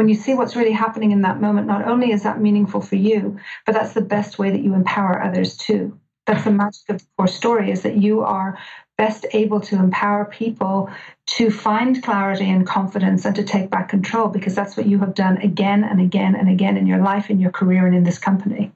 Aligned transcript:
when 0.00 0.08
you 0.08 0.14
see 0.14 0.32
what's 0.32 0.56
really 0.56 0.72
happening 0.72 1.10
in 1.10 1.20
that 1.20 1.42
moment, 1.42 1.66
not 1.66 1.86
only 1.86 2.10
is 2.10 2.22
that 2.22 2.40
meaningful 2.40 2.80
for 2.80 2.96
you, 2.96 3.38
but 3.66 3.72
that's 3.72 3.92
the 3.92 4.00
best 4.00 4.38
way 4.38 4.48
that 4.48 4.62
you 4.62 4.72
empower 4.72 5.22
others 5.22 5.58
too. 5.58 6.00
That's 6.24 6.44
the 6.44 6.52
magic 6.52 6.88
of 6.88 7.00
the 7.00 7.06
core 7.18 7.26
story 7.26 7.70
is 7.70 7.82
that 7.82 7.98
you 7.98 8.22
are 8.22 8.56
best 8.96 9.26
able 9.34 9.60
to 9.60 9.76
empower 9.76 10.24
people 10.24 10.88
to 11.36 11.50
find 11.50 12.02
clarity 12.02 12.48
and 12.48 12.66
confidence 12.66 13.26
and 13.26 13.36
to 13.36 13.44
take 13.44 13.68
back 13.68 13.90
control 13.90 14.28
because 14.28 14.54
that's 14.54 14.74
what 14.74 14.86
you 14.86 14.98
have 15.00 15.14
done 15.14 15.36
again 15.42 15.84
and 15.84 16.00
again 16.00 16.34
and 16.34 16.48
again 16.48 16.78
in 16.78 16.86
your 16.86 17.02
life, 17.02 17.28
in 17.28 17.38
your 17.38 17.50
career, 17.50 17.86
and 17.86 17.94
in 17.94 18.02
this 18.02 18.18
company. 18.18 18.72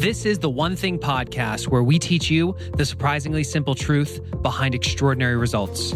This 0.00 0.24
is 0.24 0.38
the 0.38 0.50
One 0.50 0.76
Thing 0.76 0.96
podcast 0.96 1.66
where 1.66 1.82
we 1.82 1.98
teach 1.98 2.30
you 2.30 2.54
the 2.76 2.86
surprisingly 2.86 3.42
simple 3.42 3.74
truth 3.74 4.20
behind 4.42 4.76
extraordinary 4.76 5.36
results. 5.36 5.92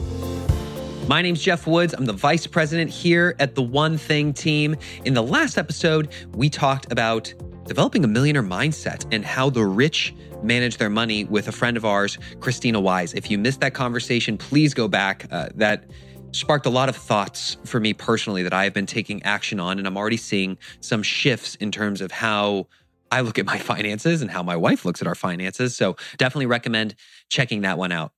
My 1.09 1.23
name's 1.23 1.41
Geoff 1.41 1.69
Woods. 1.69 1.95
I'm 1.95 2.05
the 2.05 2.13
vice 2.13 2.49
president 2.49 2.91
here 2.91 3.37
at 3.39 3.55
the 3.55 3.63
One 3.63 3.97
Thing 3.97 4.33
team. 4.33 4.75
In 5.05 5.15
the 5.15 5.23
last 5.23 5.57
episode, 5.57 6.09
we 6.35 6.51
talked 6.51 6.91
about 6.91 7.33
developing 7.65 8.03
a 8.03 8.09
millionaire 8.09 8.43
mindset 8.43 9.07
and 9.13 9.25
how 9.25 9.49
the 9.49 9.65
rich 9.65 10.13
manage 10.43 10.79
their 10.79 10.91
money 10.91 11.23
with 11.23 11.47
a 11.47 11.53
friend 11.53 11.77
of 11.77 11.85
ours, 11.85 12.19
Christina 12.41 12.81
Wise. 12.81 13.15
If 13.15 13.31
you 13.31 13.39
missed 13.39 13.61
that 13.61 13.73
conversation, 13.73 14.37
please 14.37 14.75
go 14.75 14.89
back. 14.89 15.29
Uh, 15.31 15.49
that 15.55 15.85
sparked 16.33 16.67
a 16.67 16.71
lot 16.71 16.89
of 16.89 16.97
thoughts 16.97 17.57
for 17.65 17.79
me 17.79 17.95
personally 17.95 18.43
that 18.43 18.53
I 18.53 18.65
have 18.65 18.75
been 18.75 18.87
taking 18.87 19.23
action 19.23 19.61
on, 19.61 19.79
and 19.79 19.87
I'm 19.87 19.97
already 19.97 20.17
seeing 20.17 20.59
some 20.81 21.05
shifts 21.05 21.55
in 21.55 21.71
terms 21.71 22.01
of 22.01 22.11
how 22.11 22.67
I 23.13 23.21
look 23.21 23.39
at 23.39 23.47
my 23.47 23.59
finances 23.71 24.23
and 24.23 24.31
how 24.33 24.43
my 24.43 24.57
wife 24.57 24.85
looks 24.85 25.01
at 25.03 25.07
our 25.07 25.15
finances. 25.15 25.77
So 25.77 25.95
definitely 26.17 26.47
recommend 26.47 26.97
checking 27.29 27.61
that 27.61 27.79
one 27.79 27.93
out. 27.93 28.11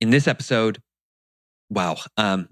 In 0.00 0.10
this 0.10 0.28
episode, 0.28 0.80
wow, 1.70 1.96
um, 2.16 2.48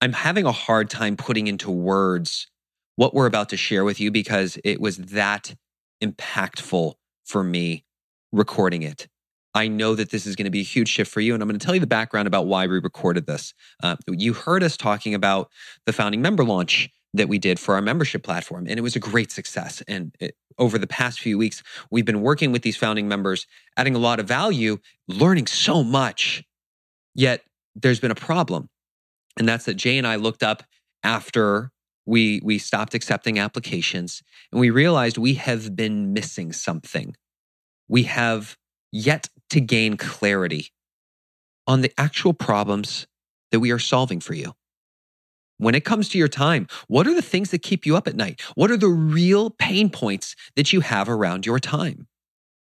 I'm 0.00 0.12
having 0.12 0.46
a 0.46 0.52
hard 0.52 0.90
time 0.90 1.16
putting 1.16 1.46
into 1.46 1.70
words 1.70 2.48
what 2.96 3.14
we're 3.14 3.26
about 3.26 3.48
to 3.50 3.56
share 3.56 3.84
with 3.84 4.00
you 4.00 4.10
because 4.10 4.58
it 4.64 4.80
was 4.80 4.96
that 4.98 5.54
impactful 6.02 6.94
for 7.24 7.42
me 7.42 7.84
recording 8.32 8.82
it. 8.82 9.08
I 9.54 9.68
know 9.68 9.94
that 9.94 10.10
this 10.10 10.26
is 10.26 10.34
going 10.34 10.46
to 10.46 10.50
be 10.50 10.60
a 10.60 10.64
huge 10.64 10.88
shift 10.88 11.10
for 11.10 11.20
you. 11.20 11.34
And 11.34 11.42
I'm 11.42 11.48
going 11.48 11.58
to 11.58 11.64
tell 11.64 11.74
you 11.74 11.80
the 11.80 11.86
background 11.86 12.26
about 12.26 12.46
why 12.46 12.66
we 12.66 12.78
recorded 12.78 13.26
this. 13.26 13.52
Uh, 13.82 13.96
you 14.08 14.32
heard 14.32 14.62
us 14.62 14.76
talking 14.76 15.14
about 15.14 15.50
the 15.84 15.92
founding 15.92 16.22
member 16.22 16.44
launch 16.44 16.90
that 17.14 17.28
we 17.28 17.38
did 17.38 17.60
for 17.60 17.74
our 17.74 17.82
membership 17.82 18.22
platform, 18.22 18.66
and 18.66 18.78
it 18.78 18.82
was 18.82 18.96
a 18.96 19.00
great 19.00 19.30
success. 19.30 19.82
And 19.86 20.14
it, 20.18 20.34
over 20.58 20.78
the 20.78 20.86
past 20.86 21.20
few 21.20 21.36
weeks, 21.36 21.62
we've 21.90 22.06
been 22.06 22.22
working 22.22 22.52
with 22.52 22.62
these 22.62 22.76
founding 22.76 23.06
members, 23.06 23.46
adding 23.76 23.94
a 23.94 23.98
lot 23.98 24.18
of 24.18 24.26
value, 24.26 24.78
learning 25.08 25.46
so 25.46 25.84
much. 25.84 26.42
Yet 27.14 27.42
there's 27.74 28.00
been 28.00 28.10
a 28.10 28.16
problem. 28.16 28.68
And 29.38 29.48
that's 29.48 29.64
that 29.64 29.74
Jay 29.74 29.98
and 29.98 30.06
I 30.06 30.16
looked 30.16 30.42
up 30.42 30.62
after 31.02 31.70
we 32.04 32.40
we 32.44 32.58
stopped 32.58 32.94
accepting 32.94 33.38
applications 33.38 34.22
and 34.50 34.60
we 34.60 34.70
realized 34.70 35.18
we 35.18 35.34
have 35.34 35.74
been 35.76 36.12
missing 36.12 36.52
something. 36.52 37.16
We 37.88 38.04
have 38.04 38.56
yet 38.90 39.28
to 39.50 39.60
gain 39.60 39.96
clarity 39.96 40.68
on 41.66 41.80
the 41.80 41.92
actual 41.96 42.32
problems 42.34 43.06
that 43.50 43.60
we 43.60 43.70
are 43.70 43.78
solving 43.78 44.20
for 44.20 44.34
you. 44.34 44.52
When 45.58 45.74
it 45.74 45.84
comes 45.84 46.08
to 46.08 46.18
your 46.18 46.28
time, 46.28 46.66
what 46.88 47.06
are 47.06 47.14
the 47.14 47.22
things 47.22 47.50
that 47.50 47.62
keep 47.62 47.86
you 47.86 47.96
up 47.96 48.08
at 48.08 48.16
night? 48.16 48.40
What 48.56 48.70
are 48.70 48.76
the 48.76 48.88
real 48.88 49.50
pain 49.50 49.90
points 49.90 50.34
that 50.56 50.72
you 50.72 50.80
have 50.80 51.08
around 51.08 51.46
your 51.46 51.60
time? 51.60 52.08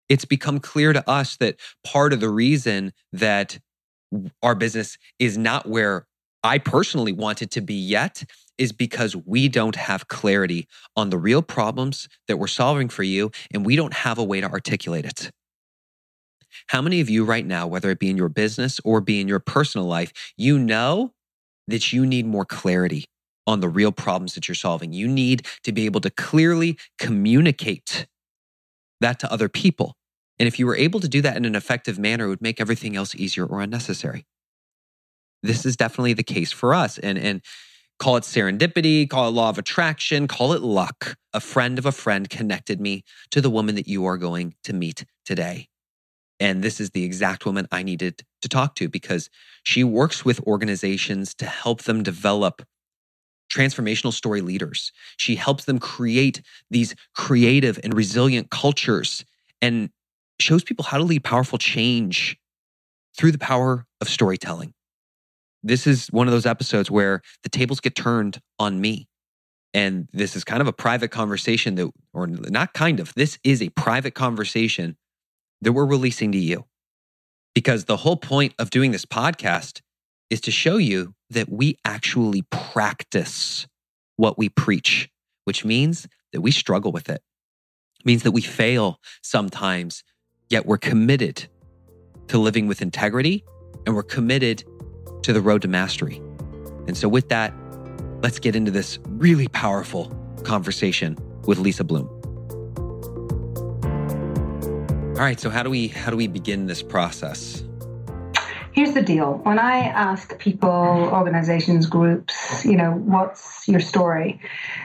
It's 0.08 0.26
become 0.26 0.60
clear 0.60 0.94
to 0.94 1.10
us 1.10 1.36
that 1.38 1.56
part 1.84 2.14
of 2.14 2.20
the 2.20 2.30
reason 2.30 2.94
that 3.12 3.60
our 4.42 4.56
business 4.56 4.98
is 5.20 5.38
not 5.38 5.68
where 5.68 6.06
I 6.44 6.60
personally 6.60 7.12
want 7.12 7.42
it 7.42 7.52
to 7.52 7.62
be 7.62 7.74
yet 7.74 8.24
is 8.58 8.72
because 8.72 9.16
we 9.16 9.50
don't 9.50 9.76
have 9.76 10.08
clarity 10.08 10.68
on 10.96 11.10
the 11.10 11.18
real 11.18 11.42
problems 11.42 12.08
that 12.28 12.38
we're 12.38 12.48
solving 12.48 12.88
for 12.88 13.04
you, 13.04 13.32
and 13.52 13.66
we 13.66 13.76
don't 13.76 13.94
have 13.94 14.18
a 14.18 14.24
way 14.24 14.42
to 14.42 14.50
articulate 14.50 15.06
it. 15.06 15.32
How 16.68 16.82
many 16.82 17.02
of 17.02 17.10
you 17.10 17.26
right 17.26 17.46
now, 17.46 17.68
whether 17.68 17.90
it 17.90 18.00
be 18.00 18.10
in 18.10 18.18
your 18.18 18.30
business 18.30 18.80
or 18.86 19.02
be 19.02 19.20
in 19.20 19.28
your 19.28 19.40
personal 19.40 19.88
life, 19.88 20.14
you 20.38 20.58
know 20.58 21.14
that 21.68 21.92
you 21.92 22.06
need 22.06 22.26
more 22.26 22.46
clarity 22.46 23.06
on 23.48 23.60
the 23.60 23.70
real 23.70 23.92
problems 23.92 24.36
that 24.36 24.48
you're 24.48 24.56
solving. 24.56 24.94
You 24.94 25.08
need 25.08 25.48
to 25.64 25.72
be 25.72 25.86
able 25.86 26.02
to 26.02 26.10
clearly 26.10 26.78
communicate 26.98 28.08
that 29.02 29.20
to 29.20 29.32
other 29.32 29.50
people. 29.50 29.96
And 30.40 30.48
if 30.48 30.60
you 30.60 30.66
were 30.66 30.76
able 30.76 31.00
to 31.00 31.08
do 31.08 31.22
that 31.22 31.38
in 31.38 31.46
an 31.46 31.56
effective 31.56 31.98
manner, 31.98 32.26
it 32.26 32.30
would 32.30 32.42
make 32.42 32.60
everything 32.60 32.96
else 32.96 33.16
easier 33.16 33.46
or 33.46 33.62
unnecessary. 33.62 34.26
This 35.44 35.66
is 35.66 35.78
definitely 35.78 36.14
the 36.14 36.24
case 36.24 36.52
for 36.52 36.74
us. 36.74 36.98
And, 36.98 37.18
and 37.18 37.42
call 38.00 38.18
it 38.18 38.24
serendipity, 38.24 39.10
call 39.10 39.28
it 39.28 39.32
law 39.32 39.50
of 39.50 39.58
attraction, 39.58 40.28
call 40.28 40.54
it 40.54 40.62
luck. 40.62 41.16
A 41.34 41.40
friend 41.40 41.78
of 41.80 41.86
a 41.86 41.92
friend 41.92 42.30
connected 42.30 42.82
me 42.82 43.04
to 43.32 43.42
the 43.42 43.50
woman 43.50 43.76
that 43.76 43.88
you 43.88 44.06
are 44.06 44.18
going 44.18 44.56
to 44.64 44.74
meet 44.74 45.06
today. 45.26 45.70
And 46.40 46.62
this 46.62 46.82
is 46.82 46.90
the 46.90 47.04
exact 47.04 47.46
woman 47.46 47.68
I 47.72 47.84
needed 47.84 48.24
to 48.42 48.50
talk 48.50 48.76
to 48.76 48.90
because 48.90 49.30
she 49.64 49.84
works 49.84 50.26
with 50.26 50.42
organizations 50.42 51.34
to 51.36 51.46
help 51.46 51.84
them 51.84 52.04
develop 52.04 52.62
transformational 53.50 54.12
story 54.12 54.42
leaders. 54.42 54.92
She 55.18 55.36
helps 55.36 55.66
them 55.66 55.80
create 55.80 56.42
these 56.70 56.96
creative 57.16 57.80
and 57.84 57.94
resilient 57.94 58.50
cultures 58.50 59.24
and 59.62 59.90
shows 60.40 60.64
people 60.64 60.86
how 60.86 60.98
to 60.98 61.04
lead 61.04 61.24
powerful 61.24 61.58
change 61.58 62.38
through 63.18 63.32
the 63.32 63.38
power 63.38 63.86
of 64.02 64.10
storytelling. 64.10 64.74
This 65.64 65.88
is 65.88 66.08
one 66.08 66.28
of 66.28 66.32
those 66.32 66.46
episodes 66.46 66.92
where 66.92 67.22
the 67.44 67.50
tables 67.50 67.80
get 67.80 67.96
turned 67.96 68.40
on 68.60 68.80
me. 68.80 69.08
And 69.74 70.08
this 70.14 70.36
is 70.36 70.44
kind 70.44 70.62
of 70.62 70.68
a 70.68 70.74
private 70.74 71.10
conversation 71.10 71.76
that, 71.76 71.92
or 72.14 72.28
not 72.28 72.74
kind 72.74 73.00
of, 73.00 73.14
this 73.16 73.40
is 73.44 73.62
a 73.62 73.70
private 73.70 74.14
conversation 74.14 74.96
that 75.62 75.74
we're 75.74 75.86
releasing 75.86 76.32
to 76.34 76.38
you. 76.38 76.66
Because 77.54 77.86
the 77.86 77.98
whole 77.98 78.18
point 78.18 78.54
of 78.60 78.70
doing 78.70 78.92
this 78.92 79.06
podcast 79.06 79.82
is 80.30 80.42
to 80.42 80.52
show 80.52 80.78
you 80.78 81.14
that 81.30 81.50
we 81.50 81.78
actually 81.84 82.44
practice 82.52 83.68
what 84.18 84.38
we 84.38 84.50
preach, 84.50 85.10
which 85.46 85.66
means 85.66 86.08
that 86.32 86.42
we 86.42 86.52
struggle 86.52 86.92
with 86.92 87.10
it. 87.10 87.22
it 88.00 88.06
means 88.06 88.24
that 88.24 88.32
we 88.32 88.42
fail 88.42 89.00
sometimes, 89.24 90.04
yet 90.50 90.66
we're 90.66 90.78
committed 90.78 91.48
to 92.28 92.38
living 92.38 92.68
with 92.68 92.82
integrity 92.82 93.44
and 93.86 93.96
we're 93.96 94.04
committed 94.04 94.64
to 95.24 95.34
the 95.34 95.42
road 95.42 95.62
to 95.62 95.68
mastery. 95.68 96.22
And 96.88 96.98
so, 96.98 97.08
with 97.08 97.30
that, 97.30 97.54
let's 98.22 98.40
get 98.40 98.56
into 98.56 98.72
this 98.72 99.00
really 99.08 99.48
powerful 99.48 100.08
conversation 100.44 101.18
with 101.46 101.60
Lisa 101.60 101.84
Bloom. 101.84 102.10
All 105.16 105.22
right. 105.22 105.40
So 105.40 105.50
how 105.50 105.64
do 105.64 105.70
we 105.70 105.88
how 105.88 106.12
do 106.12 106.18
we 106.18 106.28
begin 106.28 106.68
this 106.68 106.84
process? 106.84 107.65
Here's 108.76 108.92
the 108.92 109.02
deal. 109.02 109.36
When 109.44 109.58
I 109.58 109.88
ask 109.88 110.38
people, 110.38 110.70
organizations, 110.70 111.86
groups, 111.86 112.66
you 112.66 112.76
know, 112.76 112.92
what's 112.92 113.66
your 113.70 113.80
story? 113.80 114.42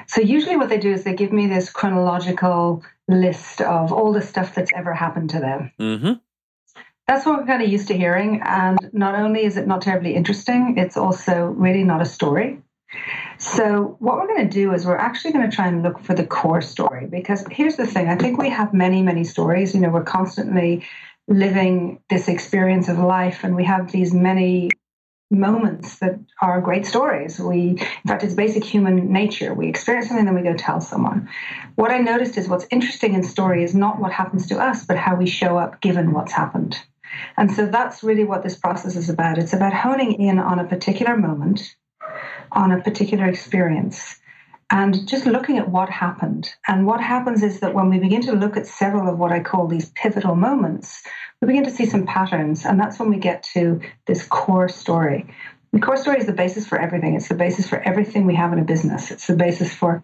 So 0.07 0.21
usually 0.21 0.57
what 0.57 0.69
they 0.69 0.79
do 0.79 0.93
is 0.93 1.03
they 1.03 1.15
give 1.15 1.33
me 1.33 1.49
this 1.49 1.71
chronological 1.71 2.85
list 3.09 3.61
of 3.61 3.93
all 3.93 4.13
the 4.13 4.23
stuff 4.23 4.55
that's 4.55 4.71
ever 4.77 4.95
happened 4.95 5.31
to 5.31 5.41
them. 5.41 5.73
Mm-hmm. 5.81 6.13
That's 7.09 7.27
what 7.27 7.41
we're 7.41 7.47
kind 7.47 7.65
of 7.65 7.69
used 7.69 7.89
to 7.89 7.97
hearing. 7.97 8.41
And 8.45 8.79
not 8.93 9.17
only 9.17 9.43
is 9.45 9.57
it 9.57 9.67
not 9.67 9.83
terribly 9.83 10.15
interesting, 10.15 10.79
it's 10.79 10.97
also 10.97 11.47
really 11.47 11.83
not 11.83 12.01
a 12.01 12.05
story. 12.05 12.63
So, 13.39 13.97
what 14.01 14.17
we're 14.17 14.27
going 14.27 14.49
to 14.49 14.53
do 14.53 14.73
is 14.73 14.85
we're 14.85 14.97
actually 14.97 15.33
going 15.33 15.49
to 15.49 15.57
try 15.57 15.67
and 15.67 15.83
look 15.83 15.99
for 16.01 16.15
the 16.15 16.27
core 16.27 16.61
story 16.61 17.07
because 17.07 17.45
here's 17.51 17.77
the 17.77 17.87
thing 17.87 18.09
I 18.09 18.17
think 18.17 18.39
we 18.39 18.51
have 18.51 18.75
many, 18.75 19.01
many 19.03 19.25
stories. 19.25 19.75
You 19.75 19.81
know, 19.81 19.91
we're 19.91 20.05
constantly 20.05 20.87
living 21.31 22.01
this 22.11 22.29
experience 22.29 22.89
of 22.89 22.99
life 22.99 23.45
and 23.45 23.55
we 23.55 23.65
have 23.65 23.93
these 23.93 24.13
many 24.13 24.69
moments 25.31 26.01
that 26.01 26.19
are 26.43 26.61
great 26.61 26.85
stories. 26.85 27.39
We, 27.39 27.69
in 27.69 28.09
fact, 28.09 28.25
it's 28.25 28.35
basic 28.35 28.65
human 28.65 29.13
nature. 29.13 29.55
We 29.55 29.69
experience 29.69 30.09
something, 30.09 30.27
then 30.27 30.35
we 30.35 30.43
go 30.43 30.57
tell 30.57 30.81
someone. 30.81 31.29
What 31.77 31.93
I 31.93 31.99
noticed 31.99 32.37
is 32.37 32.49
what's 32.49 32.67
interesting 32.71 33.15
in 33.15 33.23
story 33.23 33.63
is 33.63 33.73
not 33.73 34.01
what 34.01 34.13
happens 34.13 34.49
to 34.49 34.59
us, 34.59 34.85
but 34.85 34.97
how 34.97 35.15
we 35.15 35.27
show 35.27 35.57
up 35.57 35.81
given 35.81 36.13
what's 36.13 36.33
happened. 36.33 36.77
And 37.37 37.53
so 37.53 37.67
that's 37.67 38.03
really 38.03 38.25
what 38.25 38.43
this 38.43 38.57
process 38.57 38.97
is 38.97 39.09
about. 39.09 39.39
It's 39.39 39.53
about 39.53 39.73
honing 39.73 40.15
in 40.15 40.41
on 40.41 40.59
a 40.59 40.65
particular 40.65 41.17
moment 41.17 41.77
on 42.53 42.73
a 42.73 42.83
particular 42.83 43.27
experience 43.27 44.20
and 44.71 45.07
just 45.09 45.27
looking 45.27 45.59
at 45.59 45.69
what 45.69 45.91
happened. 45.91 46.49
And 46.69 46.87
what 46.87 47.01
happens 47.01 47.43
is 47.43 47.61
that 47.61 47.75
when 47.75 47.91
we 47.91 47.99
begin 47.99 48.23
to 48.23 48.33
look 48.33 48.57
at 48.57 48.67
several 48.67 49.09
of 49.13 49.19
what 49.19 49.33
I 49.33 49.41
call 49.41 49.67
these 49.67 49.91
pivotal 49.91 50.37
moments, 50.37 51.03
we 51.41 51.47
begin 51.47 51.65
to 51.65 51.71
see 51.71 51.87
some 51.87 52.07
patterns. 52.07 52.65
And 52.65 52.79
that's 52.79 52.99
when 52.99 53.11
we 53.11 53.19
get 53.19 53.43
to 53.55 53.81
this 54.07 54.25
core 54.25 54.69
story. 54.69 55.27
The 55.73 55.81
core 55.81 55.97
story 55.97 56.19
is 56.19 56.27
the 56.27 56.33
basis 56.33 56.67
for 56.67 56.79
everything. 56.79 57.15
It's 57.15 57.29
the 57.29 57.35
basis 57.35 57.69
for 57.69 57.81
everything 57.81 58.27
we 58.27 58.35
have 58.37 58.53
in 58.53 58.59
a 58.59 58.65
business. 58.65 59.11
It's 59.11 59.27
the 59.27 59.37
basis 59.37 59.75
for 59.75 60.03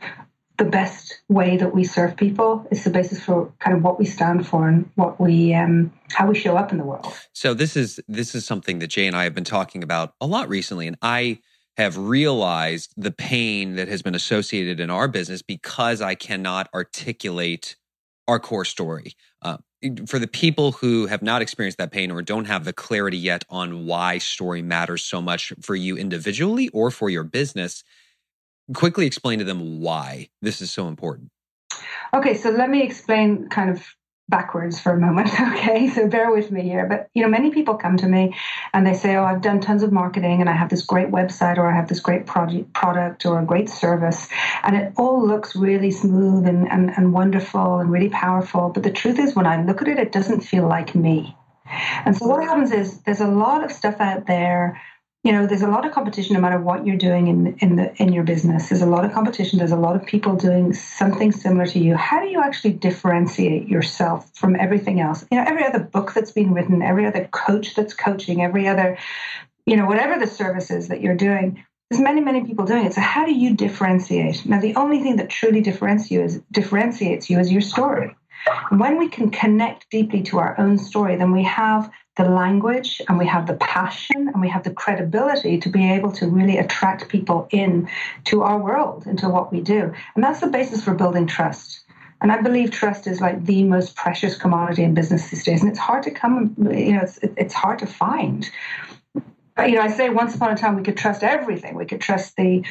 the 0.58 0.64
best 0.64 1.20
way 1.28 1.56
that 1.58 1.74
we 1.74 1.84
serve 1.84 2.16
people. 2.16 2.66
It's 2.70 2.84
the 2.84 2.90
basis 2.90 3.22
for 3.22 3.52
kind 3.58 3.76
of 3.76 3.82
what 3.82 3.98
we 3.98 4.06
stand 4.06 4.46
for 4.46 4.68
and 4.68 4.90
what 4.94 5.20
we 5.20 5.54
um, 5.54 5.92
how 6.10 6.26
we 6.26 6.34
show 6.34 6.56
up 6.56 6.72
in 6.72 6.78
the 6.78 6.84
world. 6.84 7.12
So 7.32 7.52
this 7.52 7.76
is 7.76 8.00
this 8.08 8.34
is 8.34 8.46
something 8.46 8.78
that 8.78 8.88
Jay 8.88 9.06
and 9.06 9.16
I 9.16 9.24
have 9.24 9.34
been 9.34 9.44
talking 9.44 9.82
about 9.82 10.14
a 10.20 10.26
lot 10.26 10.48
recently, 10.48 10.86
and 10.86 10.96
I 11.02 11.40
have 11.76 11.96
realized 11.98 12.92
the 12.96 13.10
pain 13.10 13.76
that 13.76 13.88
has 13.88 14.02
been 14.02 14.14
associated 14.14 14.80
in 14.80 14.90
our 14.90 15.08
business 15.08 15.42
because 15.42 16.00
I 16.00 16.14
cannot 16.14 16.68
articulate 16.74 17.76
our 18.26 18.40
core 18.40 18.64
story. 18.64 19.14
Uh, 19.42 19.58
for 20.06 20.18
the 20.18 20.26
people 20.26 20.72
who 20.72 21.06
have 21.06 21.22
not 21.22 21.42
experienced 21.42 21.78
that 21.78 21.92
pain 21.92 22.10
or 22.10 22.22
don't 22.22 22.46
have 22.46 22.64
the 22.64 22.72
clarity 22.72 23.18
yet 23.18 23.44
on 23.50 23.86
why 23.86 24.18
story 24.18 24.62
matters 24.62 25.04
so 25.04 25.20
much 25.20 25.52
for 25.60 25.74
you 25.74 25.96
individually 25.96 26.68
or 26.70 26.90
for 26.90 27.10
your 27.10 27.24
business, 27.24 27.84
quickly 28.74 29.06
explain 29.06 29.38
to 29.38 29.44
them 29.44 29.80
why 29.80 30.28
this 30.40 30.62
is 30.62 30.70
so 30.70 30.88
important. 30.88 31.30
Okay, 32.14 32.34
so 32.34 32.50
let 32.50 32.70
me 32.70 32.82
explain 32.82 33.48
kind 33.48 33.70
of 33.70 33.84
backwards 34.28 34.80
for 34.80 34.92
a 34.92 34.98
moment 34.98 35.28
okay? 35.40 35.88
So 35.88 36.08
bear 36.08 36.32
with 36.32 36.50
me 36.50 36.62
here 36.62 36.86
but 36.86 37.08
you 37.14 37.22
know 37.22 37.28
many 37.28 37.50
people 37.50 37.74
come 37.76 37.96
to 37.98 38.08
me 38.08 38.34
and 38.72 38.86
they 38.86 38.94
say 38.94 39.16
oh 39.16 39.24
i've 39.24 39.42
done 39.42 39.60
tons 39.60 39.82
of 39.82 39.92
marketing 39.92 40.40
and 40.40 40.50
i 40.50 40.52
have 40.52 40.68
this 40.68 40.82
great 40.82 41.08
website 41.08 41.58
or 41.58 41.70
i 41.70 41.74
have 41.74 41.88
this 41.88 42.00
great 42.00 42.26
project 42.26 42.72
product 42.72 43.24
or 43.26 43.40
a 43.40 43.44
great 43.44 43.68
service 43.68 44.28
and 44.62 44.76
it 44.76 44.92
all 44.96 45.26
looks 45.26 45.54
really 45.54 45.90
smooth 45.90 46.46
and, 46.46 46.70
and, 46.70 46.90
and 46.96 47.12
wonderful 47.12 47.78
and 47.78 47.90
really 47.90 48.10
powerful 48.10 48.70
but 48.70 48.82
the 48.82 48.90
truth 48.90 49.18
is 49.18 49.34
when 49.34 49.46
i 49.46 49.62
look 49.62 49.82
at 49.82 49.88
it 49.88 49.98
it 49.98 50.12
doesn't 50.12 50.40
feel 50.40 50.68
like 50.68 50.94
me. 50.94 51.36
And 52.04 52.16
so 52.16 52.26
what 52.26 52.44
happens 52.44 52.70
is 52.70 53.00
there's 53.00 53.20
a 53.20 53.26
lot 53.26 53.64
of 53.64 53.72
stuff 53.72 54.00
out 54.00 54.26
there 54.26 54.80
you 55.26 55.32
know 55.32 55.44
there's 55.44 55.62
a 55.62 55.66
lot 55.66 55.84
of 55.84 55.90
competition 55.90 56.34
no 56.34 56.40
matter 56.40 56.60
what 56.60 56.86
you're 56.86 56.96
doing 56.96 57.26
in 57.26 57.56
in 57.58 57.74
the 57.74 57.92
in 58.00 58.12
your 58.12 58.22
business. 58.22 58.68
There's 58.68 58.80
a 58.80 58.86
lot 58.86 59.04
of 59.04 59.12
competition. 59.12 59.58
There's 59.58 59.72
a 59.72 59.76
lot 59.76 59.96
of 59.96 60.06
people 60.06 60.36
doing 60.36 60.72
something 60.72 61.32
similar 61.32 61.66
to 61.66 61.80
you. 61.80 61.96
How 61.96 62.20
do 62.20 62.28
you 62.28 62.40
actually 62.40 62.74
differentiate 62.74 63.66
yourself 63.66 64.30
from 64.34 64.54
everything 64.54 65.00
else? 65.00 65.26
You 65.32 65.38
know 65.38 65.44
every 65.44 65.64
other 65.64 65.80
book 65.80 66.14
that's 66.14 66.30
been 66.30 66.54
written 66.54 66.80
every 66.80 67.06
other 67.06 67.28
coach 67.32 67.74
that's 67.74 67.92
coaching 67.92 68.40
every 68.40 68.68
other 68.68 68.98
you 69.66 69.76
know 69.76 69.86
whatever 69.86 70.16
the 70.16 70.28
service 70.28 70.70
is 70.70 70.86
that 70.88 71.00
you're 71.00 71.16
doing 71.16 71.64
there's 71.90 72.00
many 72.00 72.20
many 72.20 72.44
people 72.44 72.64
doing 72.64 72.86
it. 72.86 72.94
So 72.94 73.00
how 73.00 73.26
do 73.26 73.34
you 73.34 73.56
differentiate? 73.56 74.46
Now 74.46 74.60
the 74.60 74.76
only 74.76 75.00
thing 75.02 75.16
that 75.16 75.28
truly 75.28 75.60
differentiates 75.60 76.10
you 76.12 76.22
is 76.22 76.40
differentiates 76.52 77.28
you 77.28 77.40
is 77.40 77.50
your 77.50 77.62
story. 77.62 78.14
When 78.68 78.96
we 78.96 79.08
can 79.08 79.30
connect 79.30 79.90
deeply 79.90 80.22
to 80.24 80.38
our 80.38 80.54
own 80.60 80.78
story, 80.78 81.16
then 81.16 81.32
we 81.32 81.42
have 81.42 81.90
the 82.16 82.24
language 82.24 83.02
and 83.08 83.18
we 83.18 83.26
have 83.26 83.46
the 83.46 83.54
passion 83.54 84.28
and 84.28 84.40
we 84.40 84.48
have 84.48 84.64
the 84.64 84.70
credibility 84.70 85.58
to 85.58 85.68
be 85.68 85.92
able 85.92 86.10
to 86.12 86.26
really 86.26 86.56
attract 86.58 87.08
people 87.08 87.46
in 87.50 87.88
to 88.24 88.42
our 88.42 88.58
world, 88.58 89.06
into 89.06 89.28
what 89.28 89.52
we 89.52 89.60
do. 89.60 89.92
And 90.14 90.24
that's 90.24 90.40
the 90.40 90.46
basis 90.46 90.82
for 90.82 90.94
building 90.94 91.26
trust. 91.26 91.80
And 92.22 92.32
I 92.32 92.40
believe 92.40 92.70
trust 92.70 93.06
is 93.06 93.20
like 93.20 93.44
the 93.44 93.64
most 93.64 93.94
precious 93.94 94.38
commodity 94.38 94.82
in 94.82 94.94
business 94.94 95.28
these 95.30 95.44
days. 95.44 95.60
And 95.60 95.70
it's 95.70 95.78
hard 95.78 96.02
to 96.04 96.10
come, 96.10 96.54
you 96.58 96.94
know, 96.94 97.02
it's, 97.02 97.18
it's 97.22 97.54
hard 97.54 97.78
to 97.80 97.86
find 97.86 98.50
you 99.58 99.76
know, 99.76 99.80
I 99.80 99.88
say 99.88 100.10
once 100.10 100.34
upon 100.34 100.52
a 100.52 100.56
time 100.56 100.76
we 100.76 100.82
could 100.82 100.96
trust 100.96 101.22
everything. 101.22 101.76
We 101.76 101.86
could 101.86 102.00
trust 102.00 102.36
the, 102.36 102.62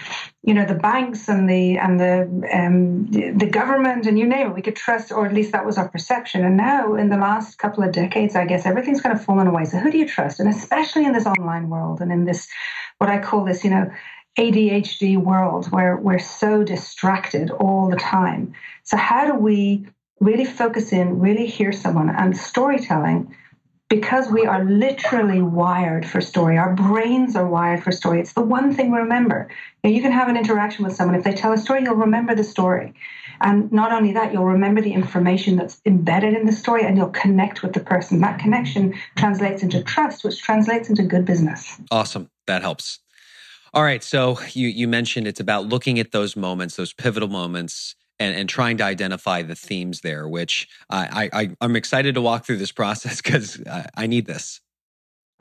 you 0.44 0.54
know, 0.54 0.66
the 0.66 0.76
banks 0.76 1.28
and 1.28 1.50
the 1.50 1.78
and 1.78 2.00
the 2.00 2.50
um, 2.54 3.08
the 3.12 3.48
government 3.48 4.06
and 4.06 4.20
you 4.20 4.28
name 4.28 4.48
it. 4.48 4.54
We 4.54 4.62
could 4.62 4.76
trust, 4.76 5.12
or 5.12 5.26
at 5.26 5.34
least 5.34 5.52
that 5.52 5.66
was 5.66 5.78
our 5.78 5.90
perception. 5.90 6.46
And 6.46 6.56
now, 6.58 6.94
in 6.96 7.10
the 7.10 7.18
last 7.18 7.58
couple 7.58 7.84
of 7.84 7.92
decades, 7.92 8.36
I 8.36 8.46
guess 8.46 8.66
everything's 8.66 9.02
kind 9.02 9.18
of 9.18 9.24
fallen 9.24 9.48
away. 9.48 9.66
So 9.66 9.78
who 9.78 9.92
do 9.92 9.98
you 9.98 10.08
trust? 10.08 10.40
And 10.40 10.48
especially 10.48 11.06
in 11.06 11.14
this 11.14 11.26
online 11.26 11.70
world 11.70 12.02
and 12.02 12.12
in 12.12 12.26
this, 12.26 12.48
what 13.00 13.10
I 13.10 13.20
call 13.20 13.46
this, 13.46 13.64
you 13.64 13.72
know, 13.72 13.90
ADHD 14.38 15.18
world 15.18 15.72
where 15.72 15.98
we're 15.98 16.20
so 16.20 16.64
distracted 16.64 17.50
all 17.52 17.90
the 17.90 17.96
time. 17.96 18.54
So 18.84 18.98
how 18.98 19.26
do 19.26 19.34
we 19.34 19.88
really 20.20 20.46
focus 20.46 20.92
in, 20.92 21.20
really 21.20 21.48
hear 21.48 21.72
someone 21.72 22.10
and 22.10 22.38
storytelling? 22.38 23.36
Because 23.90 24.30
we 24.30 24.46
are 24.46 24.64
literally 24.64 25.42
wired 25.42 26.08
for 26.08 26.20
story. 26.20 26.58
Our 26.58 26.74
brains 26.74 27.36
are 27.36 27.48
wired 27.48 27.84
for 27.84 27.92
story. 27.92 28.20
It's 28.20 28.34
the 28.34 28.42
one 28.42 28.74
thing 28.74 28.92
we 28.92 28.98
remember. 28.98 29.48
You, 29.84 29.90
know, 29.90 29.96
you 29.96 30.02
can 30.02 30.12
have 30.12 30.28
an 30.28 30.38
interaction 30.38 30.84
with 30.84 30.96
someone. 30.96 31.16
If 31.16 31.24
they 31.24 31.34
tell 31.34 31.54
a 31.54 31.58
story, 31.58 31.84
you'll 31.84 31.96
remember 31.96 32.34
the 32.34 32.44
story. 32.44 32.96
And 33.42 33.72
not 33.72 33.92
only 33.92 34.14
that, 34.14 34.34
you'll 34.34 34.46
remember 34.46 34.82
the 34.82 34.94
information 34.94 35.56
that's 35.56 35.82
embedded 35.86 36.34
in 36.34 36.48
the 36.48 36.52
story 36.52 36.84
and 36.84 36.98
you'll 36.98 37.10
connect 37.10 37.62
with 37.62 37.74
the 37.74 37.80
person. 37.80 38.22
That 38.22 38.40
connection 38.40 38.96
translates 39.18 39.62
into 39.62 39.84
trust, 39.84 40.24
which 40.24 40.42
translates 40.42 40.90
into 40.90 41.04
good 41.04 41.26
business. 41.26 41.80
Awesome. 41.92 42.32
That 42.48 42.64
helps. 42.64 43.00
All 43.74 43.84
right. 43.84 44.04
So 44.04 44.40
you, 44.54 44.68
you 44.68 44.88
mentioned 44.88 45.28
it's 45.28 45.40
about 45.40 45.68
looking 45.68 46.00
at 46.00 46.12
those 46.12 46.36
moments, 46.36 46.76
those 46.76 46.94
pivotal 46.94 47.30
moments 47.30 47.96
and, 48.20 48.36
and 48.36 48.50
trying 48.50 48.78
to 48.78 48.84
identify 48.84 49.42
the 49.42 49.56
themes 49.56 50.02
there, 50.02 50.28
which 50.28 50.68
I, 50.90 51.30
I, 51.34 51.50
I'm 51.62 51.76
excited 51.76 52.16
to 52.16 52.22
walk 52.22 52.46
through 52.46 52.58
this 52.58 52.72
process 52.72 53.22
because 53.22 53.62
I, 53.68 53.88
I 53.96 54.08
need 54.08 54.26
this. 54.26 54.62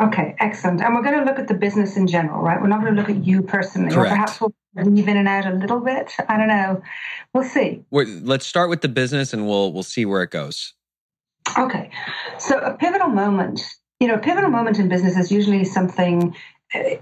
Okay, 0.02 0.34
excellent. 0.40 0.80
And 0.80 0.92
we're 0.94 1.02
going 1.02 1.18
to 1.20 1.24
look 1.24 1.38
at 1.38 1.46
the 1.46 1.54
business 1.54 1.96
in 1.96 2.08
general, 2.08 2.42
right? 2.42 2.60
We're 2.60 2.66
not 2.66 2.80
going 2.80 2.94
to 2.94 3.00
look 3.00 3.10
at 3.10 3.24
you 3.24 3.42
personally. 3.42 3.94
Correct. 3.94 4.10
Or 4.10 4.10
perhaps 4.10 4.40
we'll 4.40 4.52
weave 4.74 5.06
in 5.06 5.16
and 5.16 5.28
out 5.28 5.46
a 5.46 5.54
little 5.54 5.78
bit. 5.78 6.12
I 6.28 6.36
don't 6.36 6.48
know. 6.48 6.82
We'll 7.32 7.44
see. 7.44 7.84
We're, 7.92 8.06
let's 8.06 8.44
start 8.44 8.70
with 8.70 8.80
the 8.80 8.88
business 8.88 9.32
and 9.32 9.46
we'll 9.46 9.72
we'll 9.72 9.84
see 9.84 10.04
where 10.04 10.24
it 10.24 10.30
goes. 10.30 10.74
Okay. 11.56 11.90
So 12.38 12.58
a 12.58 12.74
pivotal 12.74 13.08
moment, 13.08 13.62
you 14.00 14.08
know, 14.08 14.14
a 14.14 14.18
pivotal 14.18 14.50
moment 14.50 14.80
in 14.80 14.88
business 14.88 15.16
is 15.16 15.30
usually 15.30 15.64
something 15.64 16.34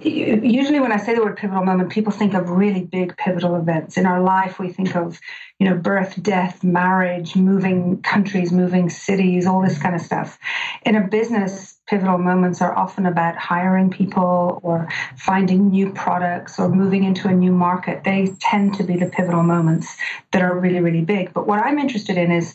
usually 0.01 0.81
when 0.81 0.93
I 0.93 0.99
say 0.99 1.15
the 1.15 1.23
word 1.23 1.37
pivotal 1.37 1.65
moment, 1.65 1.91
people 1.91 2.13
think 2.13 2.35
of 2.35 2.51
really 2.51 2.85
big 2.85 3.17
pivotal 3.17 3.57
events. 3.57 3.97
In 3.97 4.07
our 4.07 4.23
life, 4.23 4.59
we 4.59 4.71
think 4.71 4.95
of, 4.95 5.19
you 5.59 5.69
know, 5.69 5.77
birth, 5.77 6.23
death, 6.23 6.63
marriage, 6.63 7.37
moving 7.37 8.03
countries, 8.03 8.53
moving 8.53 8.91
cities, 8.91 9.47
all 9.47 9.63
this 9.63 9.79
kind 9.79 9.95
of 9.95 10.03
stuff. 10.03 10.39
In 10.85 10.95
a 10.95 11.07
business, 11.07 11.79
pivotal 11.87 12.19
moments 12.19 12.61
are 12.61 12.77
often 12.77 13.07
about 13.07 13.37
hiring 13.37 13.91
people 13.91 14.61
or 14.63 14.89
finding 15.17 15.71
new 15.71 15.93
products 15.93 16.59
or 16.59 16.69
moving 16.69 17.05
into 17.05 17.29
a 17.29 17.33
new 17.33 17.53
market. 17.53 18.05
They 18.05 18.35
tend 18.41 18.75
to 18.75 18.85
be 18.85 18.97
the 18.97 19.07
pivotal 19.07 19.43
moments 19.43 19.97
that 20.33 20.43
are 20.43 20.59
really, 20.59 20.81
really 20.81 21.05
big. 21.05 21.33
But 21.33 21.47
what 21.47 21.61
I'm 21.61 21.79
interested 21.79 22.19
in 22.19 22.31
is 22.31 22.55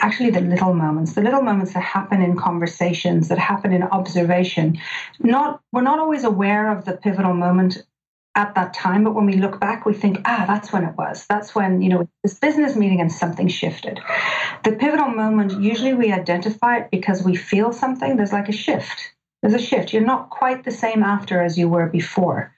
actually 0.00 0.30
the 0.30 0.40
little 0.40 0.74
moments, 0.74 1.14
the 1.14 1.22
little 1.22 1.42
moments 1.42 1.74
that 1.74 1.82
happen 1.82 2.22
in 2.22 2.36
conversations, 2.36 3.28
that 3.28 3.38
happen 3.38 3.72
in 3.72 3.82
observation. 3.82 4.78
Not 5.20 5.60
we're 5.72 5.82
not 5.82 5.98
always 5.98 6.24
aware 6.24 6.70
of 6.70 6.84
the 6.84 6.92
pivotal 6.92 7.34
moment 7.34 7.84
at 8.36 8.54
that 8.54 8.74
time, 8.74 9.02
but 9.02 9.14
when 9.14 9.24
we 9.24 9.36
look 9.36 9.58
back, 9.58 9.86
we 9.86 9.94
think, 9.94 10.20
ah, 10.26 10.44
that's 10.46 10.70
when 10.70 10.84
it 10.84 10.94
was. 10.96 11.26
That's 11.26 11.54
when, 11.54 11.80
you 11.80 11.88
know, 11.88 12.08
this 12.22 12.38
business 12.38 12.76
meeting 12.76 13.00
and 13.00 13.10
something 13.10 13.48
shifted. 13.48 13.98
The 14.62 14.72
pivotal 14.72 15.08
moment, 15.08 15.58
usually 15.60 15.94
we 15.94 16.12
identify 16.12 16.78
it 16.78 16.90
because 16.90 17.22
we 17.22 17.34
feel 17.34 17.72
something. 17.72 18.16
There's 18.16 18.34
like 18.34 18.50
a 18.50 18.52
shift. 18.52 19.15
There's 19.42 19.54
a 19.54 19.64
shift. 19.64 19.92
You're 19.92 20.04
not 20.04 20.30
quite 20.30 20.64
the 20.64 20.70
same 20.70 21.02
after 21.02 21.42
as 21.42 21.58
you 21.58 21.68
were 21.68 21.86
before. 21.86 22.52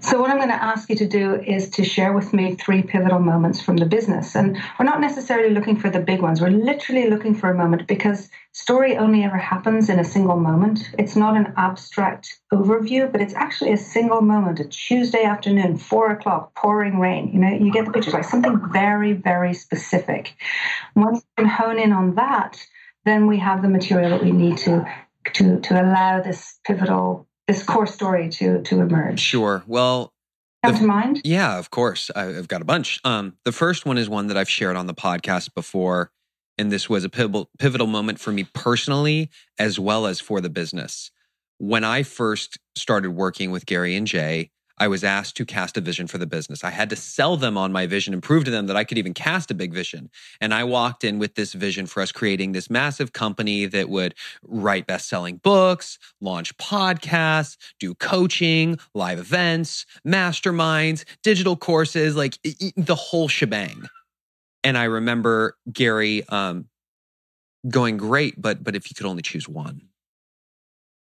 So, 0.00 0.20
what 0.20 0.30
I'm 0.30 0.36
going 0.36 0.48
to 0.50 0.62
ask 0.62 0.90
you 0.90 0.96
to 0.96 1.08
do 1.08 1.34
is 1.34 1.70
to 1.70 1.84
share 1.84 2.12
with 2.12 2.32
me 2.32 2.54
three 2.54 2.82
pivotal 2.82 3.18
moments 3.18 3.60
from 3.60 3.78
the 3.78 3.86
business. 3.86 4.34
And 4.34 4.56
we're 4.78 4.84
not 4.84 5.00
necessarily 5.00 5.52
looking 5.54 5.76
for 5.76 5.88
the 5.88 6.00
big 6.00 6.20
ones, 6.20 6.40
we're 6.40 6.50
literally 6.50 7.08
looking 7.08 7.34
for 7.34 7.50
a 7.50 7.54
moment 7.54 7.86
because 7.86 8.28
story 8.52 8.96
only 8.96 9.24
ever 9.24 9.38
happens 9.38 9.88
in 9.88 9.98
a 9.98 10.04
single 10.04 10.36
moment. 10.36 10.90
It's 10.98 11.16
not 11.16 11.36
an 11.36 11.52
abstract 11.56 12.38
overview, 12.52 13.10
but 13.10 13.20
it's 13.20 13.34
actually 13.34 13.72
a 13.72 13.78
single 13.78 14.20
moment, 14.20 14.60
a 14.60 14.64
Tuesday 14.64 15.24
afternoon, 15.24 15.78
four 15.78 16.10
o'clock, 16.10 16.54
pouring 16.54 16.98
rain. 16.98 17.30
You 17.32 17.40
know, 17.40 17.50
you 17.50 17.72
get 17.72 17.86
the 17.86 17.92
picture, 17.92 18.10
like 18.10 18.24
something 18.24 18.60
very, 18.72 19.14
very 19.14 19.54
specific. 19.54 20.34
Once 20.94 21.18
you 21.18 21.44
can 21.44 21.48
hone 21.48 21.78
in 21.78 21.92
on 21.92 22.14
that, 22.16 22.58
then 23.04 23.26
we 23.26 23.38
have 23.38 23.62
the 23.62 23.68
material 23.68 24.10
that 24.10 24.22
we 24.22 24.32
need 24.32 24.58
to 24.58 24.86
to 25.34 25.60
to 25.60 25.80
allow 25.80 26.20
this 26.20 26.58
pivotal 26.66 27.26
this 27.46 27.62
core 27.62 27.86
story 27.86 28.28
to 28.30 28.62
to 28.62 28.80
emerge. 28.80 29.20
Sure. 29.20 29.62
Well, 29.66 30.12
come 30.64 30.74
the, 30.74 30.80
to 30.80 30.86
mind? 30.86 31.20
Yeah, 31.24 31.58
of 31.58 31.70
course. 31.70 32.10
I've 32.14 32.48
got 32.48 32.62
a 32.62 32.64
bunch. 32.64 33.00
Um, 33.04 33.36
the 33.44 33.52
first 33.52 33.86
one 33.86 33.98
is 33.98 34.08
one 34.08 34.26
that 34.28 34.36
I've 34.36 34.50
shared 34.50 34.76
on 34.76 34.86
the 34.86 34.94
podcast 34.94 35.54
before, 35.54 36.10
and 36.58 36.70
this 36.70 36.88
was 36.88 37.04
a 37.04 37.08
pivotal 37.08 37.50
pivotal 37.58 37.86
moment 37.86 38.20
for 38.20 38.32
me 38.32 38.44
personally 38.44 39.30
as 39.58 39.78
well 39.78 40.06
as 40.06 40.20
for 40.20 40.40
the 40.40 40.50
business. 40.50 41.10
When 41.58 41.84
I 41.84 42.02
first 42.02 42.58
started 42.74 43.10
working 43.10 43.50
with 43.50 43.64
Gary 43.64 43.96
and 43.96 44.06
Jay, 44.06 44.50
I 44.78 44.88
was 44.88 45.02
asked 45.02 45.36
to 45.36 45.46
cast 45.46 45.76
a 45.76 45.80
vision 45.80 46.06
for 46.06 46.18
the 46.18 46.26
business. 46.26 46.62
I 46.62 46.70
had 46.70 46.90
to 46.90 46.96
sell 46.96 47.36
them 47.36 47.56
on 47.56 47.72
my 47.72 47.86
vision 47.86 48.12
and 48.12 48.22
prove 48.22 48.44
to 48.44 48.50
them 48.50 48.66
that 48.66 48.76
I 48.76 48.84
could 48.84 48.98
even 48.98 49.14
cast 49.14 49.50
a 49.50 49.54
big 49.54 49.72
vision. 49.72 50.10
And 50.40 50.52
I 50.52 50.64
walked 50.64 51.02
in 51.02 51.18
with 51.18 51.34
this 51.34 51.54
vision 51.54 51.86
for 51.86 52.02
us 52.02 52.12
creating 52.12 52.52
this 52.52 52.68
massive 52.68 53.12
company 53.12 53.66
that 53.66 53.88
would 53.88 54.14
write 54.42 54.86
best 54.86 55.08
selling 55.08 55.36
books, 55.38 55.98
launch 56.20 56.56
podcasts, 56.58 57.56
do 57.80 57.94
coaching, 57.94 58.78
live 58.94 59.18
events, 59.18 59.86
masterminds, 60.06 61.04
digital 61.22 61.56
courses, 61.56 62.16
like 62.16 62.38
the 62.76 62.94
whole 62.94 63.28
shebang. 63.28 63.86
And 64.62 64.76
I 64.76 64.84
remember 64.84 65.56
Gary 65.72 66.28
um, 66.28 66.66
going, 67.68 67.96
great, 67.96 68.40
but 68.40 68.62
but 68.62 68.76
if 68.76 68.90
you 68.90 68.94
could 68.94 69.06
only 69.06 69.22
choose 69.22 69.48
one 69.48 69.82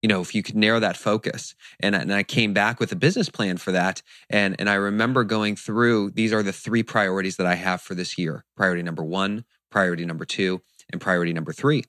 you 0.02 0.08
know 0.08 0.20
if 0.20 0.34
you 0.34 0.42
could 0.42 0.56
narrow 0.56 0.80
that 0.80 0.96
focus 0.96 1.54
and, 1.80 1.94
and 1.94 2.12
i 2.12 2.22
came 2.22 2.52
back 2.52 2.80
with 2.80 2.92
a 2.92 2.96
business 2.96 3.28
plan 3.28 3.56
for 3.56 3.72
that 3.72 4.02
and 4.30 4.56
and 4.58 4.68
i 4.68 4.74
remember 4.74 5.24
going 5.24 5.56
through 5.56 6.10
these 6.10 6.32
are 6.32 6.42
the 6.42 6.52
three 6.52 6.82
priorities 6.82 7.36
that 7.36 7.46
i 7.46 7.54
have 7.54 7.80
for 7.80 7.94
this 7.94 8.18
year 8.18 8.44
priority 8.56 8.82
number 8.82 9.04
one 9.04 9.44
priority 9.70 10.04
number 10.04 10.24
two 10.24 10.60
and 10.90 11.00
priority 11.00 11.32
number 11.32 11.52
three 11.52 11.84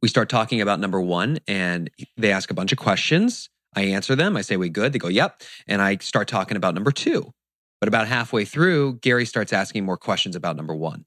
we 0.00 0.08
start 0.08 0.28
talking 0.28 0.60
about 0.60 0.80
number 0.80 1.00
one 1.00 1.38
and 1.46 1.90
they 2.16 2.32
ask 2.32 2.50
a 2.50 2.54
bunch 2.54 2.72
of 2.72 2.78
questions 2.78 3.48
I 3.74 3.82
answer 3.82 4.14
them. 4.14 4.36
I 4.36 4.42
say, 4.42 4.56
we 4.56 4.68
good? 4.68 4.92
They 4.92 4.98
go, 4.98 5.08
yep. 5.08 5.42
And 5.66 5.80
I 5.80 5.96
start 5.96 6.28
talking 6.28 6.56
about 6.56 6.74
number 6.74 6.92
two. 6.92 7.32
But 7.80 7.88
about 7.88 8.06
halfway 8.06 8.44
through, 8.44 8.98
Gary 9.00 9.26
starts 9.26 9.52
asking 9.52 9.84
more 9.84 9.96
questions 9.96 10.36
about 10.36 10.56
number 10.56 10.74
one. 10.74 11.04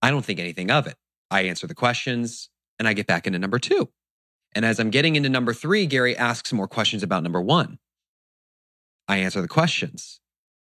I 0.00 0.10
don't 0.10 0.24
think 0.24 0.40
anything 0.40 0.70
of 0.70 0.86
it. 0.86 0.96
I 1.30 1.42
answer 1.42 1.66
the 1.66 1.74
questions 1.74 2.48
and 2.78 2.88
I 2.88 2.94
get 2.94 3.06
back 3.06 3.26
into 3.26 3.38
number 3.38 3.58
two. 3.58 3.90
And 4.54 4.64
as 4.64 4.80
I'm 4.80 4.90
getting 4.90 5.16
into 5.16 5.28
number 5.28 5.52
three, 5.52 5.86
Gary 5.86 6.16
asks 6.16 6.52
more 6.52 6.68
questions 6.68 7.02
about 7.02 7.22
number 7.22 7.40
one. 7.40 7.78
I 9.06 9.18
answer 9.18 9.40
the 9.40 9.48
questions. 9.48 10.20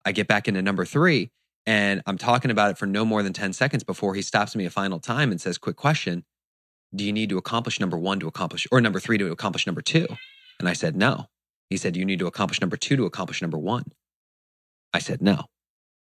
I 0.05 0.12
get 0.12 0.29
back 0.29 0.49
into 0.49 0.62
number 0.62 0.85
three 0.85 1.31
and 1.67 2.03
I'm 2.07 2.19
talking 2.19 2.50
about 2.50 2.71
it 2.71 2.79
for 2.79 2.87
no 2.87 3.05
more 3.05 3.23
than 3.23 3.33
10 3.33 3.53
seconds 3.53 3.85
before 3.85 4.15
he 4.15 4.23
stops 4.23 4.57
me 4.57 4.65
a 4.65 4.71
final 4.71 4.99
time 4.99 5.31
and 5.31 5.41
says, 5.41 5.59
Quick 5.59 5.77
question. 5.77 6.25
Do 6.95 7.05
you 7.05 7.12
need 7.12 7.29
to 7.29 7.39
accomplish 7.39 7.79
number 7.79 7.99
one 7.99 8.19
to 8.21 8.27
accomplish, 8.27 8.67
or 8.73 8.81
number 8.81 8.99
three 8.99 9.19
to 9.19 9.31
accomplish 9.31 9.67
number 9.67 9.83
two? 9.83 10.07
And 10.59 10.69
I 10.69 10.73
said, 10.73 10.97
No. 10.97 11.27
He 11.69 11.77
said, 11.77 11.97
You 11.97 12.05
need 12.05 12.19
to 12.19 12.27
accomplish 12.27 12.61
number 12.61 12.77
two 12.77 12.97
to 12.97 13.05
accomplish 13.05 13.43
number 13.43 13.59
one. 13.59 13.85
I 14.93 14.99
said, 14.99 15.23
No. 15.23 15.45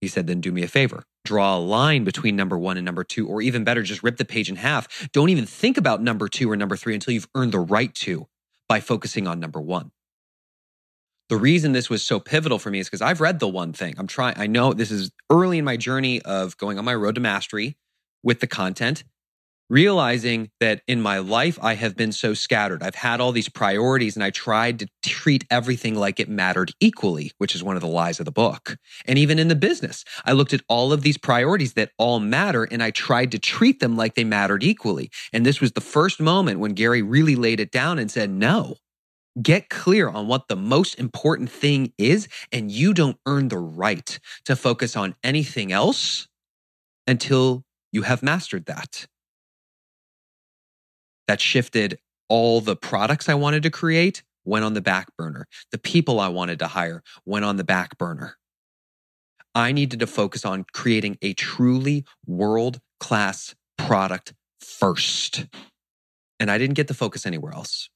He 0.05 0.09
said, 0.09 0.27
Then 0.27 0.43
do 0.43 0.53
me 0.53 0.63
a 0.63 0.69
favor. 0.69 1.05
Draw 1.25 1.57
a 1.57 1.59
line 1.59 2.05
between 2.05 2.37
number 2.37 2.59
one 2.59 2.77
and 2.77 2.85
number 2.85 3.05
two, 3.05 3.27
or 3.27 3.41
even 3.41 3.65
better, 3.65 3.83
just 3.83 4.03
rip 4.03 4.19
the 4.19 4.25
page 4.27 4.51
in 4.51 4.57
half. 4.57 5.09
Don't 5.13 5.31
even 5.31 5.47
think 5.47 5.79
about 5.79 6.03
number 6.03 6.29
two 6.29 6.51
or 6.51 6.57
number 6.57 6.77
three 6.77 6.93
until 6.93 7.15
you've 7.15 7.29
earned 7.35 7.53
the 7.53 7.59
right 7.59 7.95
to 7.95 8.27
by 8.69 8.81
focusing 8.81 9.27
on 9.27 9.41
number 9.41 9.63
one. 9.63 9.93
The 11.31 11.37
reason 11.37 11.73
this 11.73 11.89
was 11.89 12.03
so 12.03 12.21
pivotal 12.21 12.59
for 12.59 12.71
me 12.71 12.81
is 12.81 12.87
because 12.87 13.01
I've 13.01 13.23
read 13.23 13.39
the 13.39 13.49
one 13.49 13.73
thing. 13.73 13.95
I'm 13.97 14.07
trying, 14.07 14.35
I 14.37 14.47
know 14.47 14.75
this 14.75 14.91
is 14.91 15.11
early 15.31 15.57
in 15.57 15.65
my 15.65 15.79
journey 15.79 16.21
of 16.21 16.59
going 16.59 16.79
on 16.79 16.85
my 16.85 16.95
road 16.95 17.15
to 17.15 17.23
mastery 17.23 17.79
with 18.23 18.41
the 18.41 18.47
content 18.47 19.05
realizing 19.71 20.51
that 20.61 20.83
in 20.87 21.01
my 21.01 21.19
life, 21.19 21.59
I 21.63 21.75
have 21.75 21.97
been 21.97 22.13
so 22.13 22.35
scattered. 22.35 22.83
I've 22.83 22.95
had 22.95 23.21
all 23.21 23.33
these 23.33 23.49
priorities 23.49 24.17
and 24.17 24.25
I 24.25 24.31
tried 24.31 24.79
to 24.81 24.89
treat 25.03 25.45
everything 25.51 25.95
like 25.95 26.21
it 26.21 26.29
mattered 26.29 26.73
equally, 26.81 27.33
which 27.39 27.55
is 27.55 27.63
one 27.63 27.77
of 27.77 27.83
the 27.83 27.89
lies 27.89 28.19
of 28.19 28.27
the 28.27 28.33
book. 28.33 28.77
And 29.07 29.19
even 29.19 29.39
in 29.39 29.49
the 29.49 29.55
business, 29.55 30.05
I 30.25 30.33
looked 30.33 30.53
at 30.53 30.63
all 30.69 30.93
of 30.93 31.03
these 31.03 31.19
priorities 31.19 31.75
that 31.75 31.93
all 31.99 32.21
matter 32.21 32.65
and 32.65 32.83
I 32.83 32.91
tried 32.91 33.33
to 33.33 33.39
treat 33.39 33.81
them 33.81 33.97
like 33.97 34.15
they 34.15 34.25
mattered 34.25 34.63
equally. 34.63 35.11
And 35.33 35.45
this 35.45 35.61
was 35.61 35.73
the 35.73 35.81
first 35.81 36.21
moment 36.21 36.61
when 36.61 36.73
Gary 36.75 37.03
really 37.03 37.37
laid 37.37 37.61
it 37.61 37.71
down 37.71 37.99
and 37.99 38.11
said, 38.11 38.31
no. 38.31 38.77
Get 39.43 39.69
clear 39.69 40.09
on 40.09 40.29
what 40.29 40.47
the 40.47 40.55
most 40.55 40.95
important 40.95 41.51
thing 41.51 41.93
is, 41.99 42.29
and 42.53 42.71
you 42.71 42.95
don't 42.95 43.17
earn 43.27 43.49
the 43.49 43.59
right 43.59 44.19
to 44.45 44.55
focus 44.55 44.95
on 44.95 45.17
anything 45.25 45.73
else 45.73 46.29
until 47.09 47.65
you 47.91 48.03
have 48.03 48.23
mastered 48.23 48.67
that 48.67 49.07
that 51.27 51.41
shifted 51.41 51.99
all 52.29 52.61
the 52.61 52.77
products 52.77 53.29
I 53.29 53.35
wanted 53.35 53.63
to 53.65 53.71
create 53.71 54.23
went 54.45 54.65
on 54.65 54.75
the 54.75 54.81
back 54.81 55.09
burner. 55.17 55.47
The 55.73 55.79
people 55.79 56.21
I 56.21 56.29
wanted 56.29 56.59
to 56.61 56.69
hire 56.69 57.03
went 57.25 57.45
on 57.45 57.57
the 57.57 57.65
back 57.65 57.97
burner. 57.99 58.37
I 59.55 59.73
needed 59.73 60.01
to 60.01 60.07
focus 60.07 60.45
on 60.45 60.65
creating 60.73 61.19
a 61.23 61.33
truly 61.35 62.05
world 62.27 62.81
class 62.99 63.55
product 63.79 64.35
first. 64.61 65.47
And 66.41 66.51
I 66.51 66.59
didn't 66.59 66.75
get 66.75 66.89
to 66.89 66.95
focus 66.95 67.25
anywhere 67.25 67.53
else. 67.53 67.89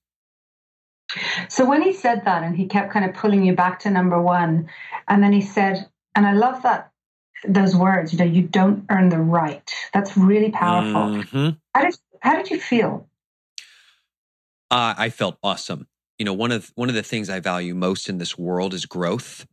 So 1.49 1.69
when 1.69 1.83
he 1.83 1.93
said 1.93 2.25
that 2.27 2.43
and 2.43 2.57
he 2.57 2.67
kept 2.67 2.93
kind 2.93 3.05
of 3.05 3.15
pulling 3.15 3.45
you 3.45 3.55
back 3.55 3.81
to 3.81 3.91
number 3.91 4.21
one, 4.21 4.69
and 5.09 5.23
then 5.23 5.33
he 5.33 5.41
said, 5.41 5.89
and 6.15 6.27
I 6.27 6.33
love 6.33 6.63
that 6.63 6.93
those 7.47 7.75
words, 7.75 8.13
you 8.13 8.19
know, 8.19 8.25
you 8.25 8.43
don't 8.43 8.85
earn 8.91 9.09
the 9.09 9.19
right. 9.19 9.71
That's 9.95 10.17
really 10.17 10.51
powerful. 10.51 11.23
Mm-hmm. 11.23 11.51
How 11.75 11.83
did 11.83 11.99
how 12.21 12.35
did 12.37 12.51
you 12.51 12.61
feel? 12.61 13.08
Uh, 14.71 14.95
I 14.97 15.11
felt 15.11 15.39
awesome. 15.43 15.87
You 16.19 16.25
know, 16.25 16.35
one 16.35 16.53
of 16.53 16.73
one 16.75 16.89
of 16.89 16.95
the 16.95 17.03
things 17.03 17.31
I 17.31 17.41
value 17.41 17.75
most 17.75 18.09
in 18.09 18.19
this 18.19 18.37
world 18.37 18.75
is 18.75 18.87
growth. 18.87 19.47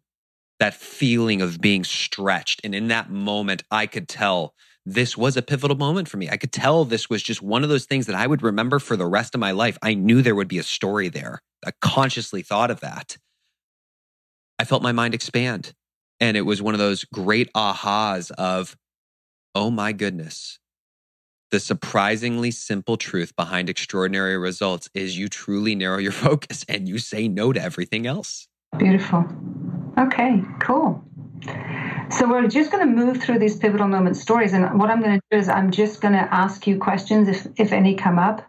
That 0.59 0.73
feeling 0.73 1.41
of 1.41 1.59
being 1.59 1.83
stretched, 1.83 2.61
and 2.63 2.73
in 2.73 2.87
that 2.87 3.09
moment, 3.09 3.63
I 3.71 3.87
could 3.87 4.07
tell 4.07 4.53
this 4.85 5.17
was 5.17 5.35
a 5.35 5.41
pivotal 5.41 5.77
moment 5.77 6.07
for 6.07 6.17
me. 6.17 6.29
I 6.29 6.37
could 6.37 6.53
tell 6.53 6.85
this 6.85 7.09
was 7.09 7.21
just 7.23 7.41
one 7.41 7.63
of 7.63 7.69
those 7.69 7.85
things 7.85 8.05
that 8.05 8.15
I 8.15 8.27
would 8.27 8.41
remember 8.41 8.79
for 8.79 8.95
the 8.95 9.05
rest 9.07 9.35
of 9.35 9.41
my 9.41 9.51
life. 9.51 9.77
I 9.81 9.95
knew 9.95 10.21
there 10.21 10.35
would 10.35 10.47
be 10.47 10.59
a 10.59 10.63
story 10.63 11.09
there. 11.09 11.41
I 11.65 11.71
consciously 11.81 12.41
thought 12.41 12.71
of 12.71 12.81
that. 12.81 13.17
I 14.59 14.63
felt 14.65 14.83
my 14.83 14.91
mind 14.91 15.13
expand. 15.13 15.73
And 16.19 16.37
it 16.37 16.41
was 16.41 16.61
one 16.61 16.73
of 16.73 16.79
those 16.79 17.03
great 17.03 17.51
ahas 17.53 18.31
of, 18.31 18.77
oh 19.55 19.71
my 19.71 19.91
goodness, 19.91 20.59
the 21.55 21.59
surprisingly 21.61 22.51
simple 22.51 22.97
truth 22.97 23.33
behind 23.37 23.69
extraordinary 23.69 24.37
results 24.37 24.89
is 24.93 25.17
you 25.17 25.29
truly 25.29 25.73
narrow 25.73 25.99
your 25.99 26.11
focus 26.27 26.65
and 26.67 26.85
you 26.85 26.97
say 26.97 27.29
no 27.29 27.53
to 27.53 27.61
everything 27.61 28.05
else. 28.05 28.49
Beautiful. 28.77 29.23
Okay, 29.97 30.43
cool. 30.59 31.01
So 32.09 32.27
we're 32.29 32.45
just 32.49 32.73
going 32.73 32.85
to 32.85 32.93
move 32.93 33.23
through 33.23 33.39
these 33.39 33.55
pivotal 33.55 33.87
moment 33.87 34.17
stories, 34.17 34.51
and 34.51 34.77
what 34.77 34.89
I'm 34.89 35.01
going 35.01 35.15
to 35.15 35.21
do 35.31 35.37
is 35.37 35.47
I'm 35.47 35.71
just 35.71 36.01
going 36.01 36.13
to 36.13 36.27
ask 36.33 36.67
you 36.67 36.77
questions 36.77 37.29
if 37.29 37.47
if 37.55 37.71
any 37.71 37.95
come 37.95 38.19
up, 38.19 38.39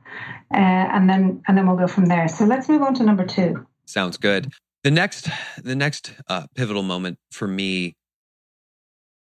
uh, 0.52 0.56
and 0.56 1.08
then 1.08 1.42
and 1.46 1.56
then 1.56 1.68
we'll 1.68 1.76
go 1.76 1.86
from 1.86 2.06
there. 2.06 2.26
So 2.26 2.44
let's 2.44 2.68
move 2.68 2.82
on 2.82 2.94
to 2.94 3.04
number 3.04 3.24
two. 3.24 3.64
Sounds 3.84 4.16
good. 4.16 4.52
The 4.82 4.90
next 4.90 5.28
the 5.62 5.76
next 5.76 6.12
uh, 6.26 6.46
pivotal 6.56 6.82
moment 6.82 7.18
for 7.30 7.46
me 7.46 7.94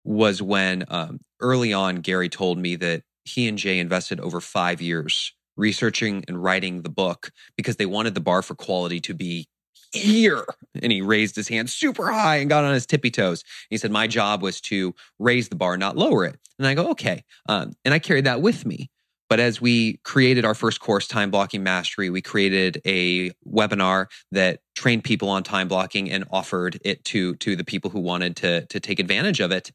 was 0.05 0.41
when 0.41 0.85
um, 0.89 1.21
early 1.41 1.75
on 1.75 1.97
Gary 1.97 2.31
told 2.31 2.57
me 2.57 2.77
that 2.77 3.03
he 3.25 3.49
and 3.49 3.59
Jay 3.59 3.79
invested 3.79 4.21
over 4.21 4.41
five 4.41 4.81
years 4.81 5.33
researching 5.57 6.25
and 6.29 6.43
writing 6.43 6.83
the 6.83 6.89
book 6.89 7.31
because 7.57 7.77
they 7.77 7.87
wanted 7.87 8.15
the 8.15 8.21
bar 8.21 8.43
for 8.43 8.55
quality 8.55 9.01
to 9.01 9.15
be 9.15 9.49
here. 9.93 10.45
And 10.83 10.91
he 10.91 11.01
raised 11.01 11.37
his 11.37 11.49
hand 11.49 11.71
super 11.71 12.11
high 12.11 12.37
and 12.37 12.51
got 12.51 12.65
on 12.65 12.75
his 12.75 12.87
tippy 12.87 13.11
toes. 13.11 13.45
He 13.71 13.77
said, 13.77 13.91
My 13.91 14.07
job 14.07 14.43
was 14.43 14.61
to 14.63 14.95
raise 15.19 15.49
the 15.49 15.57
bar, 15.57 15.77
not 15.77 15.97
lower 15.97 16.25
it. 16.25 16.37
And 16.59 16.67
I 16.67 16.75
go, 16.75 16.91
Okay. 16.91 17.25
Um, 17.49 17.75
and 17.85 17.95
I 17.95 17.99
carried 17.99 18.27
that 18.27 18.43
with 18.43 18.67
me. 18.67 18.91
But 19.31 19.41
as 19.41 19.61
we 19.61 19.99
created 20.05 20.45
our 20.45 20.55
first 20.55 20.81
course, 20.81 21.09
Time 21.09 21.31
Blocking 21.31 21.63
Mastery, 21.63 22.11
we 22.11 22.21
created 22.21 22.81
a 22.85 23.31
webinar 23.49 24.07
that 24.33 24.61
trained 24.75 25.03
people 25.03 25.31
on 25.31 25.43
time 25.43 25.67
blocking 25.67 26.11
and 26.11 26.25
offered 26.31 26.79
it 26.85 27.05
to, 27.07 27.35
to 27.37 27.57
the 27.57 27.65
people 27.65 27.91
who 27.91 28.01
wanted 28.01 28.37
to, 28.37 28.67
to 28.67 28.81
take 28.81 29.01
advantage 29.01 29.41
of 29.41 29.51
it. 29.51 29.73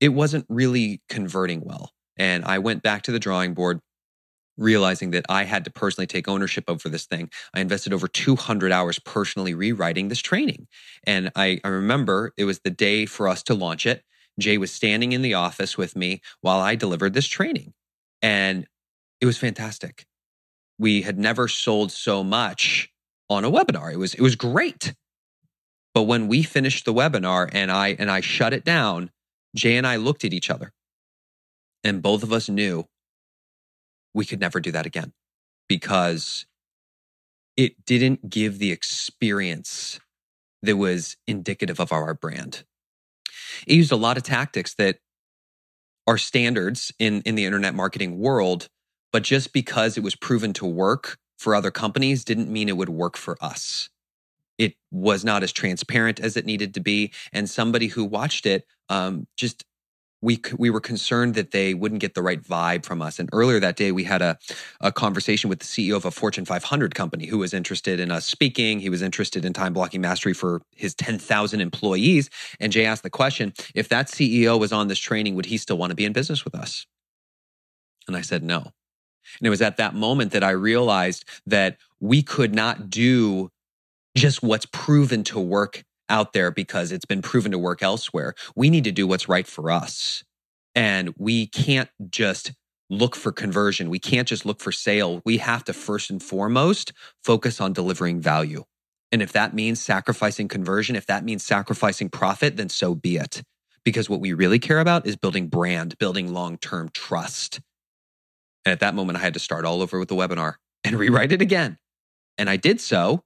It 0.00 0.10
wasn't 0.10 0.46
really 0.48 1.02
converting 1.08 1.62
well. 1.64 1.90
And 2.22 2.44
I 2.44 2.60
went 2.60 2.84
back 2.84 3.02
to 3.02 3.10
the 3.10 3.18
drawing 3.18 3.52
board, 3.52 3.80
realizing 4.56 5.10
that 5.10 5.26
I 5.28 5.42
had 5.42 5.64
to 5.64 5.72
personally 5.72 6.06
take 6.06 6.28
ownership 6.28 6.62
over 6.68 6.88
this 6.88 7.04
thing. 7.04 7.28
I 7.52 7.58
invested 7.58 7.92
over 7.92 8.06
200 8.06 8.70
hours 8.70 9.00
personally 9.00 9.54
rewriting 9.54 10.06
this 10.06 10.20
training. 10.20 10.68
And 11.04 11.32
I, 11.34 11.58
I 11.64 11.68
remember 11.68 12.32
it 12.36 12.44
was 12.44 12.60
the 12.60 12.70
day 12.70 13.06
for 13.06 13.26
us 13.26 13.42
to 13.44 13.54
launch 13.54 13.86
it. 13.86 14.04
Jay 14.38 14.56
was 14.56 14.70
standing 14.70 15.10
in 15.10 15.22
the 15.22 15.34
office 15.34 15.76
with 15.76 15.96
me 15.96 16.20
while 16.42 16.60
I 16.60 16.76
delivered 16.76 17.12
this 17.12 17.26
training. 17.26 17.74
And 18.22 18.68
it 19.20 19.26
was 19.26 19.36
fantastic. 19.36 20.06
We 20.78 21.02
had 21.02 21.18
never 21.18 21.48
sold 21.48 21.90
so 21.90 22.22
much 22.22 22.88
on 23.28 23.44
a 23.44 23.50
webinar. 23.50 23.92
It 23.92 23.96
was, 23.98 24.14
it 24.14 24.20
was 24.20 24.36
great. 24.36 24.94
But 25.92 26.04
when 26.04 26.28
we 26.28 26.44
finished 26.44 26.84
the 26.84 26.94
webinar 26.94 27.50
and 27.52 27.72
I 27.72 27.96
and 27.98 28.12
I 28.12 28.20
shut 28.20 28.52
it 28.52 28.64
down, 28.64 29.10
Jay 29.56 29.76
and 29.76 29.88
I 29.88 29.96
looked 29.96 30.24
at 30.24 30.32
each 30.32 30.50
other 30.50 30.72
and 31.84 32.02
both 32.02 32.22
of 32.22 32.32
us 32.32 32.48
knew 32.48 32.86
we 34.14 34.24
could 34.24 34.40
never 34.40 34.60
do 34.60 34.72
that 34.72 34.86
again 34.86 35.12
because 35.68 36.46
it 37.56 37.84
didn't 37.84 38.28
give 38.30 38.58
the 38.58 38.72
experience 38.72 40.00
that 40.62 40.76
was 40.76 41.16
indicative 41.26 41.80
of 41.80 41.92
our 41.92 42.14
brand. 42.14 42.64
It 43.66 43.74
used 43.74 43.92
a 43.92 43.96
lot 43.96 44.16
of 44.16 44.22
tactics 44.22 44.74
that 44.74 44.98
are 46.06 46.18
standards 46.18 46.92
in, 46.98 47.22
in 47.22 47.34
the 47.34 47.44
internet 47.44 47.74
marketing 47.74 48.18
world, 48.18 48.68
but 49.12 49.22
just 49.22 49.52
because 49.52 49.96
it 49.96 50.02
was 50.02 50.14
proven 50.14 50.52
to 50.54 50.66
work 50.66 51.18
for 51.38 51.54
other 51.54 51.70
companies 51.70 52.24
didn't 52.24 52.50
mean 52.50 52.68
it 52.68 52.76
would 52.76 52.88
work 52.88 53.16
for 53.16 53.36
us. 53.40 53.88
It 54.58 54.74
was 54.90 55.24
not 55.24 55.42
as 55.42 55.52
transparent 55.52 56.20
as 56.20 56.36
it 56.36 56.46
needed 56.46 56.74
to 56.74 56.80
be. 56.80 57.12
And 57.32 57.48
somebody 57.48 57.88
who 57.88 58.04
watched 58.04 58.46
it 58.46 58.64
um, 58.88 59.26
just 59.36 59.64
we 60.22 60.40
we 60.56 60.70
were 60.70 60.80
concerned 60.80 61.34
that 61.34 61.50
they 61.50 61.74
wouldn't 61.74 62.00
get 62.00 62.14
the 62.14 62.22
right 62.22 62.42
vibe 62.42 62.86
from 62.86 63.02
us. 63.02 63.18
And 63.18 63.28
earlier 63.32 63.60
that 63.60 63.76
day, 63.76 63.92
we 63.92 64.04
had 64.04 64.22
a, 64.22 64.38
a 64.80 64.92
conversation 64.92 65.50
with 65.50 65.58
the 65.58 65.66
CEO 65.66 65.96
of 65.96 66.04
a 66.04 66.10
Fortune 66.10 66.44
500 66.44 66.94
company 66.94 67.26
who 67.26 67.38
was 67.38 67.52
interested 67.52 68.00
in 68.00 68.10
us 68.10 68.24
speaking. 68.26 68.80
He 68.80 68.88
was 68.88 69.02
interested 69.02 69.44
in 69.44 69.52
time 69.52 69.72
blocking 69.72 70.00
mastery 70.00 70.32
for 70.32 70.62
his 70.74 70.94
10,000 70.94 71.60
employees. 71.60 72.30
And 72.60 72.72
Jay 72.72 72.86
asked 72.86 73.02
the 73.02 73.10
question 73.10 73.52
if 73.74 73.88
that 73.88 74.06
CEO 74.06 74.58
was 74.58 74.72
on 74.72 74.88
this 74.88 75.00
training, 75.00 75.34
would 75.34 75.46
he 75.46 75.58
still 75.58 75.76
want 75.76 75.90
to 75.90 75.96
be 75.96 76.04
in 76.04 76.12
business 76.12 76.44
with 76.44 76.54
us? 76.54 76.86
And 78.06 78.16
I 78.16 78.20
said 78.20 78.42
no. 78.42 78.72
And 79.38 79.46
it 79.46 79.50
was 79.50 79.62
at 79.62 79.76
that 79.76 79.94
moment 79.94 80.32
that 80.32 80.44
I 80.44 80.50
realized 80.50 81.24
that 81.46 81.76
we 82.00 82.22
could 82.22 82.54
not 82.54 82.90
do 82.90 83.50
just 84.16 84.42
what's 84.42 84.66
proven 84.66 85.24
to 85.24 85.40
work 85.40 85.84
out 86.12 86.34
there 86.34 86.50
because 86.50 86.92
it's 86.92 87.06
been 87.06 87.22
proven 87.22 87.50
to 87.52 87.58
work 87.58 87.82
elsewhere. 87.82 88.34
We 88.54 88.70
need 88.70 88.84
to 88.84 88.92
do 88.92 89.06
what's 89.06 89.28
right 89.28 89.46
for 89.46 89.70
us. 89.70 90.22
And 90.74 91.14
we 91.16 91.46
can't 91.46 91.88
just 92.10 92.52
look 92.90 93.16
for 93.16 93.32
conversion. 93.32 93.88
We 93.88 93.98
can't 93.98 94.28
just 94.28 94.44
look 94.44 94.60
for 94.60 94.70
sale. 94.70 95.22
We 95.24 95.38
have 95.38 95.64
to 95.64 95.72
first 95.72 96.10
and 96.10 96.22
foremost 96.22 96.92
focus 97.24 97.60
on 97.60 97.72
delivering 97.72 98.20
value. 98.20 98.64
And 99.10 99.22
if 99.22 99.32
that 99.32 99.54
means 99.54 99.80
sacrificing 99.80 100.48
conversion, 100.48 100.94
if 100.94 101.06
that 101.06 101.24
means 101.24 101.42
sacrificing 101.44 102.10
profit, 102.10 102.56
then 102.56 102.68
so 102.68 102.94
be 102.94 103.16
it. 103.16 103.42
Because 103.84 104.08
what 104.08 104.20
we 104.20 104.32
really 104.32 104.58
care 104.58 104.78
about 104.78 105.06
is 105.06 105.16
building 105.16 105.48
brand, 105.48 105.98
building 105.98 106.32
long 106.32 106.58
term 106.58 106.90
trust. 106.92 107.60
And 108.64 108.72
at 108.72 108.80
that 108.80 108.94
moment, 108.94 109.18
I 109.18 109.22
had 109.22 109.34
to 109.34 109.40
start 109.40 109.64
all 109.64 109.82
over 109.82 109.98
with 109.98 110.08
the 110.08 110.14
webinar 110.14 110.54
and 110.84 110.96
rewrite 110.98 111.32
it 111.32 111.42
again. 111.42 111.78
And 112.38 112.48
I 112.48 112.56
did 112.56 112.80
so. 112.80 113.24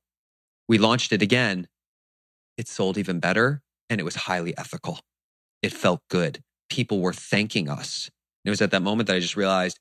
We 0.68 0.78
launched 0.78 1.12
it 1.12 1.22
again. 1.22 1.68
It 2.56 2.68
sold 2.68 2.98
even 2.98 3.20
better 3.20 3.62
and 3.88 4.00
it 4.00 4.04
was 4.04 4.14
highly 4.14 4.56
ethical. 4.56 5.00
It 5.62 5.72
felt 5.72 6.02
good. 6.08 6.42
People 6.68 7.00
were 7.00 7.12
thanking 7.12 7.68
us. 7.68 8.10
And 8.44 8.50
it 8.50 8.50
was 8.50 8.62
at 8.62 8.70
that 8.70 8.82
moment 8.82 9.06
that 9.08 9.16
I 9.16 9.20
just 9.20 9.36
realized 9.36 9.78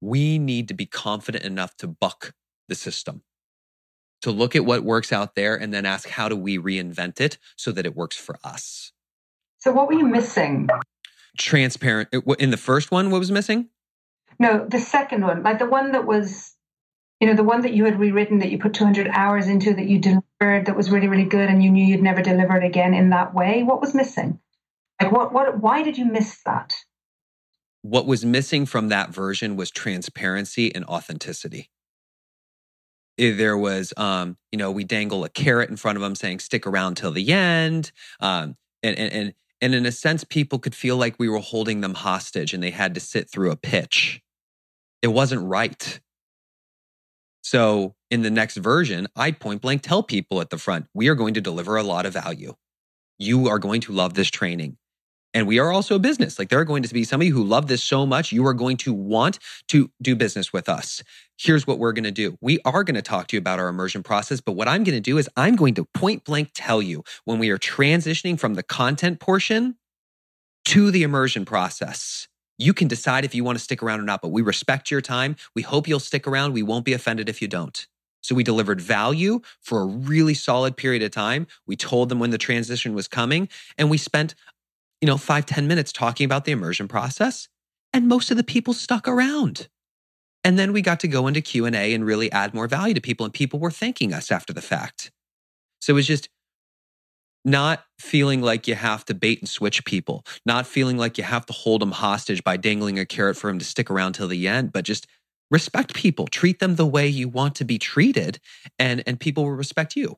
we 0.00 0.38
need 0.38 0.68
to 0.68 0.74
be 0.74 0.86
confident 0.86 1.44
enough 1.44 1.76
to 1.78 1.86
buck 1.86 2.32
the 2.68 2.74
system, 2.74 3.22
to 4.22 4.30
look 4.30 4.54
at 4.54 4.64
what 4.64 4.84
works 4.84 5.12
out 5.12 5.34
there 5.34 5.56
and 5.56 5.72
then 5.72 5.86
ask, 5.86 6.08
how 6.08 6.28
do 6.28 6.36
we 6.36 6.58
reinvent 6.58 7.20
it 7.20 7.38
so 7.56 7.72
that 7.72 7.86
it 7.86 7.96
works 7.96 8.16
for 8.16 8.36
us? 8.44 8.92
So, 9.58 9.72
what 9.72 9.88
were 9.88 9.94
you 9.94 10.06
missing? 10.06 10.68
Transparent. 11.38 12.10
In 12.38 12.50
the 12.50 12.56
first 12.56 12.90
one, 12.90 13.10
what 13.10 13.18
was 13.18 13.30
missing? 13.30 13.70
No, 14.38 14.66
the 14.68 14.80
second 14.80 15.22
one, 15.22 15.42
like 15.42 15.58
the 15.58 15.66
one 15.66 15.92
that 15.92 16.06
was, 16.06 16.53
you 17.20 17.26
know, 17.26 17.34
the 17.34 17.44
one 17.44 17.62
that 17.62 17.72
you 17.72 17.84
had 17.84 17.98
rewritten 17.98 18.38
that 18.40 18.50
you 18.50 18.58
put 18.58 18.74
200 18.74 19.08
hours 19.08 19.48
into 19.48 19.72
that 19.74 19.86
you 19.86 19.98
delivered 19.98 20.66
that 20.66 20.76
was 20.76 20.90
really, 20.90 21.08
really 21.08 21.24
good 21.24 21.48
and 21.48 21.62
you 21.62 21.70
knew 21.70 21.84
you'd 21.84 22.02
never 22.02 22.22
deliver 22.22 22.56
it 22.56 22.64
again 22.64 22.94
in 22.94 23.10
that 23.10 23.34
way. 23.34 23.62
What 23.62 23.80
was 23.80 23.94
missing? 23.94 24.40
Like, 25.00 25.12
what, 25.12 25.32
what, 25.32 25.60
why 25.60 25.82
did 25.82 25.96
you 25.96 26.04
miss 26.04 26.40
that? 26.44 26.74
What 27.82 28.06
was 28.06 28.24
missing 28.24 28.66
from 28.66 28.88
that 28.88 29.10
version 29.10 29.56
was 29.56 29.70
transparency 29.70 30.74
and 30.74 30.84
authenticity. 30.86 31.70
There 33.16 33.56
was, 33.56 33.92
um, 33.96 34.36
you 34.50 34.58
know, 34.58 34.72
we 34.72 34.82
dangle 34.82 35.24
a 35.24 35.28
carrot 35.28 35.70
in 35.70 35.76
front 35.76 35.96
of 35.96 36.02
them 36.02 36.14
saying, 36.14 36.40
stick 36.40 36.66
around 36.66 36.96
till 36.96 37.12
the 37.12 37.32
end. 37.32 37.92
Um, 38.18 38.56
and, 38.82 38.98
and, 38.98 39.12
and, 39.12 39.34
and 39.60 39.74
in 39.74 39.86
a 39.86 39.92
sense, 39.92 40.24
people 40.24 40.58
could 40.58 40.74
feel 40.74 40.96
like 40.96 41.14
we 41.18 41.28
were 41.28 41.38
holding 41.38 41.80
them 41.80 41.94
hostage 41.94 42.52
and 42.52 42.62
they 42.62 42.70
had 42.70 42.94
to 42.94 43.00
sit 43.00 43.30
through 43.30 43.52
a 43.52 43.56
pitch 43.56 44.20
it 45.04 45.12
wasn't 45.12 45.46
right. 45.46 46.00
So 47.44 47.94
in 48.10 48.22
the 48.22 48.30
next 48.30 48.56
version, 48.56 49.06
I 49.14 49.30
point 49.30 49.60
blank 49.60 49.82
tell 49.82 50.02
people 50.02 50.40
at 50.40 50.48
the 50.48 50.56
front, 50.56 50.86
we 50.94 51.08
are 51.08 51.14
going 51.14 51.34
to 51.34 51.42
deliver 51.42 51.76
a 51.76 51.82
lot 51.82 52.06
of 52.06 52.14
value. 52.14 52.54
You 53.18 53.48
are 53.48 53.58
going 53.58 53.82
to 53.82 53.92
love 53.92 54.14
this 54.14 54.30
training. 54.30 54.78
And 55.34 55.46
we 55.46 55.58
are 55.58 55.70
also 55.70 55.96
a 55.96 55.98
business. 55.98 56.38
Like 56.38 56.48
there 56.48 56.60
are 56.60 56.64
going 56.64 56.82
to 56.84 56.94
be 56.94 57.04
somebody 57.04 57.28
who 57.28 57.44
love 57.44 57.66
this 57.66 57.82
so 57.82 58.06
much, 58.06 58.32
you 58.32 58.46
are 58.46 58.54
going 58.54 58.78
to 58.78 58.94
want 58.94 59.40
to 59.68 59.90
do 60.00 60.16
business 60.16 60.54
with 60.54 60.70
us. 60.70 61.02
Here's 61.36 61.66
what 61.66 61.78
we're 61.78 61.92
going 61.92 62.04
to 62.04 62.10
do. 62.10 62.38
We 62.40 62.60
are 62.64 62.82
going 62.82 62.94
to 62.94 63.02
talk 63.02 63.26
to 63.26 63.36
you 63.36 63.40
about 63.40 63.58
our 63.58 63.68
immersion 63.68 64.02
process, 64.02 64.40
but 64.40 64.52
what 64.52 64.68
I'm 64.68 64.82
going 64.82 64.96
to 64.96 65.00
do 65.00 65.18
is 65.18 65.28
I'm 65.36 65.54
going 65.54 65.74
to 65.74 65.84
point 65.84 66.24
blank 66.24 66.52
tell 66.54 66.80
you 66.80 67.04
when 67.26 67.38
we 67.38 67.50
are 67.50 67.58
transitioning 67.58 68.38
from 68.38 68.54
the 68.54 68.62
content 68.62 69.20
portion 69.20 69.76
to 70.66 70.90
the 70.90 71.02
immersion 71.02 71.44
process. 71.44 72.26
You 72.58 72.72
can 72.72 72.88
decide 72.88 73.24
if 73.24 73.34
you 73.34 73.44
want 73.44 73.58
to 73.58 73.64
stick 73.64 73.82
around 73.82 74.00
or 74.00 74.04
not, 74.04 74.22
but 74.22 74.30
we 74.30 74.42
respect 74.42 74.90
your 74.90 75.00
time. 75.00 75.36
We 75.54 75.62
hope 75.62 75.88
you'll 75.88 76.00
stick 76.00 76.26
around. 76.26 76.52
We 76.52 76.62
won't 76.62 76.84
be 76.84 76.92
offended 76.92 77.28
if 77.28 77.42
you 77.42 77.48
don't. 77.48 77.86
So 78.22 78.34
we 78.34 78.42
delivered 78.42 78.80
value 78.80 79.40
for 79.60 79.82
a 79.82 79.86
really 79.86 80.34
solid 80.34 80.76
period 80.76 81.02
of 81.02 81.10
time. 81.10 81.46
We 81.66 81.76
told 81.76 82.08
them 82.08 82.20
when 82.20 82.30
the 82.30 82.38
transition 82.38 82.94
was 82.94 83.06
coming, 83.06 83.48
and 83.76 83.90
we 83.90 83.98
spent, 83.98 84.34
you 85.00 85.06
know, 85.06 85.18
five 85.18 85.46
ten 85.46 85.66
minutes 85.66 85.92
talking 85.92 86.24
about 86.24 86.44
the 86.44 86.52
immersion 86.52 86.88
process. 86.88 87.48
And 87.92 88.08
most 88.08 88.30
of 88.30 88.36
the 88.36 88.44
people 88.44 88.72
stuck 88.72 89.06
around. 89.06 89.68
And 90.42 90.58
then 90.58 90.72
we 90.72 90.82
got 90.82 91.00
to 91.00 91.08
go 91.08 91.26
into 91.26 91.40
Q&A 91.40 91.94
and 91.94 92.04
really 92.04 92.30
add 92.32 92.54
more 92.54 92.66
value 92.66 92.94
to 92.94 93.00
people 93.00 93.24
and 93.24 93.32
people 93.32 93.58
were 93.58 93.70
thanking 93.70 94.12
us 94.12 94.30
after 94.30 94.52
the 94.52 94.60
fact. 94.60 95.10
So 95.80 95.92
it 95.92 95.96
was 95.96 96.06
just 96.06 96.28
not 97.44 97.84
feeling 97.98 98.40
like 98.40 98.66
you 98.66 98.74
have 98.74 99.04
to 99.06 99.14
bait 99.14 99.40
and 99.40 99.48
switch 99.48 99.84
people, 99.84 100.24
not 100.46 100.66
feeling 100.66 100.96
like 100.96 101.18
you 101.18 101.24
have 101.24 101.46
to 101.46 101.52
hold 101.52 101.82
them 101.82 101.92
hostage 101.92 102.42
by 102.42 102.56
dangling 102.56 102.98
a 102.98 103.06
carrot 103.06 103.36
for 103.36 103.48
them 103.48 103.58
to 103.58 103.64
stick 103.64 103.90
around 103.90 104.14
till 104.14 104.28
the 104.28 104.48
end, 104.48 104.72
but 104.72 104.84
just 104.84 105.06
respect 105.50 105.94
people, 105.94 106.26
treat 106.26 106.58
them 106.58 106.76
the 106.76 106.86
way 106.86 107.06
you 107.06 107.28
want 107.28 107.54
to 107.56 107.64
be 107.64 107.78
treated, 107.78 108.40
and, 108.78 109.02
and 109.06 109.20
people 109.20 109.44
will 109.44 109.52
respect 109.52 109.94
you. 109.96 110.16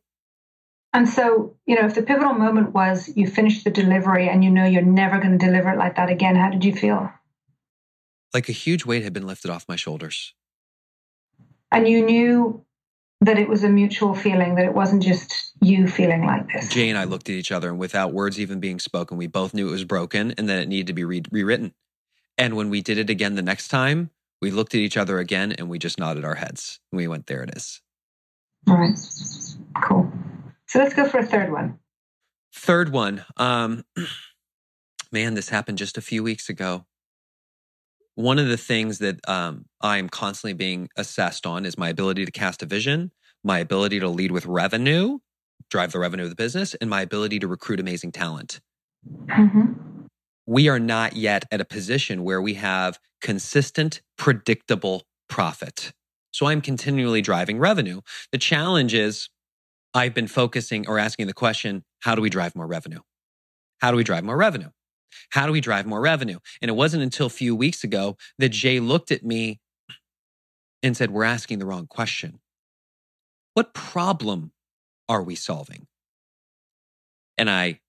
And 0.92 1.08
so, 1.08 1.56
you 1.66 1.74
know, 1.74 1.86
if 1.86 1.94
the 1.94 2.02
pivotal 2.02 2.32
moment 2.32 2.72
was 2.72 3.14
you 3.16 3.26
finished 3.26 3.64
the 3.64 3.70
delivery 3.70 4.28
and 4.28 4.42
you 4.42 4.50
know 4.50 4.64
you're 4.64 4.82
never 4.82 5.18
going 5.18 5.38
to 5.38 5.44
deliver 5.46 5.70
it 5.70 5.78
like 5.78 5.96
that 5.96 6.08
again, 6.08 6.36
how 6.36 6.50
did 6.50 6.64
you 6.64 6.74
feel? 6.74 7.12
Like 8.32 8.48
a 8.48 8.52
huge 8.52 8.86
weight 8.86 9.02
had 9.02 9.12
been 9.12 9.26
lifted 9.26 9.50
off 9.50 9.66
my 9.68 9.76
shoulders. 9.76 10.34
And 11.70 11.86
you 11.88 12.04
knew 12.04 12.64
that 13.20 13.38
it 13.38 13.48
was 13.48 13.64
a 13.64 13.68
mutual 13.68 14.14
feeling, 14.14 14.54
that 14.56 14.64
it 14.64 14.74
wasn't 14.74 15.02
just 15.02 15.52
you 15.62 15.88
feeling 15.88 16.24
like 16.24 16.46
this. 16.52 16.68
Jay 16.68 16.88
and 16.88 16.98
I 16.98 17.04
looked 17.04 17.28
at 17.28 17.34
each 17.34 17.52
other, 17.52 17.70
and 17.70 17.78
without 17.78 18.12
words 18.12 18.38
even 18.38 18.60
being 18.60 18.78
spoken, 18.78 19.16
we 19.16 19.26
both 19.26 19.54
knew 19.54 19.68
it 19.68 19.72
was 19.72 19.84
broken 19.84 20.32
and 20.36 20.48
that 20.48 20.58
it 20.58 20.68
needed 20.68 20.88
to 20.88 20.92
be 20.92 21.04
re- 21.04 21.22
rewritten. 21.30 21.72
And 22.38 22.56
when 22.56 22.68
we 22.68 22.82
did 22.82 22.98
it 22.98 23.08
again 23.08 23.34
the 23.34 23.42
next 23.42 23.68
time, 23.68 24.10
we 24.42 24.50
looked 24.50 24.74
at 24.74 24.80
each 24.80 24.96
other 24.96 25.18
again 25.18 25.52
and 25.52 25.68
we 25.68 25.78
just 25.78 25.98
nodded 25.98 26.24
our 26.24 26.34
heads. 26.34 26.78
And 26.92 26.98
we 26.98 27.08
went, 27.08 27.26
there 27.26 27.42
it 27.42 27.56
is. 27.56 27.80
All 28.68 28.76
right. 28.76 28.98
Cool. 29.82 30.12
So 30.66 30.78
let's 30.78 30.94
go 30.94 31.08
for 31.08 31.18
a 31.18 31.26
third 31.26 31.50
one. 31.50 31.78
Third 32.54 32.90
one. 32.90 33.24
Um, 33.36 33.84
man, 35.12 35.34
this 35.34 35.48
happened 35.48 35.78
just 35.78 35.96
a 35.96 36.02
few 36.02 36.22
weeks 36.22 36.48
ago. 36.48 36.84
One 38.16 38.38
of 38.38 38.48
the 38.48 38.56
things 38.56 38.98
that 38.98 39.20
um, 39.28 39.66
I'm 39.82 40.08
constantly 40.08 40.54
being 40.54 40.88
assessed 40.96 41.46
on 41.46 41.66
is 41.66 41.76
my 41.76 41.90
ability 41.90 42.24
to 42.24 42.32
cast 42.32 42.62
a 42.62 42.66
vision, 42.66 43.12
my 43.44 43.58
ability 43.58 44.00
to 44.00 44.08
lead 44.08 44.32
with 44.32 44.46
revenue, 44.46 45.18
drive 45.70 45.92
the 45.92 45.98
revenue 45.98 46.24
of 46.24 46.30
the 46.30 46.36
business, 46.36 46.74
and 46.74 46.88
my 46.88 47.02
ability 47.02 47.38
to 47.40 47.46
recruit 47.46 47.78
amazing 47.78 48.12
talent. 48.12 48.60
Mm-hmm. 49.26 50.04
We 50.46 50.68
are 50.68 50.78
not 50.78 51.14
yet 51.14 51.44
at 51.50 51.60
a 51.60 51.64
position 51.64 52.24
where 52.24 52.40
we 52.40 52.54
have 52.54 52.98
consistent, 53.20 54.00
predictable 54.16 55.02
profit. 55.28 55.92
So 56.32 56.46
I'm 56.46 56.62
continually 56.62 57.20
driving 57.20 57.58
revenue. 57.58 58.00
The 58.32 58.38
challenge 58.38 58.94
is 58.94 59.28
I've 59.92 60.14
been 60.14 60.28
focusing 60.28 60.88
or 60.88 60.98
asking 60.98 61.26
the 61.26 61.34
question 61.34 61.84
how 62.00 62.14
do 62.14 62.22
we 62.22 62.30
drive 62.30 62.56
more 62.56 62.66
revenue? 62.66 63.00
How 63.80 63.90
do 63.90 63.96
we 63.96 64.04
drive 64.04 64.24
more 64.24 64.36
revenue? 64.36 64.70
How 65.30 65.46
do 65.46 65.52
we 65.52 65.60
drive 65.60 65.86
more 65.86 66.00
revenue? 66.00 66.38
And 66.60 66.68
it 66.68 66.74
wasn't 66.74 67.02
until 67.02 67.26
a 67.26 67.30
few 67.30 67.54
weeks 67.54 67.84
ago 67.84 68.16
that 68.38 68.50
Jay 68.50 68.80
looked 68.80 69.10
at 69.10 69.24
me 69.24 69.60
and 70.82 70.96
said, 70.96 71.10
We're 71.10 71.24
asking 71.24 71.58
the 71.58 71.66
wrong 71.66 71.86
question. 71.86 72.40
What 73.54 73.74
problem 73.74 74.52
are 75.08 75.22
we 75.22 75.34
solving? 75.34 75.86
And 77.38 77.50
I 77.50 77.80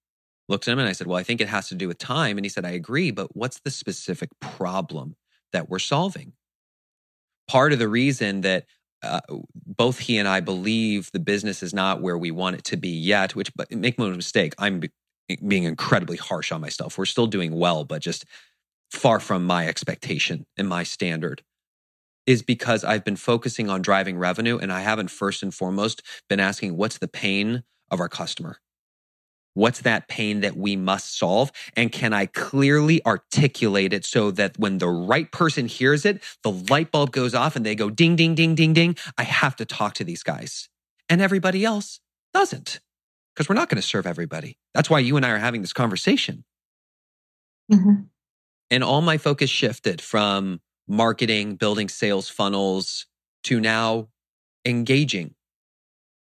looked 0.50 0.68
at 0.68 0.72
him 0.72 0.80
and 0.80 0.88
I 0.88 0.94
said, 0.94 1.08
Well, 1.08 1.18
I 1.18 1.24
think 1.24 1.42
it 1.42 1.50
has 1.50 1.70
to 1.70 1.76
do 1.76 1.88
with 1.88 1.98
time. 1.98 2.38
And 2.38 2.46
he 2.46 2.50
said, 2.50 2.66
I 2.66 2.72
agree, 2.72 3.12
but 3.12 3.36
what's 3.36 3.60
the 3.60 3.72
specific 3.72 4.30
problem 4.40 5.16
that 5.54 5.70
we're 5.70 5.80
solving? 5.80 6.34
Part 7.48 7.74
of 7.74 7.80
the 7.80 7.88
reason 7.88 8.42
that 8.42 8.66
uh, 9.04 9.22
both 9.56 10.00
he 10.00 10.18
and 10.18 10.28
I 10.28 10.40
believe 10.40 11.12
the 11.12 11.20
business 11.20 11.62
is 11.62 11.74
not 11.74 12.02
where 12.02 12.18
we 12.18 12.32
want 12.32 12.56
it 12.56 12.63
to 12.66 12.78
be 12.78 12.90
yet, 12.90 13.36
which, 13.36 13.54
but 13.56 13.72
make 13.72 14.00
no 14.00 14.10
mistake, 14.10 14.54
I'm 14.58 14.82
being 15.48 15.63
incredibly 15.63 16.18
harsh 16.18 16.52
on 16.52 16.62
myself. 16.62 16.98
We're 16.98 17.06
still 17.06 17.28
doing 17.28 17.54
well, 17.54 17.84
but 17.84 18.02
just 18.02 18.26
far 18.92 19.20
from 19.20 19.46
my 19.46 19.68
expectation 19.68 20.46
and 20.58 20.68
my 20.68 20.84
standard 20.84 21.44
is 22.26 22.42
because 22.42 22.84
I've 22.84 23.06
been 23.06 23.16
focusing 23.16 23.70
on 23.70 23.82
driving 23.82 24.18
revenue 24.18 24.58
and 24.58 24.72
I 24.72 24.82
haven't 24.82 25.10
first 25.10 25.44
and 25.44 25.54
foremost 25.54 26.02
been 26.30 26.40
asking 26.40 26.76
what's 26.76 26.98
the 26.98 27.08
pain 27.08 27.63
of 27.90 28.00
our 28.00 28.10
customer? 28.10 28.60
What's 29.54 29.82
that 29.82 30.08
pain 30.08 30.42
that 30.42 30.56
we 30.56 30.76
must 30.76 31.18
solve? 31.18 31.52
And 31.76 31.92
can 31.92 32.13
I 32.13 32.28
clearly 32.28 33.04
articulate 33.06 33.92
it 33.92 34.06
so 34.06 34.30
that 34.32 34.60
when 34.60 34.78
the 34.78 34.90
right 34.90 35.32
person 35.32 35.68
hears 35.68 36.06
it, 36.06 36.22
the 36.44 36.52
light 36.52 36.92
bulb 36.92 37.12
goes 37.12 37.34
off 37.34 37.56
and 37.56 37.66
they 37.66 37.74
go 37.74 37.90
ding, 37.90 38.16
ding, 38.16 38.36
ding, 38.36 38.54
ding, 38.54 38.74
ding. 38.74 38.96
I 39.18 39.24
have 39.24 39.56
to 39.56 39.66
talk 39.66 39.96
to 39.96 40.04
these 40.04 40.22
guys. 40.22 40.70
And 41.10 41.22
everybody 41.22 41.66
else 41.66 42.02
doesn't 42.34 42.82
because 43.38 43.47
we're 43.47 43.56
not 43.56 43.69
going 43.69 43.80
to 43.80 43.88
serve 43.88 44.08
everybody. 44.08 44.58
That's 44.73 44.89
why 44.89 44.97
you 44.97 45.15
and 45.15 45.23
I 45.23 45.30
are 45.30 45.38
having 45.38 45.62
this 45.62 45.71
conversation. 45.71 46.43
Mm-hmm. 47.71 48.06
And 48.71 48.84
all 48.84 49.02
my 49.02 49.19
focus 49.19 49.52
shifted 49.52 50.02
from 50.02 50.60
marketing, 50.88 51.56
building 51.56 51.88
sales 51.88 52.30
funnels 52.30 53.06
to 53.43 53.60
now 53.60 54.08
engaging 54.65 55.36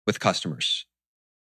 with 0.07 0.21
customers. 0.21 0.85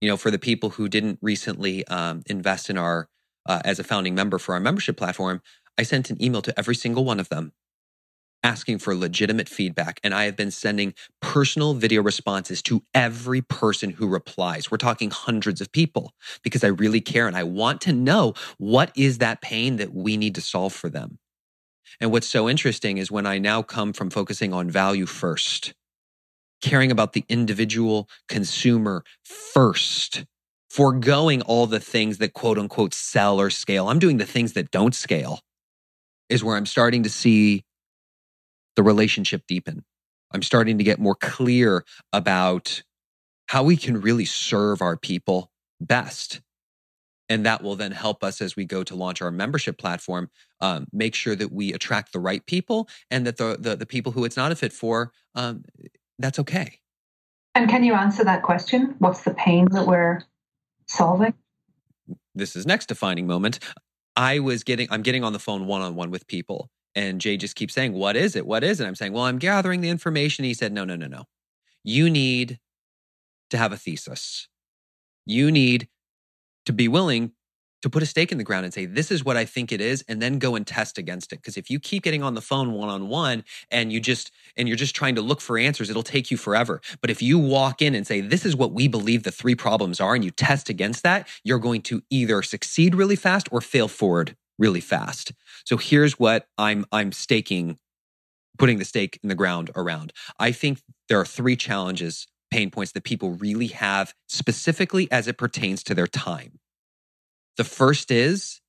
You 0.03 0.11
know, 0.11 0.19
for 0.19 0.31
the 0.31 0.39
people 0.39 0.71
who 0.71 0.87
didn't 0.87 1.19
recently 1.23 1.87
um, 1.87 2.23
invest 2.27 2.69
in 2.69 2.77
our, 2.77 3.09
uh, 3.47 3.63
as 3.65 3.79
a 3.79 3.85
founding 3.85 4.15
member 4.15 4.39
for 4.39 4.53
our 4.53 4.61
membership 4.61 4.99
platform, 4.99 5.41
I 5.79 5.83
sent 5.83 6.11
an 6.11 6.23
email 6.23 6.43
to 6.43 6.57
every 6.59 6.75
single 6.75 7.07
one 7.07 7.19
of 7.19 7.31
them 7.31 7.53
asking 8.49 8.79
for 8.79 8.95
legitimate 8.95 9.49
feedback. 9.49 10.01
And 10.03 10.15
I 10.15 10.25
have 10.25 10.37
been 10.37 10.51
sending 10.51 10.95
personal 11.21 11.75
video 11.75 12.03
responses 12.03 12.63
to 12.63 12.83
every 12.95 13.43
person 13.43 13.91
who 13.91 14.09
replies. 14.09 14.71
We're 14.71 14.79
talking 14.79 15.11
hundreds 15.11 15.61
of 15.61 15.71
people 15.71 16.13
because 16.43 16.65
I 16.65 16.69
really 16.69 17.03
care 17.03 17.27
and 17.27 17.37
I 17.37 17.43
want 17.43 17.83
to 17.83 17.93
know 17.93 18.33
what 18.57 18.91
is 18.97 19.19
that 19.19 19.43
pain 19.43 19.77
that 19.77 19.93
we 19.93 20.17
need 20.17 20.35
to 20.37 20.41
solve 20.41 20.73
for 20.73 20.89
them. 20.89 21.19
And 22.01 22.11
what's 22.11 22.27
so 22.27 22.49
interesting 22.49 22.97
is 22.97 23.11
when 23.11 23.27
I 23.27 23.37
now 23.39 23.61
come 23.61 23.93
from 23.93 24.09
focusing 24.09 24.55
on 24.55 24.71
value 24.71 25.05
first, 25.07 25.75
caring 26.63 26.91
about 26.91 27.13
the 27.13 27.25
individual 27.29 28.09
consumer 28.29 29.05
first, 29.25 30.25
foregoing 30.71 31.43
all 31.43 31.67
the 31.67 31.81
things 31.81 32.17
that 32.19 32.33
quote 32.33 32.59
unquote 32.59 32.95
sell 32.95 33.39
or 33.39 33.51
scale. 33.51 33.89
I'm 33.89 33.99
doing 33.99 34.17
the 34.17 34.27
things 34.27 34.55
that 34.55 34.71
don't 34.71 34.95
scale, 34.95 35.41
is 36.31 36.43
where 36.43 36.57
I'm 36.57 36.67
starting 36.67 37.03
to 37.03 37.11
see 37.11 37.65
the 38.79 38.83
relationship 38.85 39.43
deepen. 39.49 39.85
I'm 40.31 40.41
starting 40.41 40.79
to 40.79 40.85
get 40.85 41.01
more 41.01 41.17
clear 41.17 41.85
about 42.13 42.85
how 43.49 43.65
we 43.65 43.77
can 43.77 44.01
really 44.01 44.25
serve 44.25 44.81
our 44.81 44.97
people 44.97 45.51
best. 45.81 46.41
And 47.29 47.45
that 47.45 47.61
will 47.61 47.75
then 47.75 47.91
help 47.91 48.23
us 48.23 48.41
as 48.41 48.55
we 48.55 48.65
go 48.65 48.85
to 48.85 48.95
launch 48.95 49.21
our 49.21 49.33
membership 49.33 49.79
platform, 49.79 50.31
um, 50.61 50.87
make 50.93 51.17
sure 51.17 51.35
that 51.35 51.51
we 51.51 51.73
attract 51.73 52.13
the 52.13 52.21
right 52.21 52.47
people 52.47 52.89
and 53.11 53.27
that 53.27 53.37
the, 53.37 53.57
the, 53.59 53.75
the 53.75 53.85
people 53.85 54.13
who 54.13 54.25
it's 54.25 54.37
not 54.37 54.53
a 54.53 54.55
fit 54.55 54.73
for, 54.73 55.11
um, 55.35 55.65
that's 56.21 56.39
okay. 56.39 56.79
And 57.57 57.69
can 57.69 57.83
you 57.83 57.95
answer 57.95 58.23
that 58.23 58.45
question? 58.45 58.95
What's 59.01 59.23
the 59.23 59.35
pain 59.35 59.67
that 59.73 59.89
we're 59.89 60.23
solving? 60.87 61.35
This 62.33 62.55
is 62.55 62.65
next 62.65 62.87
defining 62.87 63.27
moment. 63.27 63.59
I 64.15 64.39
was 64.39 64.63
getting, 64.63 64.87
I'm 64.93 65.03
getting 65.03 65.25
on 65.25 65.33
the 65.33 65.41
phone 65.41 65.67
one 65.67 65.83
on 65.83 65.97
one 65.97 66.13
with 66.13 66.29
people, 66.29 66.71
and 66.95 67.21
Jay 67.21 67.37
just 67.37 67.57
keeps 67.57 67.75
saying, 67.75 67.93
What 67.93 68.17
is 68.17 68.37
it? 68.37 68.47
What 68.47 68.65
is 68.65 68.81
it? 68.81 68.87
I'm 68.87 68.95
saying, 68.95 69.13
Well, 69.13 69.25
I'm 69.25 69.39
gathering 69.39 69.81
the 69.81 69.89
information. 69.89 70.45
He 70.45 70.55
said, 70.55 70.73
No, 70.73 70.85
no, 70.85 70.97
no, 70.97 71.07
no. 71.07 71.25
You 71.85 72.11
need 72.11 72.59
to 73.51 73.59
have 73.59 73.73
a 73.73 73.77
thesis. 73.77 74.49
You 75.27 75.51
need 75.51 75.89
to 76.67 76.73
be 76.73 76.89
willing 76.89 77.33
to 77.83 77.89
put 77.89 78.03
a 78.03 78.07
stake 78.07 78.33
in 78.33 78.39
the 78.39 78.45
ground 78.45 78.65
and 78.65 78.75
say, 78.75 78.87
this 78.87 79.11
is 79.11 79.25
what 79.25 79.37
I 79.37 79.45
think 79.45 79.71
it 79.71 79.81
is, 79.81 80.05
and 80.09 80.21
then 80.21 80.39
go 80.39 80.57
and 80.57 80.67
test 80.67 80.99
against 80.99 81.33
it. 81.33 81.37
Because 81.37 81.57
if 81.57 81.71
you 81.71 81.79
keep 81.79 82.03
getting 82.03 82.23
on 82.23 82.35
the 82.35 82.41
phone 82.41 82.73
one 82.73 82.89
on 82.89 83.09
one 83.09 83.45
and 83.71 83.93
you 83.93 84.01
just, 84.01 84.33
and 84.57 84.67
you're 84.67 84.77
just 84.77 84.97
trying 84.97 85.15
to 85.15 85.23
look 85.23 85.41
for 85.41 85.59
answers, 85.59 85.89
it'll 85.89 86.03
take 86.03 86.31
you 86.31 86.37
forever. 86.37 86.81
But 87.01 87.11
if 87.11 87.23
you 87.23 87.39
walk 87.39 87.81
in 87.81 87.95
and 87.95 88.07
say, 88.07 88.21
this 88.21 88.45
is 88.45 88.57
what 88.57 88.73
we 88.73 88.89
believe 88.89 89.23
the 89.23 89.31
three 89.31 89.55
problems 89.55 90.01
are, 90.01 90.15
and 90.15 90.25
you 90.25 90.31
test 90.31 90.69
against 90.69 91.05
that, 91.05 91.29
you're 91.45 91.59
going 91.59 91.83
to 91.83 92.03
either 92.11 92.43
succeed 92.43 92.95
really 92.95 93.17
fast 93.17 93.49
or 93.53 93.61
fail 93.61 93.89
forward 93.89 94.37
really 94.59 94.81
fast. 94.81 95.33
So 95.65 95.77
here's 95.77 96.19
what 96.19 96.47
I'm, 96.57 96.85
I'm 96.93 97.13
staking, 97.13 97.79
putting 98.59 98.79
the 98.79 98.85
stake 98.85 99.19
in 99.23 99.29
the 99.29 99.35
ground 99.35 99.71
around. 99.77 100.13
I 100.39 100.53
think 100.53 100.81
there 101.09 101.21
are 101.21 101.27
three 101.27 101.57
challenges, 101.57 102.27
pain 102.51 102.71
points 102.71 102.93
that 102.93 103.05
people 103.05 103.33
really 103.33 103.69
have 103.69 104.15
specifically 104.29 105.11
as 105.13 105.29
it 105.29 105.39
pertains 105.39 105.83
to 105.85 105.95
their 105.95 106.07
time. 106.07 106.59
The 107.57 107.65
first 107.65 108.11
is 108.11 108.61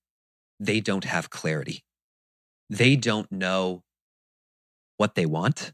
they 0.59 0.79
don't 0.79 1.05
have 1.05 1.29
clarity. 1.29 1.83
They 2.69 2.95
don't 2.95 3.31
know 3.31 3.83
what 4.97 5.15
they 5.15 5.25
want. 5.25 5.71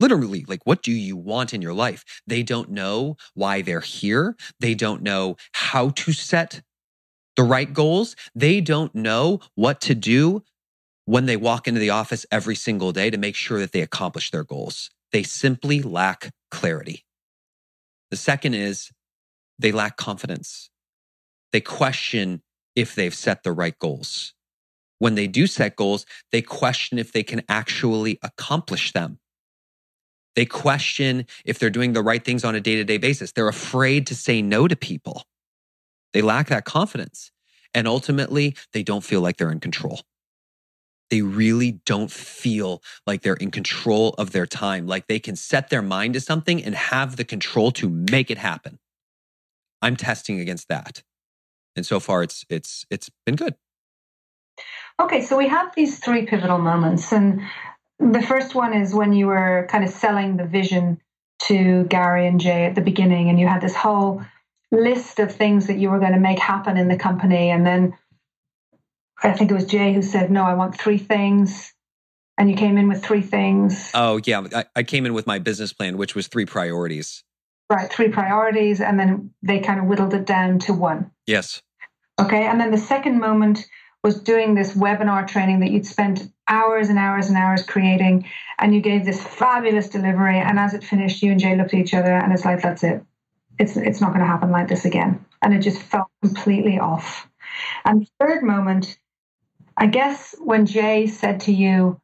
Literally, 0.00 0.44
like, 0.48 0.66
what 0.66 0.82
do 0.82 0.90
you 0.90 1.16
want 1.16 1.54
in 1.54 1.62
your 1.62 1.72
life? 1.72 2.04
They 2.26 2.42
don't 2.42 2.70
know 2.70 3.16
why 3.34 3.62
they're 3.62 3.80
here. 3.80 4.36
They 4.58 4.74
don't 4.74 5.02
know 5.02 5.36
how 5.52 5.90
to 5.90 6.12
set 6.12 6.62
the 7.36 7.42
right 7.42 7.72
goals. 7.72 8.16
They 8.34 8.60
don't 8.60 8.94
know 8.94 9.40
what 9.54 9.80
to 9.82 9.94
do 9.94 10.42
when 11.06 11.26
they 11.26 11.36
walk 11.36 11.68
into 11.68 11.80
the 11.80 11.90
office 11.90 12.24
every 12.30 12.54
single 12.54 12.92
day 12.92 13.10
to 13.10 13.18
make 13.18 13.36
sure 13.36 13.58
that 13.58 13.72
they 13.72 13.82
accomplish 13.82 14.30
their 14.30 14.44
goals. 14.44 14.90
They 15.12 15.22
simply 15.22 15.82
lack 15.82 16.32
clarity. 16.50 17.04
The 18.10 18.16
second 18.16 18.54
is 18.54 18.90
they 19.58 19.72
lack 19.72 19.96
confidence. 19.96 20.70
They 21.52 21.60
question 21.60 22.42
if 22.74 22.94
they've 22.94 23.14
set 23.14 23.42
the 23.42 23.52
right 23.52 23.78
goals. 23.78 24.34
When 24.98 25.14
they 25.14 25.26
do 25.26 25.46
set 25.46 25.76
goals, 25.76 26.06
they 26.32 26.42
question 26.42 26.98
if 26.98 27.12
they 27.12 27.22
can 27.22 27.42
actually 27.48 28.18
accomplish 28.22 28.92
them. 28.92 29.18
They 30.34 30.46
question 30.46 31.26
if 31.44 31.58
they're 31.58 31.70
doing 31.70 31.92
the 31.92 32.02
right 32.02 32.24
things 32.24 32.44
on 32.44 32.54
a 32.54 32.60
day 32.60 32.76
to 32.76 32.84
day 32.84 32.98
basis. 32.98 33.32
They're 33.32 33.48
afraid 33.48 34.06
to 34.08 34.14
say 34.14 34.42
no 34.42 34.66
to 34.66 34.74
people. 34.74 35.24
They 36.14 36.22
lack 36.22 36.48
that 36.48 36.64
confidence. 36.64 37.30
And 37.74 37.86
ultimately, 37.86 38.56
they 38.72 38.82
don't 38.82 39.04
feel 39.04 39.20
like 39.20 39.36
they're 39.36 39.50
in 39.50 39.60
control. 39.60 40.00
They 41.10 41.20
really 41.20 41.72
don't 41.84 42.10
feel 42.10 42.82
like 43.06 43.20
they're 43.20 43.34
in 43.34 43.50
control 43.50 44.14
of 44.16 44.32
their 44.32 44.46
time, 44.46 44.86
like 44.86 45.06
they 45.06 45.18
can 45.18 45.36
set 45.36 45.68
their 45.68 45.82
mind 45.82 46.14
to 46.14 46.20
something 46.20 46.64
and 46.64 46.74
have 46.74 47.16
the 47.16 47.24
control 47.24 47.70
to 47.72 47.90
make 47.90 48.30
it 48.30 48.38
happen. 48.38 48.78
I'm 49.82 49.96
testing 49.96 50.40
against 50.40 50.68
that 50.68 51.02
and 51.76 51.84
so 51.84 52.00
far 52.00 52.22
it's 52.22 52.44
it's 52.48 52.86
it's 52.90 53.10
been 53.26 53.36
good 53.36 53.54
okay 55.00 55.20
so 55.20 55.36
we 55.36 55.48
have 55.48 55.74
these 55.74 55.98
three 55.98 56.26
pivotal 56.26 56.58
moments 56.58 57.12
and 57.12 57.40
the 57.98 58.22
first 58.22 58.54
one 58.54 58.72
is 58.72 58.94
when 58.94 59.12
you 59.12 59.26
were 59.26 59.66
kind 59.70 59.84
of 59.84 59.90
selling 59.90 60.36
the 60.36 60.44
vision 60.44 61.00
to 61.40 61.84
gary 61.84 62.26
and 62.26 62.40
jay 62.40 62.64
at 62.64 62.74
the 62.74 62.80
beginning 62.80 63.28
and 63.28 63.38
you 63.40 63.46
had 63.46 63.60
this 63.60 63.74
whole 63.74 64.22
list 64.74 65.18
of 65.18 65.34
things 65.34 65.66
that 65.66 65.78
you 65.78 65.90
were 65.90 65.98
going 65.98 66.12
to 66.12 66.20
make 66.20 66.38
happen 66.38 66.76
in 66.76 66.88
the 66.88 66.96
company 66.96 67.50
and 67.50 67.66
then 67.66 67.96
i 69.22 69.32
think 69.32 69.50
it 69.50 69.54
was 69.54 69.64
jay 69.64 69.92
who 69.92 70.02
said 70.02 70.30
no 70.30 70.44
i 70.44 70.54
want 70.54 70.78
three 70.78 70.98
things 70.98 71.74
and 72.38 72.50
you 72.50 72.56
came 72.56 72.76
in 72.78 72.88
with 72.88 73.04
three 73.04 73.20
things. 73.20 73.90
Oh 73.94 74.20
yeah 74.24 74.46
I, 74.54 74.64
I 74.76 74.82
came 74.82 75.06
in 75.06 75.14
with 75.14 75.26
my 75.26 75.38
business 75.38 75.72
plan 75.72 75.96
which 75.96 76.14
was 76.14 76.26
three 76.26 76.46
priorities. 76.46 77.22
Right 77.70 77.90
three 77.90 78.08
priorities 78.08 78.80
and 78.80 78.98
then 78.98 79.30
they 79.42 79.60
kind 79.60 79.80
of 79.80 79.86
whittled 79.86 80.14
it 80.14 80.26
down 80.26 80.58
to 80.60 80.72
one. 80.72 81.10
Yes. 81.26 81.62
Okay 82.20 82.44
and 82.44 82.60
then 82.60 82.70
the 82.70 82.78
second 82.78 83.18
moment 83.20 83.66
was 84.02 84.20
doing 84.20 84.54
this 84.54 84.74
webinar 84.74 85.26
training 85.26 85.60
that 85.60 85.70
you'd 85.70 85.86
spent 85.86 86.30
hours 86.46 86.90
and 86.90 86.98
hours 86.98 87.28
and 87.28 87.38
hours 87.38 87.62
creating 87.62 88.28
and 88.58 88.74
you 88.74 88.80
gave 88.80 89.04
this 89.04 89.22
fabulous 89.22 89.88
delivery 89.88 90.38
and 90.38 90.58
as 90.58 90.74
it 90.74 90.84
finished 90.84 91.22
you 91.22 91.30
and 91.30 91.40
jay 91.40 91.56
looked 91.56 91.72
at 91.72 91.80
each 91.80 91.94
other 91.94 92.12
and 92.12 92.32
it's 92.32 92.44
like 92.44 92.60
that's 92.60 92.84
it 92.84 93.02
it's 93.58 93.76
it's 93.76 94.00
not 94.00 94.08
going 94.08 94.20
to 94.20 94.26
happen 94.26 94.50
like 94.50 94.68
this 94.68 94.84
again. 94.84 95.24
And 95.42 95.54
it 95.54 95.60
just 95.60 95.78
felt 95.78 96.08
completely 96.22 96.78
off. 96.78 97.28
And 97.84 98.08
third 98.20 98.42
moment 98.42 98.98
i 99.76 99.86
guess 99.86 100.36
when 100.38 100.66
jay 100.66 101.04
said 101.06 101.40
to 101.40 101.52
you 101.52 102.00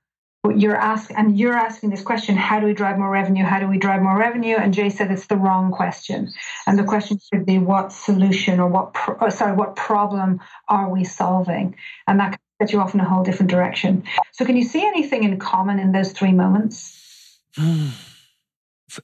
you're 0.57 0.77
asking 0.77 1.17
and 1.17 1.39
you're 1.39 1.57
asking 1.57 1.91
this 1.91 2.03
question 2.03 2.35
how 2.35 2.61
do 2.61 2.67
we 2.67 2.73
drive 2.73 2.99
more 2.99 3.11
revenue? 3.11 3.45
How 3.45 3.61
do 3.61 3.69
we 3.69 3.77
drive 3.77 4.01
more 4.03 4.17
revenue? 4.17 4.57
And 4.57 4.73
jay 4.73 4.89
said 4.89 5.11
it's 5.11 5.27
the 5.27 5.37
wrong 5.37 5.71
question. 5.71 6.33
And 6.67 6.79
the 6.79 6.85
question 6.85 7.19
should 7.33 7.45
be 7.45 7.59
what 7.59 7.93
solution 7.93 8.59
or 8.59 8.67
what 8.69 8.95
pro- 8.95 9.17
or 9.17 9.31
sorry 9.31 9.55
what 9.55 9.77
problem 9.77 10.41
are 10.69 10.89
we 10.89 11.05
solving? 11.05 11.77
And 12.07 12.19
that 12.21 12.31
can 12.31 12.39
set 12.61 12.73
you 12.73 12.81
off 12.81 12.95
in 12.95 13.01
a 13.01 13.05
whole 13.05 13.23
different 13.23 13.51
direction. 13.51 14.05
So 14.33 14.47
can 14.47 14.57
you 14.57 14.65
see 14.65 14.83
anything 14.83 15.25
in 15.25 15.39
common 15.39 15.79
in 15.79 15.93
those 15.93 16.13
three 16.13 16.33
moments? 16.33 17.39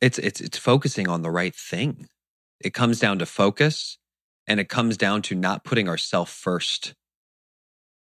It's 0.00 0.18
it's 0.18 0.40
it's 0.40 0.58
focusing 0.58 1.06
on 1.06 1.22
the 1.22 1.30
right 1.30 1.54
thing 1.54 2.08
it 2.60 2.74
comes 2.74 2.98
down 2.98 3.18
to 3.18 3.26
focus 3.26 3.98
and 4.46 4.60
it 4.60 4.68
comes 4.68 4.96
down 4.96 5.22
to 5.22 5.34
not 5.34 5.64
putting 5.64 5.88
ourselves 5.88 6.32
first 6.32 6.94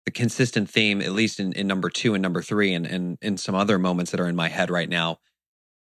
the 0.04 0.10
consistent 0.10 0.68
theme, 0.68 1.00
at 1.00 1.12
least 1.12 1.40
in, 1.40 1.52
in 1.52 1.66
number 1.66 1.88
two 1.88 2.14
and 2.14 2.22
number 2.22 2.42
three, 2.42 2.74
and, 2.74 2.86
and 2.86 3.18
in 3.22 3.36
some 3.36 3.54
other 3.54 3.78
moments 3.78 4.10
that 4.10 4.20
are 4.20 4.28
in 4.28 4.36
my 4.36 4.48
head 4.48 4.70
right 4.70 4.88
now, 4.88 5.18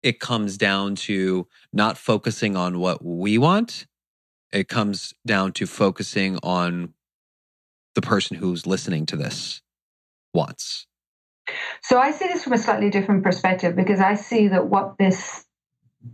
it 0.03 0.21
comes 0.21 0.57
down 0.57 0.95
to 0.95 1.47
not 1.73 1.99
focusing 1.99 2.57
on 2.57 2.79
what 2.79 3.05
we 3.05 3.39
want. 3.39 3.87
It 4.53 4.69
comes 4.69 5.13
down 5.27 5.53
to 5.55 5.67
focusing 5.67 6.39
on 6.43 6.95
the 7.95 8.03
person 8.03 8.37
who's 8.37 8.67
listening 8.67 9.07
to 9.07 9.17
this 9.17 9.61
wants. 10.33 10.87
So 11.83 11.99
I 11.99 12.11
see 12.11 12.27
this 12.27 12.45
from 12.45 12.53
a 12.53 12.59
slightly 12.59 12.91
different 12.91 13.23
perspective 13.23 13.77
because 13.77 14.01
I 14.01 14.15
see 14.15 14.49
that 14.49 14.67
what 14.67 14.97
this, 14.99 15.46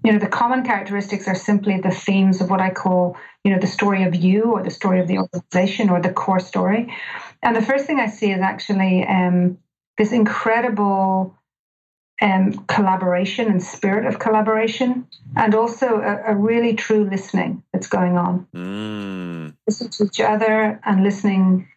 you 0.05 0.12
know, 0.12 0.18
the 0.18 0.26
common 0.26 0.64
characteristics 0.64 1.28
are 1.28 1.35
simply 1.35 1.81
the 1.81 1.90
themes 1.90 2.40
of 2.40 2.50
what 2.50 2.61
I 2.61 2.70
call, 2.70 3.16
you 3.44 3.52
know, 3.52 3.59
the 3.59 3.66
story 3.66 4.05
of 4.05 4.14
you 4.14 4.52
or 4.52 4.62
the 4.62 4.70
story 4.70 5.00
of 5.00 5.09
the 5.09 5.18
organization 5.18 5.90
or 5.90 6.00
the 6.00 6.12
core 6.12 6.40
story. 6.40 6.94
And 7.42 7.57
the 7.57 7.62
first 7.62 7.87
thing 7.87 8.00
I 8.00 8.07
see 8.07 8.31
is 8.31 8.40
actually 8.40 9.05
um, 9.07 9.59
this 9.98 10.12
incredible 10.12 11.37
um, 12.20 12.52
collaboration 12.68 13.48
and 13.48 13.62
spirit 13.62 14.07
of 14.07 14.20
collaboration, 14.20 15.09
and 15.37 15.55
also 15.55 16.00
a, 16.00 16.33
a 16.33 16.37
really 16.37 16.74
true 16.74 17.09
listening 17.09 17.64
that's 17.72 17.88
going 17.88 18.16
on. 18.16 18.46
Mm. 18.55 19.57
Listening 19.66 19.90
to 19.90 20.05
each 20.05 20.20
other 20.20 20.81
and 20.85 21.02
listening 21.02 21.68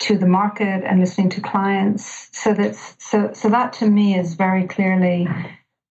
to 0.00 0.18
the 0.18 0.26
market 0.26 0.82
and 0.84 0.98
listening 0.98 1.30
to 1.30 1.40
clients. 1.40 2.28
So 2.32 2.54
that's 2.54 2.96
so 2.98 3.32
so 3.32 3.48
that 3.50 3.72
to 3.74 3.86
me 3.86 4.18
is 4.18 4.34
very 4.34 4.66
clearly 4.66 5.28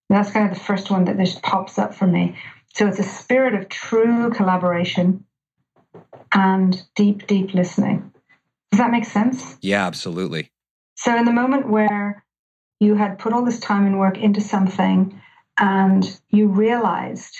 that's 0.09 0.31
kind 0.31 0.49
of 0.49 0.57
the 0.57 0.63
first 0.63 0.91
one 0.91 1.05
that 1.05 1.17
just 1.17 1.41
pops 1.41 1.77
up 1.77 1.93
for 1.93 2.07
me. 2.07 2.35
So 2.73 2.87
it's 2.87 2.99
a 2.99 3.03
spirit 3.03 3.53
of 3.53 3.69
true 3.69 4.29
collaboration 4.31 5.25
and 6.33 6.81
deep, 6.95 7.27
deep 7.27 7.53
listening. 7.53 8.11
Does 8.71 8.79
that 8.79 8.91
make 8.91 9.05
sense? 9.05 9.57
Yeah, 9.61 9.85
absolutely. 9.85 10.51
So, 10.95 11.15
in 11.15 11.25
the 11.25 11.31
moment 11.31 11.69
where 11.69 12.23
you 12.79 12.95
had 12.95 13.19
put 13.19 13.33
all 13.33 13.45
this 13.45 13.59
time 13.59 13.85
and 13.85 13.99
work 13.99 14.17
into 14.17 14.41
something 14.41 15.21
and 15.57 16.19
you 16.29 16.47
realized, 16.47 17.35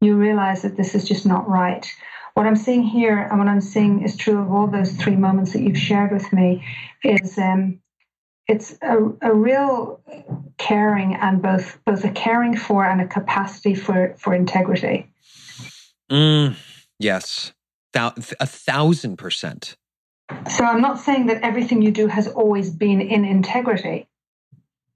you 0.00 0.16
realized 0.16 0.62
that 0.62 0.76
this 0.76 0.94
is 0.94 1.06
just 1.06 1.26
not 1.26 1.48
right. 1.48 1.86
What 2.34 2.46
I'm 2.46 2.56
seeing 2.56 2.82
here 2.82 3.18
and 3.18 3.38
what 3.38 3.48
I'm 3.48 3.60
seeing 3.60 4.02
is 4.02 4.16
true 4.16 4.40
of 4.40 4.52
all 4.52 4.66
those 4.66 4.92
three 4.92 5.16
moments 5.16 5.52
that 5.52 5.62
you've 5.62 5.76
shared 5.76 6.12
with 6.12 6.32
me 6.32 6.64
is 7.02 7.36
um, 7.36 7.80
it's 8.50 8.76
a, 8.82 8.98
a 9.22 9.32
real 9.32 10.00
caring 10.58 11.14
and 11.14 11.40
both 11.40 11.78
both 11.84 12.04
a 12.04 12.10
caring 12.10 12.56
for 12.56 12.84
and 12.84 13.00
a 13.00 13.06
capacity 13.06 13.74
for 13.76 14.14
for 14.18 14.34
integrity. 14.34 15.06
Mm, 16.10 16.56
yes, 16.98 17.52
a 17.94 18.46
thousand 18.46 19.18
percent. 19.18 19.76
So 20.50 20.64
I'm 20.64 20.80
not 20.80 20.98
saying 20.98 21.26
that 21.26 21.42
everything 21.42 21.80
you 21.80 21.92
do 21.92 22.08
has 22.08 22.26
always 22.26 22.70
been 22.70 23.00
in 23.00 23.24
integrity 23.24 24.08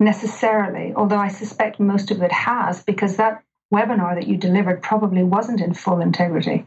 necessarily, 0.00 0.92
although 0.94 1.18
I 1.18 1.28
suspect 1.28 1.78
most 1.78 2.10
of 2.10 2.22
it 2.22 2.32
has, 2.32 2.82
because 2.82 3.16
that 3.16 3.44
webinar 3.72 4.16
that 4.16 4.26
you 4.26 4.36
delivered 4.36 4.82
probably 4.82 5.22
wasn't 5.22 5.60
in 5.60 5.74
full 5.74 6.00
integrity. 6.00 6.66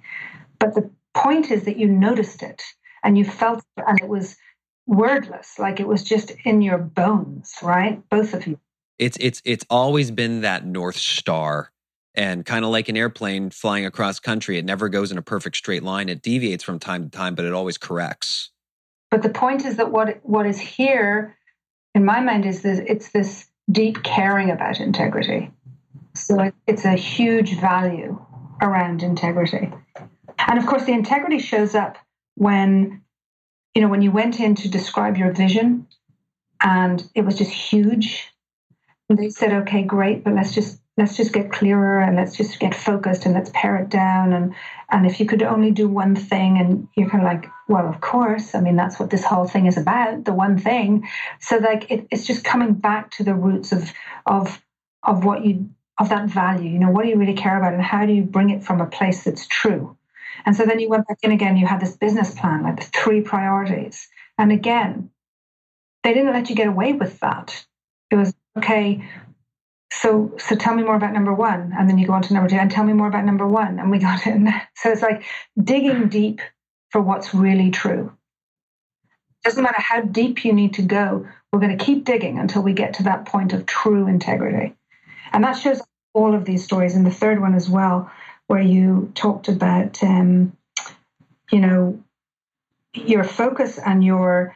But 0.59 0.73
the 0.73 0.89
point 1.13 1.51
is 1.51 1.63
that 1.63 1.77
you 1.77 1.87
noticed 1.87 2.43
it 2.43 2.63
and 3.03 3.17
you 3.17 3.25
felt 3.25 3.59
it, 3.77 3.83
and 3.85 3.99
it 4.01 4.07
was 4.07 4.37
wordless, 4.87 5.59
like 5.59 5.79
it 5.79 5.87
was 5.87 6.03
just 6.03 6.31
in 6.43 6.61
your 6.61 6.77
bones, 6.77 7.53
right? 7.61 8.01
Both 8.09 8.33
of 8.33 8.47
you. 8.47 8.59
It's 8.97 9.17
it's 9.19 9.41
it's 9.45 9.65
always 9.69 10.09
been 10.09 10.41
that 10.41 10.65
north 10.65 10.97
star 10.97 11.71
and 12.15 12.43
kind 12.45 12.65
of 12.65 12.71
like 12.71 12.89
an 12.89 12.97
airplane 12.97 13.51
flying 13.51 13.85
across 13.85 14.19
country. 14.19 14.57
It 14.57 14.65
never 14.65 14.89
goes 14.89 15.11
in 15.11 15.19
a 15.19 15.21
perfect 15.21 15.57
straight 15.57 15.83
line. 15.83 16.09
It 16.09 16.23
deviates 16.23 16.63
from 16.63 16.79
time 16.79 17.03
to 17.03 17.15
time 17.15 17.35
but 17.35 17.45
it 17.45 17.53
always 17.53 17.77
corrects. 17.77 18.49
But 19.11 19.21
the 19.21 19.29
point 19.29 19.65
is 19.65 19.75
that 19.77 19.91
what 19.91 20.19
what 20.23 20.47
is 20.47 20.59
here 20.59 21.37
in 21.93 22.03
my 22.03 22.21
mind 22.21 22.45
is 22.45 22.61
this 22.61 22.79
it's 22.87 23.09
this 23.09 23.45
deep 23.69 24.01
caring 24.03 24.49
about 24.49 24.79
integrity. 24.79 25.51
So 26.15 26.51
it's 26.65 26.85
a 26.85 26.93
huge 26.93 27.59
value 27.59 28.19
around 28.61 29.03
integrity. 29.03 29.71
And 30.39 30.57
of 30.57 30.65
course 30.65 30.85
the 30.85 30.93
integrity 30.93 31.37
shows 31.37 31.75
up 31.75 31.97
when 32.35 33.03
you 33.77 33.83
know 33.83 33.89
when 33.89 34.01
you 34.01 34.11
went 34.11 34.39
in 34.39 34.55
to 34.55 34.67
describe 34.67 35.17
your 35.17 35.31
vision 35.31 35.85
and 36.61 37.07
it 37.13 37.21
was 37.21 37.37
just 37.37 37.51
huge 37.51 38.33
and 39.07 39.19
they 39.19 39.29
said 39.29 39.53
okay 39.53 39.83
great 39.83 40.23
but 40.23 40.33
let's 40.33 40.51
just 40.51 40.79
let's 40.97 41.15
just 41.15 41.31
get 41.31 41.51
clearer 41.51 42.01
and 42.01 42.15
let's 42.15 42.35
just 42.35 42.59
get 42.59 42.73
focused 42.73 43.25
and 43.25 43.35
let's 43.35 43.51
pare 43.53 43.77
it 43.77 43.89
down. 43.89 44.33
And 44.33 44.55
and 44.89 45.05
if 45.05 45.19
you 45.19 45.25
could 45.25 45.43
only 45.43 45.71
do 45.71 45.87
one 45.87 46.15
thing 46.15 46.57
and 46.57 46.87
you're 46.95 47.09
kind 47.09 47.23
of 47.23 47.31
like 47.31 47.49
well 47.67 47.87
of 47.87 48.01
course 48.01 48.55
i 48.55 48.61
mean 48.61 48.75
that's 48.75 48.99
what 48.99 49.09
this 49.09 49.23
whole 49.23 49.47
thing 49.47 49.67
is 49.67 49.77
about 49.77 50.25
the 50.25 50.33
one 50.33 50.57
thing. 50.57 51.07
So 51.39 51.57
like 51.57 51.91
it, 51.91 52.07
it's 52.09 52.25
just 52.25 52.43
coming 52.43 52.73
back 52.73 53.11
to 53.11 53.23
the 53.23 53.35
roots 53.35 53.71
of 53.71 53.93
of 54.25 54.61
of 55.03 55.23
what 55.23 55.45
you 55.45 55.69
of 55.99 56.09
that 56.09 56.29
value 56.29 56.69
you 56.69 56.79
know 56.79 56.91
what 56.91 57.03
do 57.03 57.09
you 57.09 57.17
really 57.17 57.33
care 57.33 57.57
about 57.57 57.73
and 57.73 57.81
how 57.81 58.05
do 58.05 58.13
you 58.13 58.23
bring 58.23 58.49
it 58.49 58.63
from 58.63 58.81
a 58.81 58.85
place 58.85 59.23
that's 59.23 59.47
true 59.47 59.96
and 60.47 60.55
so 60.55 60.65
then 60.65 60.79
you 60.79 60.87
went 60.87 61.05
back 61.07 61.17
in 61.23 61.31
again 61.31 61.57
you 61.57 61.67
had 61.67 61.81
this 61.81 61.97
business 61.97 62.33
plan 62.33 62.63
like 62.63 62.77
the 62.77 62.85
three 62.85 63.21
priorities. 63.21 64.07
And 64.37 64.51
again 64.51 65.11
they 66.03 66.13
didn't 66.13 66.33
let 66.33 66.49
you 66.49 66.55
get 66.55 66.69
away 66.69 66.93
with 66.93 67.19
that. 67.19 67.65
It 68.09 68.15
was 68.15 68.33
okay 68.57 69.07
so 69.91 70.33
so 70.39 70.55
tell 70.55 70.73
me 70.73 70.83
more 70.83 70.95
about 70.95 71.13
number 71.13 71.33
one 71.33 71.73
and 71.77 71.89
then 71.89 71.97
you 71.97 72.07
go 72.07 72.13
on 72.13 72.21
to 72.21 72.33
number 72.33 72.49
two 72.49 72.55
and 72.55 72.71
tell 72.71 72.85
me 72.85 72.93
more 72.93 73.07
about 73.07 73.25
number 73.25 73.45
one 73.45 73.77
and 73.77 73.91
we 73.91 73.99
got 73.99 74.25
in 74.25 74.47
so 74.75 74.89
it's 74.89 75.01
like 75.01 75.23
digging 75.61 76.07
deep 76.07 76.39
for 76.91 77.01
what's 77.01 77.33
really 77.33 77.69
true. 77.69 78.13
Doesn't 79.43 79.63
matter 79.63 79.81
how 79.81 80.01
deep 80.01 80.45
you 80.45 80.53
need 80.53 80.75
to 80.75 80.81
go 80.81 81.27
we're 81.51 81.59
going 81.59 81.77
to 81.77 81.85
keep 81.85 82.05
digging 82.05 82.39
until 82.39 82.61
we 82.61 82.71
get 82.71 82.93
to 82.95 83.03
that 83.03 83.25
point 83.25 83.51
of 83.51 83.65
true 83.65 84.07
integrity. 84.07 84.75
And 85.33 85.43
that 85.43 85.57
shows 85.57 85.81
all 86.13 86.33
of 86.33 86.45
these 86.45 86.63
stories 86.63 86.95
and 86.95 87.05
the 87.05 87.11
third 87.11 87.41
one 87.41 87.53
as 87.53 87.69
well 87.69 88.09
where 88.47 88.61
you 88.61 89.11
talked 89.13 89.47
about 89.47 90.01
um, 90.03 90.57
you 91.51 91.59
know 91.59 92.03
your 92.93 93.23
focus 93.23 93.77
and 93.77 94.03
your 94.03 94.55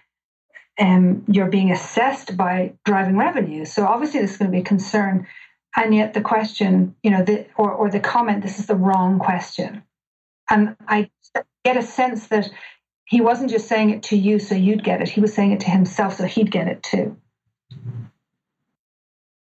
um, 0.79 1.23
you're 1.27 1.49
being 1.49 1.71
assessed 1.71 2.35
by 2.35 2.73
driving 2.85 3.17
revenue. 3.17 3.65
So 3.65 3.85
obviously, 3.85 4.21
this 4.21 4.31
is 4.31 4.37
going 4.37 4.51
to 4.51 4.55
be 4.55 4.61
a 4.61 4.65
concern. 4.65 5.27
And 5.75 5.93
yet, 5.95 6.13
the 6.13 6.21
question, 6.21 6.95
you 7.03 7.11
know, 7.11 7.23
the, 7.23 7.45
or 7.55 7.71
or 7.71 7.89
the 7.89 7.99
comment, 7.99 8.41
this 8.41 8.59
is 8.59 8.65
the 8.65 8.75
wrong 8.75 9.19
question. 9.19 9.83
And 10.49 10.75
I 10.87 11.09
get 11.63 11.77
a 11.77 11.83
sense 11.83 12.27
that 12.27 12.49
he 13.05 13.21
wasn't 13.21 13.51
just 13.51 13.67
saying 13.67 13.89
it 13.91 14.03
to 14.03 14.17
you 14.17 14.39
so 14.39 14.55
you'd 14.55 14.83
get 14.83 15.01
it. 15.01 15.09
He 15.09 15.21
was 15.21 15.33
saying 15.33 15.51
it 15.51 15.61
to 15.61 15.69
himself 15.69 16.17
so 16.17 16.25
he'd 16.25 16.51
get 16.51 16.67
it 16.67 16.83
too. 16.83 17.17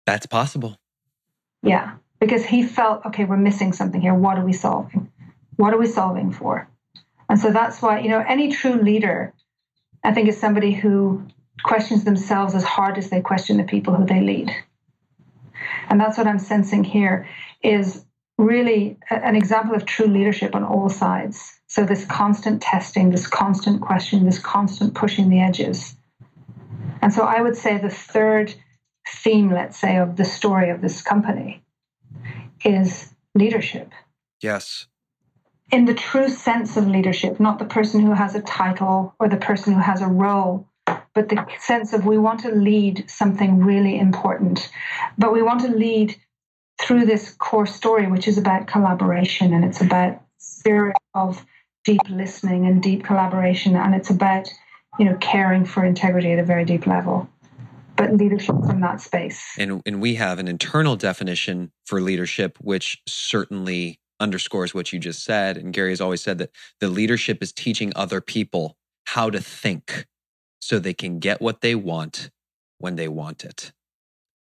That's 0.06 0.26
possible. 0.26 0.76
Yeah, 1.62 1.96
because 2.20 2.44
he 2.44 2.62
felt, 2.62 3.04
okay, 3.06 3.24
we're 3.24 3.36
missing 3.36 3.72
something 3.72 4.00
here. 4.00 4.14
What 4.14 4.38
are 4.38 4.44
we 4.44 4.52
solving? 4.52 5.10
What 5.56 5.74
are 5.74 5.78
we 5.78 5.86
solving 5.86 6.32
for? 6.32 6.68
And 7.28 7.38
so 7.38 7.50
that's 7.50 7.82
why, 7.82 8.00
you 8.00 8.08
know, 8.08 8.24
any 8.26 8.52
true 8.52 8.80
leader 8.80 9.34
I 10.04 10.12
think 10.12 10.28
is 10.28 10.38
somebody 10.38 10.72
who 10.72 11.26
questions 11.64 12.04
themselves 12.04 12.54
as 12.54 12.64
hard 12.64 12.98
as 12.98 13.10
they 13.10 13.20
question 13.20 13.56
the 13.56 13.64
people 13.64 13.94
who 13.94 14.06
they 14.06 14.20
lead. 14.20 14.50
And 15.88 16.00
that's 16.00 16.16
what 16.16 16.26
I'm 16.26 16.38
sensing 16.38 16.84
here 16.84 17.28
is 17.62 18.04
really 18.36 18.96
an 19.10 19.34
example 19.34 19.74
of 19.74 19.84
true 19.84 20.06
leadership 20.06 20.54
on 20.54 20.62
all 20.62 20.88
sides. 20.88 21.52
So 21.66 21.84
this 21.84 22.04
constant 22.04 22.62
testing, 22.62 23.10
this 23.10 23.26
constant 23.26 23.80
question, 23.80 24.24
this 24.24 24.38
constant 24.38 24.94
pushing 24.94 25.28
the 25.28 25.40
edges. 25.40 25.96
And 27.02 27.12
so 27.12 27.22
I 27.22 27.42
would 27.42 27.56
say 27.56 27.78
the 27.78 27.90
third 27.90 28.54
theme, 29.08 29.50
let's 29.50 29.76
say, 29.76 29.96
of 29.96 30.16
the 30.16 30.24
story 30.24 30.70
of 30.70 30.80
this 30.80 31.02
company 31.02 31.62
is 32.64 33.08
leadership. 33.34 33.92
Yes 34.40 34.86
in 35.70 35.84
the 35.84 35.94
true 35.94 36.28
sense 36.28 36.76
of 36.76 36.86
leadership, 36.86 37.38
not 37.38 37.58
the 37.58 37.64
person 37.64 38.00
who 38.00 38.12
has 38.12 38.34
a 38.34 38.40
title 38.42 39.14
or 39.18 39.28
the 39.28 39.36
person 39.36 39.74
who 39.74 39.80
has 39.80 40.00
a 40.00 40.06
role, 40.06 40.66
but 41.14 41.28
the 41.28 41.46
sense 41.60 41.92
of 41.92 42.06
we 42.06 42.16
want 42.16 42.40
to 42.40 42.50
lead 42.50 43.04
something 43.10 43.62
really 43.62 43.98
important. 43.98 44.70
But 45.18 45.32
we 45.32 45.42
want 45.42 45.60
to 45.62 45.68
lead 45.68 46.16
through 46.80 47.04
this 47.04 47.34
core 47.34 47.66
story, 47.66 48.06
which 48.06 48.28
is 48.28 48.38
about 48.38 48.66
collaboration 48.66 49.52
and 49.52 49.64
it's 49.64 49.80
about 49.80 50.22
spirit 50.38 50.96
of 51.14 51.44
deep 51.84 52.00
listening 52.08 52.66
and 52.66 52.82
deep 52.82 53.04
collaboration 53.04 53.76
and 53.76 53.94
it's 53.94 54.10
about 54.10 54.48
you 54.98 55.04
know 55.04 55.16
caring 55.20 55.64
for 55.64 55.84
integrity 55.84 56.32
at 56.32 56.38
a 56.38 56.44
very 56.44 56.64
deep 56.64 56.86
level 56.86 57.28
but 57.98 58.14
leadership 58.14 58.54
from 58.66 58.80
that 58.80 59.00
space 59.00 59.44
and 59.58 59.82
and 59.84 60.00
we 60.00 60.14
have 60.14 60.38
an 60.38 60.48
internal 60.48 60.96
definition 60.96 61.70
for 61.84 62.00
leadership 62.00 62.56
which 62.60 63.02
certainly 63.06 64.00
underscores 64.20 64.74
what 64.74 64.92
you 64.92 64.98
just 64.98 65.24
said. 65.24 65.56
And 65.56 65.72
Gary 65.72 65.90
has 65.90 66.00
always 66.00 66.22
said 66.22 66.38
that 66.38 66.50
the 66.80 66.88
leadership 66.88 67.42
is 67.42 67.52
teaching 67.52 67.92
other 67.94 68.20
people 68.20 68.76
how 69.06 69.30
to 69.30 69.40
think 69.40 70.06
so 70.60 70.78
they 70.78 70.94
can 70.94 71.18
get 71.18 71.40
what 71.40 71.60
they 71.60 71.74
want 71.74 72.30
when 72.78 72.96
they 72.96 73.08
want 73.08 73.44
it. 73.44 73.72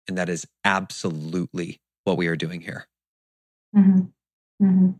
And 0.08 0.16
that 0.16 0.28
is 0.28 0.46
absolutely 0.64 1.80
what 2.04 2.16
we 2.16 2.26
are 2.28 2.36
doing 2.36 2.60
here. 2.60 2.86
Mm-hmm. 3.76 4.64
Mm-hmm. 4.64 4.90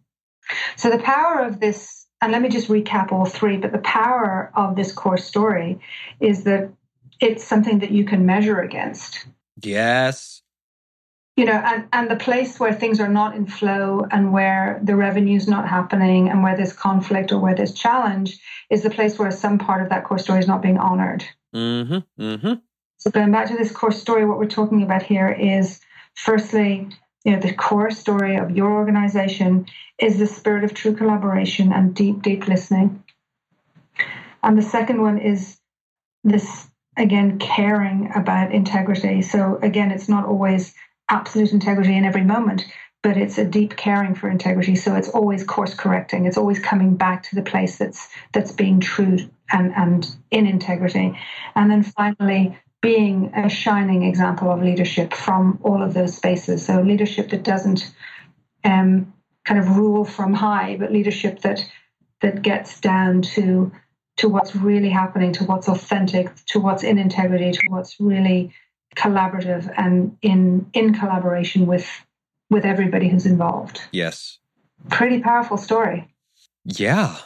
So, 0.76 0.90
the 0.90 0.98
power 0.98 1.40
of 1.40 1.61
this, 1.61 2.06
and 2.20 2.32
let 2.32 2.42
me 2.42 2.48
just 2.48 2.68
recap 2.68 3.11
all 3.11 3.24
three, 3.24 3.56
but 3.56 3.72
the 3.72 3.78
power 3.78 4.52
of 4.54 4.76
this 4.76 4.92
core 4.92 5.16
story 5.16 5.80
is 6.20 6.44
that 6.44 6.70
it's 7.20 7.44
something 7.44 7.81
that 7.81 7.90
you 7.90 8.04
can 8.04 8.26
measure 8.26 8.61
against. 8.61 9.26
Yes 9.62 10.42
you 11.38 11.44
know 11.44 11.62
and, 11.64 11.88
and 11.92 12.11
the 12.11 12.16
place 12.16 12.59
where 12.59 12.74
things 12.74 12.98
are 12.98 13.09
not 13.09 13.37
in 13.37 13.46
flow 13.46 14.04
and 14.11 14.33
where 14.33 14.81
the 14.83 14.96
revenue 14.96 15.37
is 15.37 15.46
not 15.46 15.68
happening 15.68 16.28
and 16.28 16.42
where 16.42 16.57
there's 16.57 16.72
conflict 16.72 17.31
or 17.31 17.38
where 17.38 17.54
there's 17.54 17.72
challenge 17.72 18.38
is 18.70 18.83
the 18.83 18.90
place 18.90 19.18
where 19.18 19.31
some 19.31 19.57
part 19.57 19.81
of 19.81 19.88
that 19.88 20.04
core 20.04 20.18
story 20.18 20.40
is 20.40 20.48
not 20.48 20.61
being 20.61 20.78
honored 20.78 21.24
mm-hmm, 21.54 21.98
mm-hmm. 22.20 22.54
so 22.96 23.11
going 23.11 23.31
back 23.31 23.46
to 23.46 23.57
this 23.57 23.70
core 23.70 23.92
story 23.92 24.26
what 24.26 24.37
we're 24.37 24.46
talking 24.46 24.83
about 24.83 25.02
here 25.02 25.31
is 25.31 25.81
firstly 26.14 26.88
you 27.24 27.33
know 27.33 27.40
the 27.40 27.54
core 27.54 27.92
story 27.92 28.37
of 28.37 28.50
your 28.50 28.72
organization 28.72 29.64
is 29.98 30.18
the 30.18 30.26
spirit 30.26 30.64
of 30.64 30.74
true 30.74 30.94
collaboration 30.94 31.72
and 31.72 31.94
deep 31.94 32.20
deep 32.20 32.48
listening 32.48 33.04
and 34.42 34.59
the 34.59 34.68
second 34.76 35.00
one 35.00 35.18
is 35.18 35.57
this 36.24 36.67
again 36.98 37.38
caring 37.38 38.11
about 38.14 38.52
integrity 38.52 39.22
so 39.22 39.58
again 39.62 39.90
it's 39.90 40.08
not 40.08 40.26
always 40.26 40.74
absolute 41.08 41.52
integrity 41.52 41.96
in 41.96 42.04
every 42.04 42.24
moment, 42.24 42.64
but 43.02 43.16
it's 43.16 43.38
a 43.38 43.44
deep 43.44 43.76
caring 43.76 44.14
for 44.14 44.28
integrity. 44.28 44.74
So 44.74 44.94
it's 44.94 45.08
always 45.08 45.44
course 45.44 45.74
correcting. 45.74 46.26
It's 46.26 46.37
always 46.37 46.58
coming 46.58 46.96
back 46.96 47.22
to 47.24 47.34
the 47.34 47.42
place 47.42 47.78
that's 47.78 48.08
that's 48.32 48.52
being 48.52 48.80
true 48.80 49.18
and 49.50 49.72
and 49.74 50.06
in 50.30 50.46
integrity. 50.46 51.18
And 51.54 51.70
then 51.70 51.82
finally, 51.82 52.58
being 52.80 53.32
a 53.34 53.48
shining 53.48 54.04
example 54.04 54.50
of 54.50 54.62
leadership 54.62 55.14
from 55.14 55.58
all 55.62 55.82
of 55.82 55.94
those 55.94 56.16
spaces. 56.16 56.64
So 56.64 56.80
leadership 56.80 57.30
that 57.30 57.42
doesn't 57.42 57.92
um, 58.64 59.12
kind 59.44 59.61
of 59.61 59.76
rule 59.76 60.04
from 60.04 60.34
high, 60.34 60.76
but 60.78 60.92
leadership 60.92 61.40
that 61.40 61.64
that 62.20 62.42
gets 62.42 62.80
down 62.80 63.22
to 63.22 63.70
to 64.18 64.28
what's 64.28 64.54
really 64.54 64.90
happening, 64.90 65.33
to 65.33 65.44
what's 65.44 65.68
authentic, 65.68 66.33
to 66.46 66.61
what's 66.61 66.83
in 66.83 66.98
integrity, 66.98 67.52
to 67.52 67.61
what's 67.68 67.98
really 67.98 68.52
collaborative 68.96 69.72
and 69.76 70.16
in 70.22 70.68
in 70.72 70.94
collaboration 70.94 71.66
with 71.66 71.88
with 72.50 72.64
everybody 72.64 73.09
who's 73.09 73.26
involved. 73.26 73.81
Yes. 73.92 74.38
Pretty 74.90 75.20
powerful 75.20 75.57
story. 75.57 76.09
Yeah. 76.64 77.16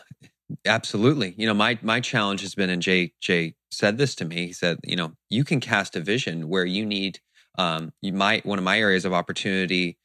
Absolutely. 0.67 1.35
You 1.37 1.47
know, 1.47 1.55
my 1.55 1.79
my 1.83 2.01
challenge 2.01 2.43
has 2.43 2.55
been, 2.55 2.71
and 2.71 2.83
Jay 2.83 3.13
Jay 3.21 3.55
said 3.71 3.97
this 3.97 4.15
to 4.17 4.25
me. 4.25 4.47
He 4.47 4.53
said, 4.53 4.79
you 4.85 4.97
know, 4.97 5.13
you 5.31 5.45
can 5.45 5.61
cast 5.61 5.97
a 5.97 6.01
vision 6.01 6.49
where 6.49 6.67
you 6.67 6.85
need 6.85 7.21
um 7.59 7.93
you 8.03 8.13
might 8.13 8.45
one 8.47 8.59
of 8.59 8.65
my 8.65 8.79
areas 8.79 9.05
of 9.05 9.13
opportunity 9.13 9.99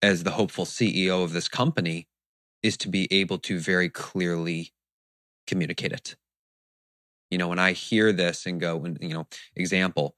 as 0.00 0.24
the 0.24 0.32
hopeful 0.32 0.64
CEO 0.64 1.22
of 1.22 1.32
this 1.32 1.48
company 1.48 2.08
is 2.62 2.76
to 2.78 2.88
be 2.88 3.06
able 3.12 3.38
to 3.38 3.58
very 3.58 3.88
clearly 3.88 4.72
communicate 5.46 5.92
it. 5.92 6.16
You 7.32 7.38
know, 7.38 7.48
when 7.48 7.58
I 7.58 7.72
hear 7.72 8.12
this 8.12 8.44
and 8.44 8.60
go, 8.60 8.84
and 8.84 8.98
you 9.00 9.14
know, 9.14 9.26
example, 9.56 10.16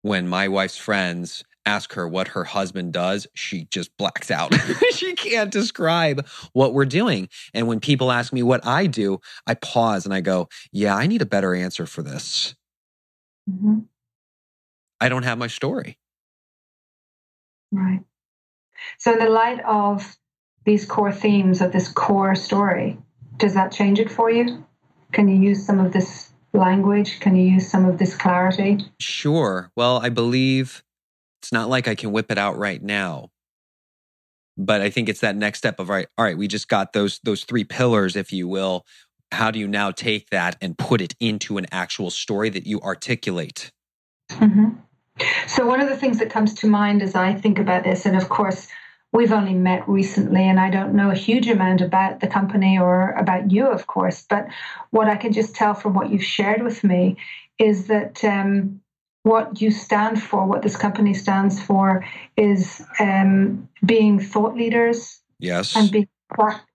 when 0.00 0.26
my 0.26 0.48
wife's 0.48 0.76
friends 0.76 1.44
ask 1.64 1.92
her 1.92 2.08
what 2.08 2.26
her 2.26 2.42
husband 2.42 2.92
does, 2.92 3.28
she 3.32 3.66
just 3.66 3.96
blacks 3.96 4.28
out. 4.28 4.52
she 4.92 5.14
can't 5.14 5.52
describe 5.52 6.26
what 6.52 6.74
we're 6.74 6.84
doing. 6.84 7.28
And 7.54 7.68
when 7.68 7.78
people 7.78 8.10
ask 8.10 8.32
me 8.32 8.42
what 8.42 8.66
I 8.66 8.88
do, 8.88 9.20
I 9.46 9.54
pause 9.54 10.04
and 10.04 10.12
I 10.12 10.20
go, 10.20 10.48
Yeah, 10.72 10.96
I 10.96 11.06
need 11.06 11.22
a 11.22 11.26
better 11.26 11.54
answer 11.54 11.86
for 11.86 12.02
this. 12.02 12.56
Mm-hmm. 13.48 13.78
I 15.00 15.08
don't 15.08 15.22
have 15.22 15.38
my 15.38 15.46
story. 15.46 15.96
Right. 17.70 18.00
So, 18.98 19.12
in 19.12 19.20
the 19.20 19.30
light 19.30 19.60
of 19.64 20.16
these 20.64 20.86
core 20.86 21.12
themes 21.12 21.60
of 21.60 21.70
this 21.70 21.86
core 21.86 22.34
story, 22.34 22.98
does 23.36 23.54
that 23.54 23.70
change 23.70 24.00
it 24.00 24.10
for 24.10 24.28
you? 24.28 24.66
Can 25.12 25.28
you 25.28 25.36
use 25.36 25.64
some 25.64 25.78
of 25.78 25.92
this 25.92 26.31
language? 26.52 27.20
Can 27.20 27.36
you 27.36 27.52
use 27.54 27.70
some 27.70 27.84
of 27.84 27.98
this 27.98 28.16
clarity? 28.16 28.78
Sure. 29.00 29.70
Well, 29.76 29.98
I 29.98 30.08
believe 30.08 30.82
it's 31.42 31.52
not 31.52 31.68
like 31.68 31.88
I 31.88 31.94
can 31.94 32.12
whip 32.12 32.30
it 32.30 32.38
out 32.38 32.56
right 32.56 32.82
now. 32.82 33.30
But 34.58 34.82
I 34.82 34.90
think 34.90 35.08
it's 35.08 35.20
that 35.20 35.34
next 35.34 35.58
step 35.58 35.80
of 35.80 35.88
right, 35.88 36.06
all 36.18 36.24
right, 36.24 36.36
we 36.36 36.46
just 36.46 36.68
got 36.68 36.92
those 36.92 37.20
those 37.24 37.44
three 37.44 37.64
pillars, 37.64 38.16
if 38.16 38.32
you 38.32 38.46
will. 38.46 38.84
How 39.32 39.50
do 39.50 39.58
you 39.58 39.66
now 39.66 39.90
take 39.90 40.28
that 40.28 40.56
and 40.60 40.76
put 40.76 41.00
it 41.00 41.14
into 41.18 41.56
an 41.56 41.66
actual 41.72 42.10
story 42.10 42.50
that 42.50 42.66
you 42.66 42.78
articulate? 42.80 43.72
Mm-hmm. 44.30 44.76
So, 45.46 45.66
one 45.66 45.80
of 45.80 45.88
the 45.88 45.96
things 45.96 46.18
that 46.18 46.30
comes 46.30 46.52
to 46.54 46.66
mind 46.66 47.02
as 47.02 47.14
I 47.14 47.34
think 47.34 47.58
about 47.58 47.84
this, 47.84 48.04
and 48.04 48.16
of 48.16 48.28
course, 48.28 48.68
we've 49.12 49.32
only 49.32 49.54
met 49.54 49.88
recently, 49.88 50.48
and 50.48 50.58
I 50.58 50.70
don't 50.70 50.94
know 50.94 51.10
a 51.10 51.14
huge 51.14 51.48
amount 51.48 51.82
about 51.82 52.20
the 52.20 52.26
company 52.26 52.78
or 52.78 53.12
about 53.12 53.50
you, 53.52 53.66
of 53.66 53.86
course, 53.86 54.24
but 54.28 54.46
what 54.90 55.08
I 55.08 55.16
can 55.16 55.32
just 55.32 55.54
tell 55.54 55.74
from 55.74 55.94
what 55.94 56.10
you've 56.10 56.24
shared 56.24 56.62
with 56.62 56.82
me 56.82 57.18
is 57.58 57.86
that 57.88 58.24
um, 58.24 58.80
what 59.22 59.60
you 59.60 59.70
stand 59.70 60.22
for, 60.22 60.46
what 60.46 60.62
this 60.62 60.76
company 60.76 61.14
stands 61.14 61.62
for, 61.62 62.04
is 62.36 62.82
um, 62.98 63.68
being 63.84 64.18
thought 64.18 64.56
leaders. 64.56 65.20
Yes. 65.38 65.76
And 65.76 65.90
being 65.90 66.08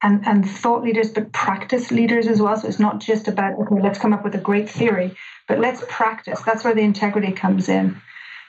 and, 0.03 0.25
and 0.27 0.47
thought 0.47 0.83
leaders, 0.83 1.09
but 1.09 1.31
practice 1.31 1.91
leaders 1.91 2.27
as 2.27 2.39
well. 2.39 2.55
So 2.55 2.67
it's 2.67 2.77
not 2.77 2.99
just 2.99 3.27
about, 3.27 3.57
okay, 3.59 3.81
let's 3.81 3.97
come 3.97 4.13
up 4.13 4.23
with 4.23 4.35
a 4.35 4.39
great 4.39 4.69
theory, 4.69 5.15
but 5.47 5.59
let's 5.59 5.83
practice. 5.89 6.39
That's 6.45 6.63
where 6.63 6.75
the 6.75 6.81
integrity 6.81 7.31
comes 7.31 7.67
in. 7.67 7.99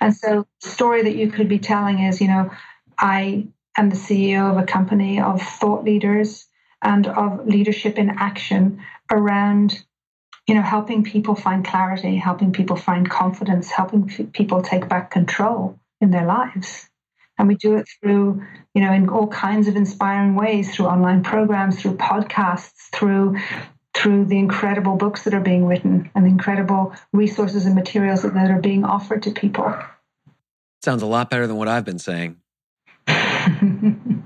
And 0.03 0.15
so, 0.15 0.47
the 0.63 0.69
story 0.69 1.03
that 1.03 1.17
you 1.17 1.31
could 1.31 1.49
be 1.49 1.59
telling 1.59 2.01
is, 2.01 2.21
you 2.21 2.29
know, 2.29 2.51
I 2.99 3.49
am 3.79 3.91
the 3.91 3.97
CEO 3.97 4.51
of 4.51 4.59
a 4.59 4.67
company 4.67 5.21
of 5.21 5.41
thought 5.41 5.85
leaders 5.85 6.47
and 6.83 7.07
of 7.07 7.47
leadership 7.47 7.97
in 7.97 8.11
action 8.11 8.83
around, 9.11 9.83
you 10.47 10.55
know, 10.55 10.63
helping 10.63 11.05
people 11.05 11.35
find 11.35 11.65
clarity, 11.65 12.17
helping 12.17 12.53
people 12.53 12.77
find 12.77 13.09
confidence, 13.09 13.71
helping 13.71 14.11
f- 14.11 14.33
people 14.33 14.63
take 14.63 14.89
back 14.89 15.11
control 15.11 15.79
in 16.01 16.11
their 16.11 16.27
lives. 16.27 16.89
And 17.39 17.47
we 17.47 17.55
do 17.55 17.77
it 17.77 17.89
through, 18.01 18.43
you 18.75 18.83
know, 18.83 18.93
in 18.93 19.09
all 19.09 19.29
kinds 19.29 19.69
of 19.69 19.77
inspiring 19.77 20.35
ways 20.35 20.75
through 20.75 20.87
online 20.87 21.23
programs, 21.23 21.81
through 21.81 21.97
podcasts, 21.97 22.91
through 22.93 23.37
through 23.95 24.25
the 24.27 24.39
incredible 24.39 24.95
books 24.95 25.25
that 25.25 25.35
are 25.35 25.41
being 25.41 25.67
written 25.67 26.09
and 26.15 26.25
incredible 26.25 26.95
resources 27.13 27.67
and 27.67 27.75
materials 27.75 28.23
that, 28.23 28.33
that 28.35 28.49
are 28.49 28.61
being 28.61 28.85
offered 28.85 29.25
to 29.25 29.33
people. 29.33 29.75
Sounds 30.85 31.03
a 31.03 31.07
lot 31.07 31.31
better 31.31 31.49
than 31.49 31.57
what 31.57 31.67
I've 31.67 31.85
been 31.85 31.99
saying. 31.99 32.37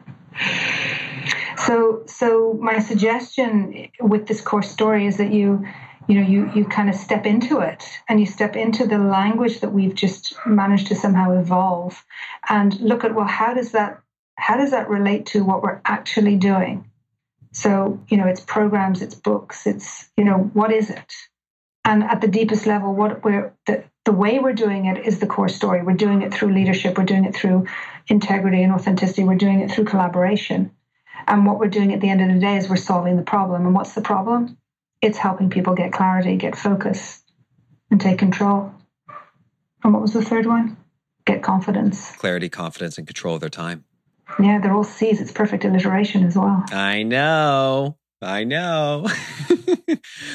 so 1.56 2.02
so 2.06 2.58
my 2.60 2.78
suggestion 2.78 3.88
with 4.00 4.26
this 4.26 4.40
core 4.40 4.62
story 4.62 5.06
is 5.06 5.16
that 5.18 5.32
you 5.32 5.66
you 6.08 6.20
know 6.20 6.26
you 6.26 6.50
you 6.54 6.64
kind 6.64 6.88
of 6.88 6.94
step 6.94 7.26
into 7.26 7.60
it 7.60 7.84
and 8.08 8.18
you 8.20 8.26
step 8.26 8.56
into 8.56 8.86
the 8.86 8.98
language 8.98 9.60
that 9.60 9.72
we've 9.72 9.94
just 9.94 10.34
managed 10.46 10.88
to 10.88 10.94
somehow 10.94 11.38
evolve 11.38 12.04
and 12.48 12.80
look 12.80 13.04
at 13.04 13.14
well 13.14 13.26
how 13.26 13.54
does 13.54 13.72
that 13.72 14.00
how 14.36 14.56
does 14.56 14.70
that 14.70 14.88
relate 14.88 15.26
to 15.26 15.44
what 15.44 15.62
we're 15.62 15.80
actually 15.84 16.36
doing 16.36 16.90
so, 17.52 18.00
you 18.08 18.16
know, 18.16 18.26
it's 18.26 18.40
programs, 18.40 19.02
it's 19.02 19.14
books, 19.14 19.66
it's, 19.66 20.08
you 20.16 20.24
know, 20.24 20.50
what 20.54 20.72
is 20.72 20.88
it? 20.90 21.12
And 21.84 22.02
at 22.02 22.20
the 22.20 22.28
deepest 22.28 22.66
level, 22.66 22.94
what 22.94 23.22
we're 23.22 23.52
the, 23.66 23.84
the 24.04 24.12
way 24.12 24.38
we're 24.38 24.52
doing 24.52 24.86
it 24.86 25.06
is 25.06 25.20
the 25.20 25.26
core 25.26 25.48
story. 25.48 25.82
We're 25.82 25.94
doing 25.94 26.22
it 26.22 26.34
through 26.34 26.52
leadership, 26.52 26.98
we're 26.98 27.04
doing 27.04 27.24
it 27.24 27.34
through 27.34 27.66
integrity 28.08 28.62
and 28.62 28.72
authenticity, 28.72 29.24
we're 29.24 29.36
doing 29.36 29.60
it 29.60 29.70
through 29.70 29.84
collaboration. 29.84 30.72
And 31.26 31.46
what 31.46 31.58
we're 31.58 31.68
doing 31.68 31.92
at 31.92 32.00
the 32.00 32.08
end 32.08 32.20
of 32.20 32.28
the 32.34 32.40
day 32.40 32.56
is 32.56 32.68
we're 32.68 32.76
solving 32.76 33.16
the 33.16 33.22
problem. 33.22 33.64
And 33.64 33.74
what's 33.74 33.94
the 33.94 34.00
problem? 34.00 34.58
It's 35.00 35.18
helping 35.18 35.50
people 35.50 35.74
get 35.74 35.92
clarity, 35.92 36.36
get 36.36 36.56
focus, 36.56 37.22
and 37.90 38.00
take 38.00 38.18
control. 38.18 38.72
And 39.84 39.92
what 39.92 40.02
was 40.02 40.12
the 40.12 40.24
third 40.24 40.46
one? 40.46 40.76
Get 41.24 41.42
confidence. 41.42 42.10
Clarity, 42.16 42.48
confidence, 42.48 42.98
and 42.98 43.06
control 43.06 43.36
of 43.36 43.40
their 43.40 43.50
time. 43.50 43.84
Yeah, 44.40 44.60
they're 44.60 44.72
all 44.72 44.84
C's. 44.84 45.20
It's 45.20 45.32
perfect 45.32 45.64
alliteration 45.64 46.24
as 46.24 46.36
well. 46.36 46.64
I 46.72 47.02
know. 47.04 47.96
I 48.22 48.44
know. 48.44 49.02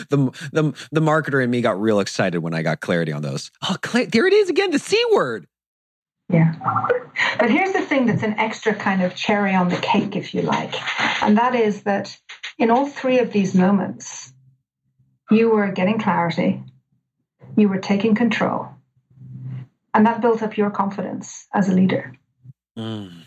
the 0.09 0.31
the 0.51 0.87
the 0.91 1.01
marketer 1.01 1.43
in 1.43 1.49
me 1.49 1.61
got 1.61 1.79
real 1.79 1.99
excited 1.99 2.39
when 2.39 2.53
I 2.53 2.61
got 2.61 2.81
clarity 2.81 3.11
on 3.11 3.21
those. 3.21 3.51
Oh, 3.63 3.77
cl- 3.83 4.07
there 4.07 4.27
it 4.27 4.33
is 4.33 4.49
again, 4.49 4.71
the 4.71 4.79
C 4.79 5.01
word. 5.13 5.47
Yeah. 6.29 6.55
But 7.39 7.49
here's 7.49 7.71
the 7.71 7.81
thing 7.81 8.05
that's 8.05 8.23
an 8.23 8.37
extra 8.37 8.75
kind 8.75 9.01
of 9.01 9.15
cherry 9.15 9.55
on 9.55 9.69
the 9.69 9.77
cake, 9.77 10.15
if 10.15 10.33
you 10.33 10.41
like. 10.41 10.75
And 11.23 11.37
that 11.37 11.55
is 11.55 11.83
that 11.83 12.17
in 12.57 12.69
all 12.69 12.87
three 12.87 13.19
of 13.19 13.31
these 13.31 13.55
moments, 13.55 14.33
you 15.31 15.49
were 15.49 15.71
getting 15.71 15.99
clarity, 15.99 16.61
you 17.55 17.69
were 17.69 17.79
taking 17.79 18.13
control, 18.13 18.67
and 19.93 20.05
that 20.05 20.21
built 20.21 20.43
up 20.43 20.57
your 20.57 20.69
confidence 20.69 21.47
as 21.53 21.69
a 21.69 21.73
leader. 21.73 22.13
Mm 22.77 23.26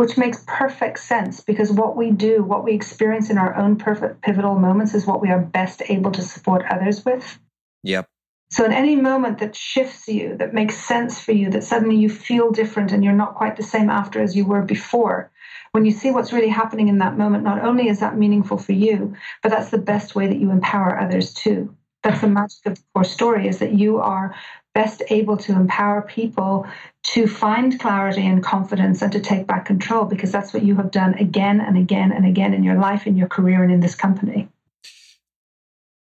which 0.00 0.16
makes 0.16 0.42
perfect 0.46 0.98
sense 0.98 1.42
because 1.42 1.70
what 1.70 1.94
we 1.94 2.10
do, 2.10 2.42
what 2.42 2.64
we 2.64 2.72
experience 2.72 3.28
in 3.28 3.36
our 3.36 3.54
own 3.54 3.76
perfect 3.76 4.22
pivotal 4.22 4.54
moments 4.58 4.94
is 4.94 5.04
what 5.04 5.20
we 5.20 5.28
are 5.28 5.38
best 5.38 5.82
able 5.90 6.10
to 6.10 6.22
support 6.22 6.64
others 6.70 7.04
with. 7.04 7.38
Yep. 7.82 8.08
So, 8.50 8.64
in 8.64 8.72
any 8.72 8.96
moment 8.96 9.40
that 9.40 9.54
shifts 9.54 10.08
you, 10.08 10.38
that 10.38 10.54
makes 10.54 10.78
sense 10.78 11.20
for 11.20 11.32
you, 11.32 11.50
that 11.50 11.64
suddenly 11.64 11.96
you 11.96 12.08
feel 12.08 12.50
different 12.50 12.92
and 12.92 13.04
you're 13.04 13.12
not 13.12 13.34
quite 13.34 13.56
the 13.58 13.62
same 13.62 13.90
after 13.90 14.22
as 14.22 14.34
you 14.34 14.46
were 14.46 14.62
before, 14.62 15.30
when 15.72 15.84
you 15.84 15.90
see 15.90 16.10
what's 16.10 16.32
really 16.32 16.48
happening 16.48 16.88
in 16.88 16.96
that 16.96 17.18
moment, 17.18 17.44
not 17.44 17.62
only 17.62 17.88
is 17.90 18.00
that 18.00 18.16
meaningful 18.16 18.56
for 18.56 18.72
you, 18.72 19.14
but 19.42 19.50
that's 19.50 19.68
the 19.68 19.76
best 19.76 20.14
way 20.14 20.26
that 20.26 20.40
you 20.40 20.50
empower 20.50 20.98
others 20.98 21.34
too. 21.34 21.76
That's 22.02 22.22
the 22.22 22.28
magic 22.28 22.64
of 22.64 22.76
the 22.76 22.82
core 22.94 23.04
story 23.04 23.48
is 23.48 23.58
that 23.58 23.74
you 23.74 23.98
are 23.98 24.34
best 24.74 25.02
able 25.10 25.36
to 25.36 25.52
empower 25.52 26.02
people 26.02 26.66
to 27.02 27.26
find 27.26 27.78
clarity 27.80 28.26
and 28.26 28.42
confidence 28.42 29.02
and 29.02 29.10
to 29.12 29.20
take 29.20 29.46
back 29.46 29.64
control 29.64 30.04
because 30.04 30.30
that's 30.30 30.52
what 30.52 30.62
you 30.62 30.76
have 30.76 30.90
done 30.90 31.14
again 31.14 31.60
and 31.60 31.76
again 31.76 32.12
and 32.12 32.26
again 32.26 32.54
in 32.54 32.62
your 32.62 32.76
life, 32.76 33.06
in 33.06 33.16
your 33.16 33.28
career, 33.28 33.62
and 33.62 33.72
in 33.72 33.80
this 33.80 33.94
company. 33.94 34.48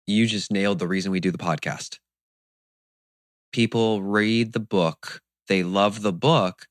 You 0.07 0.27
just 0.27 0.53
nailed 0.53 0.79
the 0.79 0.89
reason 0.89 1.13
we 1.13 1.21
do 1.21 1.31
the 1.31 1.39
podcast. 1.39 1.99
People 3.53 4.03
read 4.03 4.53
the 4.53 4.61
book, 4.61 5.21
they 5.49 5.63
love 5.63 6.03
the 6.03 6.13
book, 6.13 6.67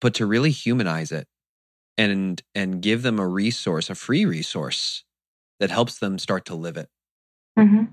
but 0.00 0.14
to 0.14 0.26
really 0.26 0.50
humanize 0.50 1.12
it 1.12 1.26
and 1.96 2.42
and 2.54 2.82
give 2.82 3.02
them 3.02 3.18
a 3.18 3.26
resource, 3.26 3.88
a 3.88 3.94
free 3.94 4.26
resource 4.26 5.04
that 5.60 5.70
helps 5.70 5.98
them 5.98 6.18
start 6.18 6.44
to 6.46 6.54
live 6.54 6.76
it. 6.76 6.88
Mm-hmm 7.58 7.84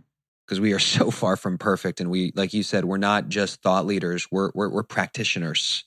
because 0.49 0.59
we 0.59 0.73
are 0.73 0.79
so 0.79 1.11
far 1.11 1.35
from 1.35 1.59
perfect 1.59 2.01
and 2.01 2.09
we 2.09 2.31
like 2.35 2.53
you 2.53 2.63
said 2.63 2.83
we're 2.83 2.97
not 2.97 3.29
just 3.29 3.61
thought 3.61 3.85
leaders 3.85 4.27
we're, 4.31 4.49
we're 4.55 4.69
we're 4.69 4.83
practitioners 4.83 5.83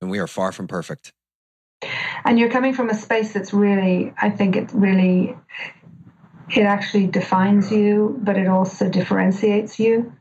and 0.00 0.10
we 0.10 0.18
are 0.18 0.26
far 0.26 0.52
from 0.52 0.66
perfect. 0.66 1.12
And 2.24 2.38
you're 2.38 2.50
coming 2.50 2.74
from 2.74 2.90
a 2.90 2.94
space 2.94 3.32
that's 3.32 3.52
really 3.52 4.12
i 4.20 4.28
think 4.28 4.56
it 4.56 4.72
really 4.72 5.36
it 6.50 6.62
actually 6.62 7.06
defines 7.06 7.70
you 7.70 8.18
but 8.22 8.36
it 8.36 8.48
also 8.48 8.88
differentiates 8.90 9.78
you. 9.78 10.12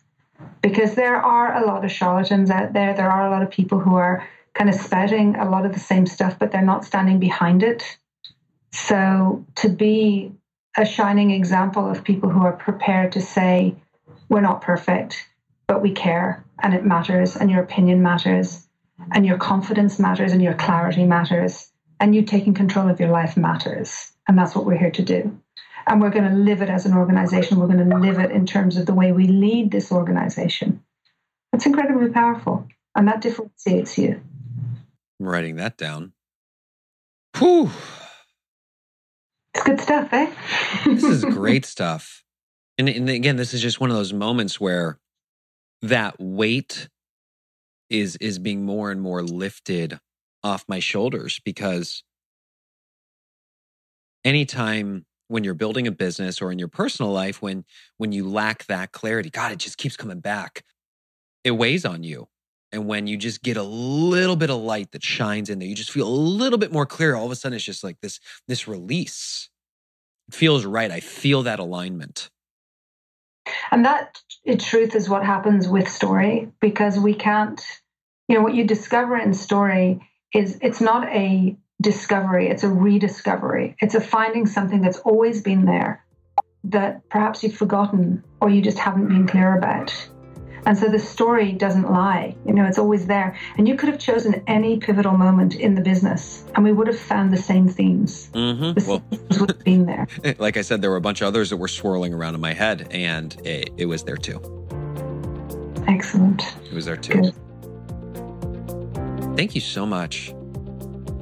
Because 0.61 0.95
there 0.95 1.15
are 1.15 1.63
a 1.63 1.65
lot 1.65 1.85
of 1.85 1.91
charlatans 1.91 2.51
out 2.51 2.73
there 2.73 2.93
there 2.93 3.09
are 3.09 3.27
a 3.27 3.31
lot 3.31 3.41
of 3.41 3.49
people 3.49 3.79
who 3.79 3.95
are 3.95 4.27
kind 4.53 4.69
of 4.69 4.75
spouting 4.75 5.35
a 5.37 5.49
lot 5.49 5.65
of 5.65 5.73
the 5.73 5.79
same 5.79 6.05
stuff 6.05 6.37
but 6.37 6.51
they're 6.51 6.61
not 6.61 6.85
standing 6.85 7.19
behind 7.19 7.63
it. 7.63 7.97
So 8.71 9.43
to 9.55 9.69
be 9.69 10.33
a 10.77 10.85
shining 10.85 11.31
example 11.31 11.89
of 11.89 12.03
people 12.03 12.29
who 12.29 12.43
are 12.43 12.53
prepared 12.53 13.13
to 13.13 13.21
say, 13.21 13.75
we're 14.29 14.41
not 14.41 14.61
perfect, 14.61 15.27
but 15.67 15.81
we 15.81 15.91
care 15.91 16.45
and 16.61 16.73
it 16.73 16.85
matters 16.85 17.35
and 17.35 17.49
your 17.49 17.63
opinion 17.63 18.01
matters 18.01 18.67
and 19.13 19.25
your 19.25 19.37
confidence 19.37 19.99
matters 19.99 20.31
and 20.31 20.41
your 20.41 20.53
clarity 20.53 21.03
matters 21.03 21.71
and 21.99 22.15
you 22.15 22.23
taking 22.23 22.53
control 22.53 22.89
of 22.89 22.99
your 22.99 23.09
life 23.09 23.37
matters. 23.37 24.11
And 24.27 24.37
that's 24.37 24.55
what 24.55 24.65
we're 24.65 24.77
here 24.77 24.91
to 24.91 25.03
do. 25.03 25.39
And 25.87 26.01
we're 26.01 26.09
going 26.09 26.29
to 26.29 26.35
live 26.35 26.61
it 26.61 26.69
as 26.69 26.85
an 26.85 26.93
organization. 26.93 27.59
We're 27.59 27.67
going 27.67 27.89
to 27.89 27.97
live 27.97 28.19
it 28.19 28.31
in 28.31 28.45
terms 28.45 28.75
of 28.75 28.85
the 28.85 28.93
way 28.93 29.11
we 29.11 29.27
lead 29.27 29.71
this 29.71 29.91
organization. 29.91 30.83
It's 31.53 31.65
incredibly 31.65 32.09
powerful. 32.09 32.67
And 32.95 33.07
that 33.07 33.21
differentiates 33.21 33.97
you. 33.97 34.21
I'm 35.19 35.27
writing 35.27 35.57
that 35.57 35.77
down. 35.77 36.13
Whew. 37.37 37.69
Good 39.65 39.81
stuff, 39.81 40.13
eh? 40.13 40.31
this 40.85 41.03
is 41.03 41.25
great 41.25 41.65
stuff. 41.65 42.23
And, 42.77 42.87
and 42.87 43.09
again, 43.09 43.35
this 43.35 43.53
is 43.53 43.61
just 43.61 43.79
one 43.79 43.89
of 43.89 43.95
those 43.95 44.13
moments 44.13 44.59
where 44.59 44.99
that 45.81 46.15
weight 46.19 46.87
is 47.89 48.15
is 48.17 48.39
being 48.39 48.63
more 48.63 48.91
and 48.91 49.01
more 49.01 49.23
lifted 49.23 49.99
off 50.43 50.65
my 50.67 50.79
shoulders 50.79 51.39
because 51.45 52.03
anytime 54.23 55.05
when 55.27 55.43
you're 55.43 55.53
building 55.53 55.87
a 55.87 55.91
business 55.91 56.41
or 56.41 56.51
in 56.51 56.59
your 56.59 56.67
personal 56.67 57.11
life 57.11 57.41
when 57.41 57.63
when 57.97 58.11
you 58.11 58.27
lack 58.27 58.65
that 58.65 58.91
clarity 58.91 59.29
god 59.29 59.51
it 59.51 59.59
just 59.59 59.77
keeps 59.77 59.95
coming 59.95 60.19
back 60.19 60.63
it 61.43 61.51
weighs 61.51 61.85
on 61.85 62.03
you 62.03 62.27
and 62.71 62.87
when 62.87 63.05
you 63.05 63.17
just 63.17 63.43
get 63.43 63.57
a 63.57 63.63
little 63.63 64.35
bit 64.35 64.49
of 64.49 64.57
light 64.57 64.91
that 64.91 65.03
shines 65.03 65.49
in 65.49 65.59
there 65.59 65.67
you 65.67 65.75
just 65.75 65.91
feel 65.91 66.07
a 66.07 66.09
little 66.09 66.57
bit 66.57 66.71
more 66.71 66.87
clear 66.87 67.15
all 67.15 67.25
of 67.25 67.31
a 67.31 67.35
sudden 67.35 67.55
it's 67.55 67.65
just 67.65 67.83
like 67.83 67.99
this 68.01 68.19
this 68.47 68.67
release 68.67 69.49
feels 70.31 70.65
right 70.65 70.91
i 70.91 70.99
feel 70.99 71.43
that 71.43 71.59
alignment 71.59 72.29
and 73.71 73.85
that 73.85 74.19
in 74.43 74.57
truth 74.57 74.95
is 74.95 75.07
what 75.07 75.23
happens 75.23 75.67
with 75.67 75.87
story 75.87 76.51
because 76.59 76.97
we 76.97 77.13
can't 77.13 77.61
you 78.27 78.35
know 78.35 78.41
what 78.41 78.55
you 78.55 78.63
discover 78.63 79.17
in 79.17 79.33
story 79.33 80.01
is 80.33 80.57
it's 80.61 80.81
not 80.81 81.07
a 81.09 81.55
discovery, 81.81 82.49
it's 82.49 82.63
a 82.63 82.69
rediscovery. 82.69 83.75
It's 83.79 83.95
a 83.95 84.01
finding 84.01 84.45
something 84.45 84.81
that's 84.81 84.99
always 84.99 85.41
been 85.41 85.65
there 85.65 86.05
that 86.65 87.07
perhaps 87.09 87.43
you've 87.43 87.55
forgotten 87.55 88.23
or 88.41 88.49
you 88.49 88.61
just 88.61 88.79
haven't 88.79 89.07
been 89.07 89.27
clear 89.27 89.57
about. 89.57 89.93
And 90.65 90.77
so 90.77 90.89
the 90.89 90.99
story 90.99 91.51
doesn't 91.51 91.91
lie, 91.91 92.35
you 92.45 92.53
know, 92.53 92.65
it's 92.65 92.79
always 92.79 93.05
there. 93.05 93.37
And 93.57 93.67
you 93.67 93.75
could 93.75 93.89
have 93.89 93.99
chosen 93.99 94.43
any 94.47 94.77
pivotal 94.77 95.15
moment 95.15 95.55
in 95.55 95.75
the 95.75 95.81
business 95.81 96.43
and 96.55 96.63
we 96.63 96.71
would 96.71 96.87
have 96.87 96.99
found 96.99 97.31
the 97.31 97.37
same 97.37 97.67
themes. 97.67 98.29
Mm-hmm. 98.33 98.79
The 98.79 98.85
well, 98.87 99.03
themes 99.11 99.39
would 99.39 99.49
have 99.49 99.63
been 99.63 99.85
there. 99.85 100.07
Like 100.39 100.57
I 100.57 100.61
said, 100.61 100.81
there 100.81 100.89
were 100.89 100.97
a 100.97 101.01
bunch 101.01 101.21
of 101.21 101.27
others 101.27 101.49
that 101.51 101.57
were 101.57 101.67
swirling 101.67 102.13
around 102.13 102.35
in 102.35 102.41
my 102.41 102.53
head 102.53 102.87
and 102.91 103.35
it, 103.45 103.69
it 103.77 103.85
was 103.85 104.03
there 104.03 104.17
too. 104.17 104.41
Excellent. 105.87 106.55
It 106.65 106.73
was 106.73 106.85
there 106.85 106.97
too. 106.97 107.21
Good. 107.21 107.35
Thank 109.37 109.53
you 109.53 109.61
so 109.61 109.85
much. 109.85 110.33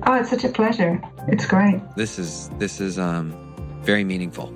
Oh, 0.06 0.16
it's 0.16 0.30
such 0.30 0.44
a 0.44 0.50
pleasure. 0.50 1.02
It's 1.28 1.46
great. 1.46 1.82
This 1.96 2.20
is 2.20 2.50
this 2.60 2.80
is 2.80 3.00
um 3.00 3.34
very 3.82 4.04
meaningful. 4.04 4.48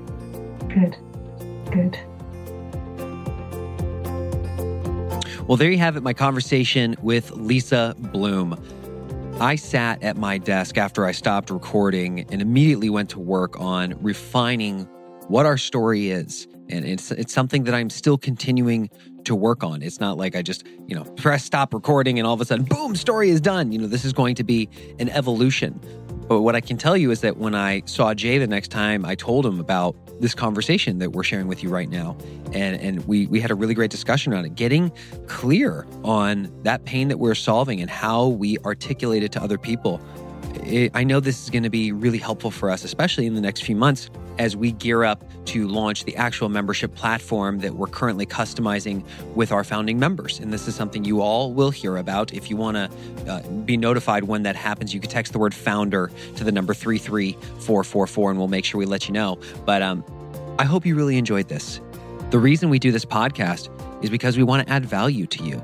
Good. 0.68 0.98
Good. 1.72 2.00
Well, 5.48 5.56
there 5.56 5.72
you 5.72 5.78
have 5.78 5.96
it, 5.96 6.04
my 6.04 6.12
conversation 6.12 6.98
with 7.02 7.32
Lisa 7.32 7.96
Bloom. 7.98 8.62
I 9.40 9.56
sat 9.56 10.04
at 10.04 10.18
my 10.18 10.38
desk 10.38 10.78
after 10.78 11.06
I 11.06 11.14
stopped 11.14 11.50
recording 11.50 12.26
and 12.30 12.42
immediately 12.42 12.90
went 12.90 13.10
to 13.12 13.20
work 13.20 13.58
on 13.58 13.94
refining 14.04 14.82
what 15.30 15.46
our 15.46 15.58
story 15.58 16.10
is. 16.10 16.50
And 16.68 16.84
it's 16.84 17.12
it's 17.12 17.32
something 17.32 17.64
that 17.64 17.74
I'm 17.74 17.90
still 17.90 18.18
continuing 18.18 18.90
to 19.24 19.36
work 19.36 19.64
on. 19.64 19.82
It's 19.82 20.02
not 20.02 20.18
like 20.18 20.36
I 20.36 20.42
just, 20.42 20.68
you 20.86 20.96
know, 20.96 21.06
press 21.16 21.46
stop 21.46 21.74
recording 21.74 22.20
and 22.20 22.28
all 22.28 22.34
of 22.34 22.42
a 22.42 22.46
sudden, 22.46 22.66
boom, 22.66 22.94
story 22.98 23.30
is 23.30 23.40
done. 23.40 23.72
You 23.72 23.80
know, 23.80 23.88
this 23.88 24.04
is 24.04 24.12
going 24.12 24.36
to 24.36 24.44
be 24.44 24.68
an 25.00 25.08
evolution. 25.08 25.80
But 26.28 26.42
what 26.42 26.56
I 26.56 26.62
can 26.62 26.76
tell 26.76 26.98
you 26.98 27.10
is 27.10 27.22
that 27.22 27.38
when 27.38 27.56
I 27.56 27.84
saw 27.86 28.14
Jay 28.14 28.38
the 28.38 28.48
next 28.48 28.70
time, 28.70 29.06
I 29.06 29.16
told 29.16 29.46
him 29.46 29.62
about 29.62 29.96
this 30.20 30.34
conversation 30.34 31.00
that 31.00 31.12
we're 31.12 31.24
sharing 31.24 31.48
with 31.48 31.64
you 31.64 31.70
right 31.70 31.90
now. 31.90 32.18
And, 32.54 32.80
and 32.82 33.08
we, 33.08 33.28
we 33.28 33.40
had 33.40 33.52
a 33.52 33.56
really 33.56 33.74
great 33.74 33.92
discussion 33.92 34.34
around 34.34 34.46
it, 34.46 34.56
getting 34.56 34.92
clear 35.28 35.86
on 36.04 36.52
that 36.64 36.86
pain 36.86 37.08
that 37.10 37.20
we're 37.20 37.36
solving 37.36 37.82
and 37.82 37.90
how 37.90 38.28
we 38.28 38.58
articulate 38.60 39.24
it 39.24 39.32
to 39.34 39.42
other 39.42 39.58
people. 39.58 40.02
It, 40.64 40.92
I 40.94 41.04
know 41.04 41.20
this 41.20 41.44
is 41.44 41.50
going 41.50 41.64
to 41.64 41.70
be 41.70 41.92
really 41.92 42.18
helpful 42.18 42.52
for 42.52 42.70
us, 42.70 42.84
especially 42.84 43.26
in 43.26 43.36
the 43.36 43.42
next 43.42 43.64
few 43.64 43.76
months 43.76 44.10
as 44.38 44.56
we 44.56 44.72
gear 44.72 45.04
up 45.04 45.24
to 45.46 45.68
launch 45.68 46.04
the 46.04 46.16
actual 46.16 46.50
membership 46.50 46.94
platform 46.96 47.60
that 47.60 47.74
we're 47.74 47.88
currently 47.88 48.26
customizing 48.26 49.04
with 49.36 49.52
our 49.52 49.64
founding 49.64 50.00
members. 50.00 50.40
And 50.40 50.54
this 50.54 50.68
is 50.68 50.76
something 50.76 51.04
you 51.04 51.22
all 51.22 51.54
will 51.54 51.72
hear 51.72 51.98
about. 51.98 52.34
If 52.34 52.50
you 52.50 52.58
want 52.58 52.78
to 52.78 52.90
uh, 53.32 53.42
be 53.66 53.78
notified 53.78 54.26
when 54.26 54.44
that 54.44 54.56
happens, 54.56 54.94
you 54.94 55.00
can 55.00 55.10
text 55.10 55.34
the 55.34 55.40
word 55.40 55.54
founder 55.54 56.12
to 56.36 56.44
the 56.44 56.52
number 56.52 56.74
33444 56.74 58.30
and 58.30 58.40
we'll 58.40 58.48
make 58.48 58.66
sure 58.66 58.78
we 58.78 58.86
let 58.86 59.08
you 59.08 59.14
know. 59.14 59.40
But 59.66 59.82
um, 59.82 60.04
I 60.60 60.66
hope 60.66 60.86
you 60.86 60.96
really 60.96 61.18
enjoyed 61.18 61.48
this. 61.50 61.82
The 62.30 62.40
reason 62.40 62.70
we 62.70 62.80
do 62.80 62.92
this 62.92 63.06
podcast 63.06 63.70
is 64.04 64.10
because 64.10 64.38
we 64.38 64.44
want 64.44 64.68
to 64.68 64.74
add 64.74 64.86
value 64.86 65.26
to 65.28 65.44
you. 65.44 65.62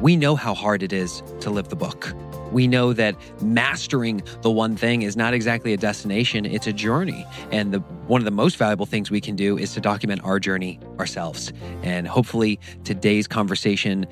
We 0.00 0.16
know 0.16 0.36
how 0.36 0.54
hard 0.54 0.82
it 0.82 0.92
is 0.92 1.22
to 1.40 1.50
live 1.50 1.68
the 1.68 1.76
book. 1.76 2.14
We 2.52 2.66
know 2.66 2.92
that 2.92 3.16
mastering 3.42 4.22
the 4.42 4.50
one 4.50 4.76
thing 4.76 5.02
is 5.02 5.16
not 5.16 5.34
exactly 5.34 5.72
a 5.72 5.76
destination, 5.76 6.44
it's 6.46 6.66
a 6.66 6.72
journey. 6.72 7.26
And 7.50 7.72
the 7.72 7.80
one 8.06 8.20
of 8.20 8.24
the 8.24 8.30
most 8.30 8.56
valuable 8.56 8.86
things 8.86 9.10
we 9.10 9.20
can 9.20 9.36
do 9.36 9.58
is 9.58 9.74
to 9.74 9.80
document 9.80 10.22
our 10.24 10.38
journey 10.38 10.78
ourselves. 10.98 11.52
And 11.82 12.06
hopefully 12.06 12.60
today's 12.84 13.26
conversation 13.26 14.06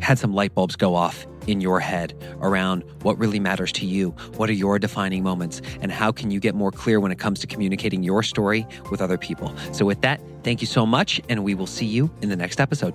had 0.00 0.18
some 0.18 0.32
light 0.32 0.54
bulbs 0.54 0.76
go 0.76 0.94
off 0.94 1.26
in 1.46 1.60
your 1.60 1.80
head 1.80 2.14
around 2.40 2.84
what 3.02 3.18
really 3.18 3.40
matters 3.40 3.72
to 3.72 3.86
you. 3.86 4.10
What 4.36 4.50
are 4.50 4.54
your 4.54 4.78
defining 4.78 5.22
moments? 5.22 5.62
And 5.80 5.90
how 5.90 6.12
can 6.12 6.30
you 6.30 6.40
get 6.40 6.54
more 6.54 6.70
clear 6.70 7.00
when 7.00 7.10
it 7.10 7.18
comes 7.18 7.40
to 7.40 7.46
communicating 7.46 8.02
your 8.02 8.22
story 8.22 8.66
with 8.90 9.00
other 9.00 9.18
people? 9.18 9.52
So, 9.72 9.84
with 9.84 10.00
that, 10.02 10.20
thank 10.44 10.60
you 10.60 10.66
so 10.66 10.84
much. 10.86 11.20
And 11.28 11.42
we 11.42 11.54
will 11.54 11.66
see 11.66 11.86
you 11.86 12.10
in 12.20 12.28
the 12.28 12.36
next 12.36 12.60
episode. 12.60 12.94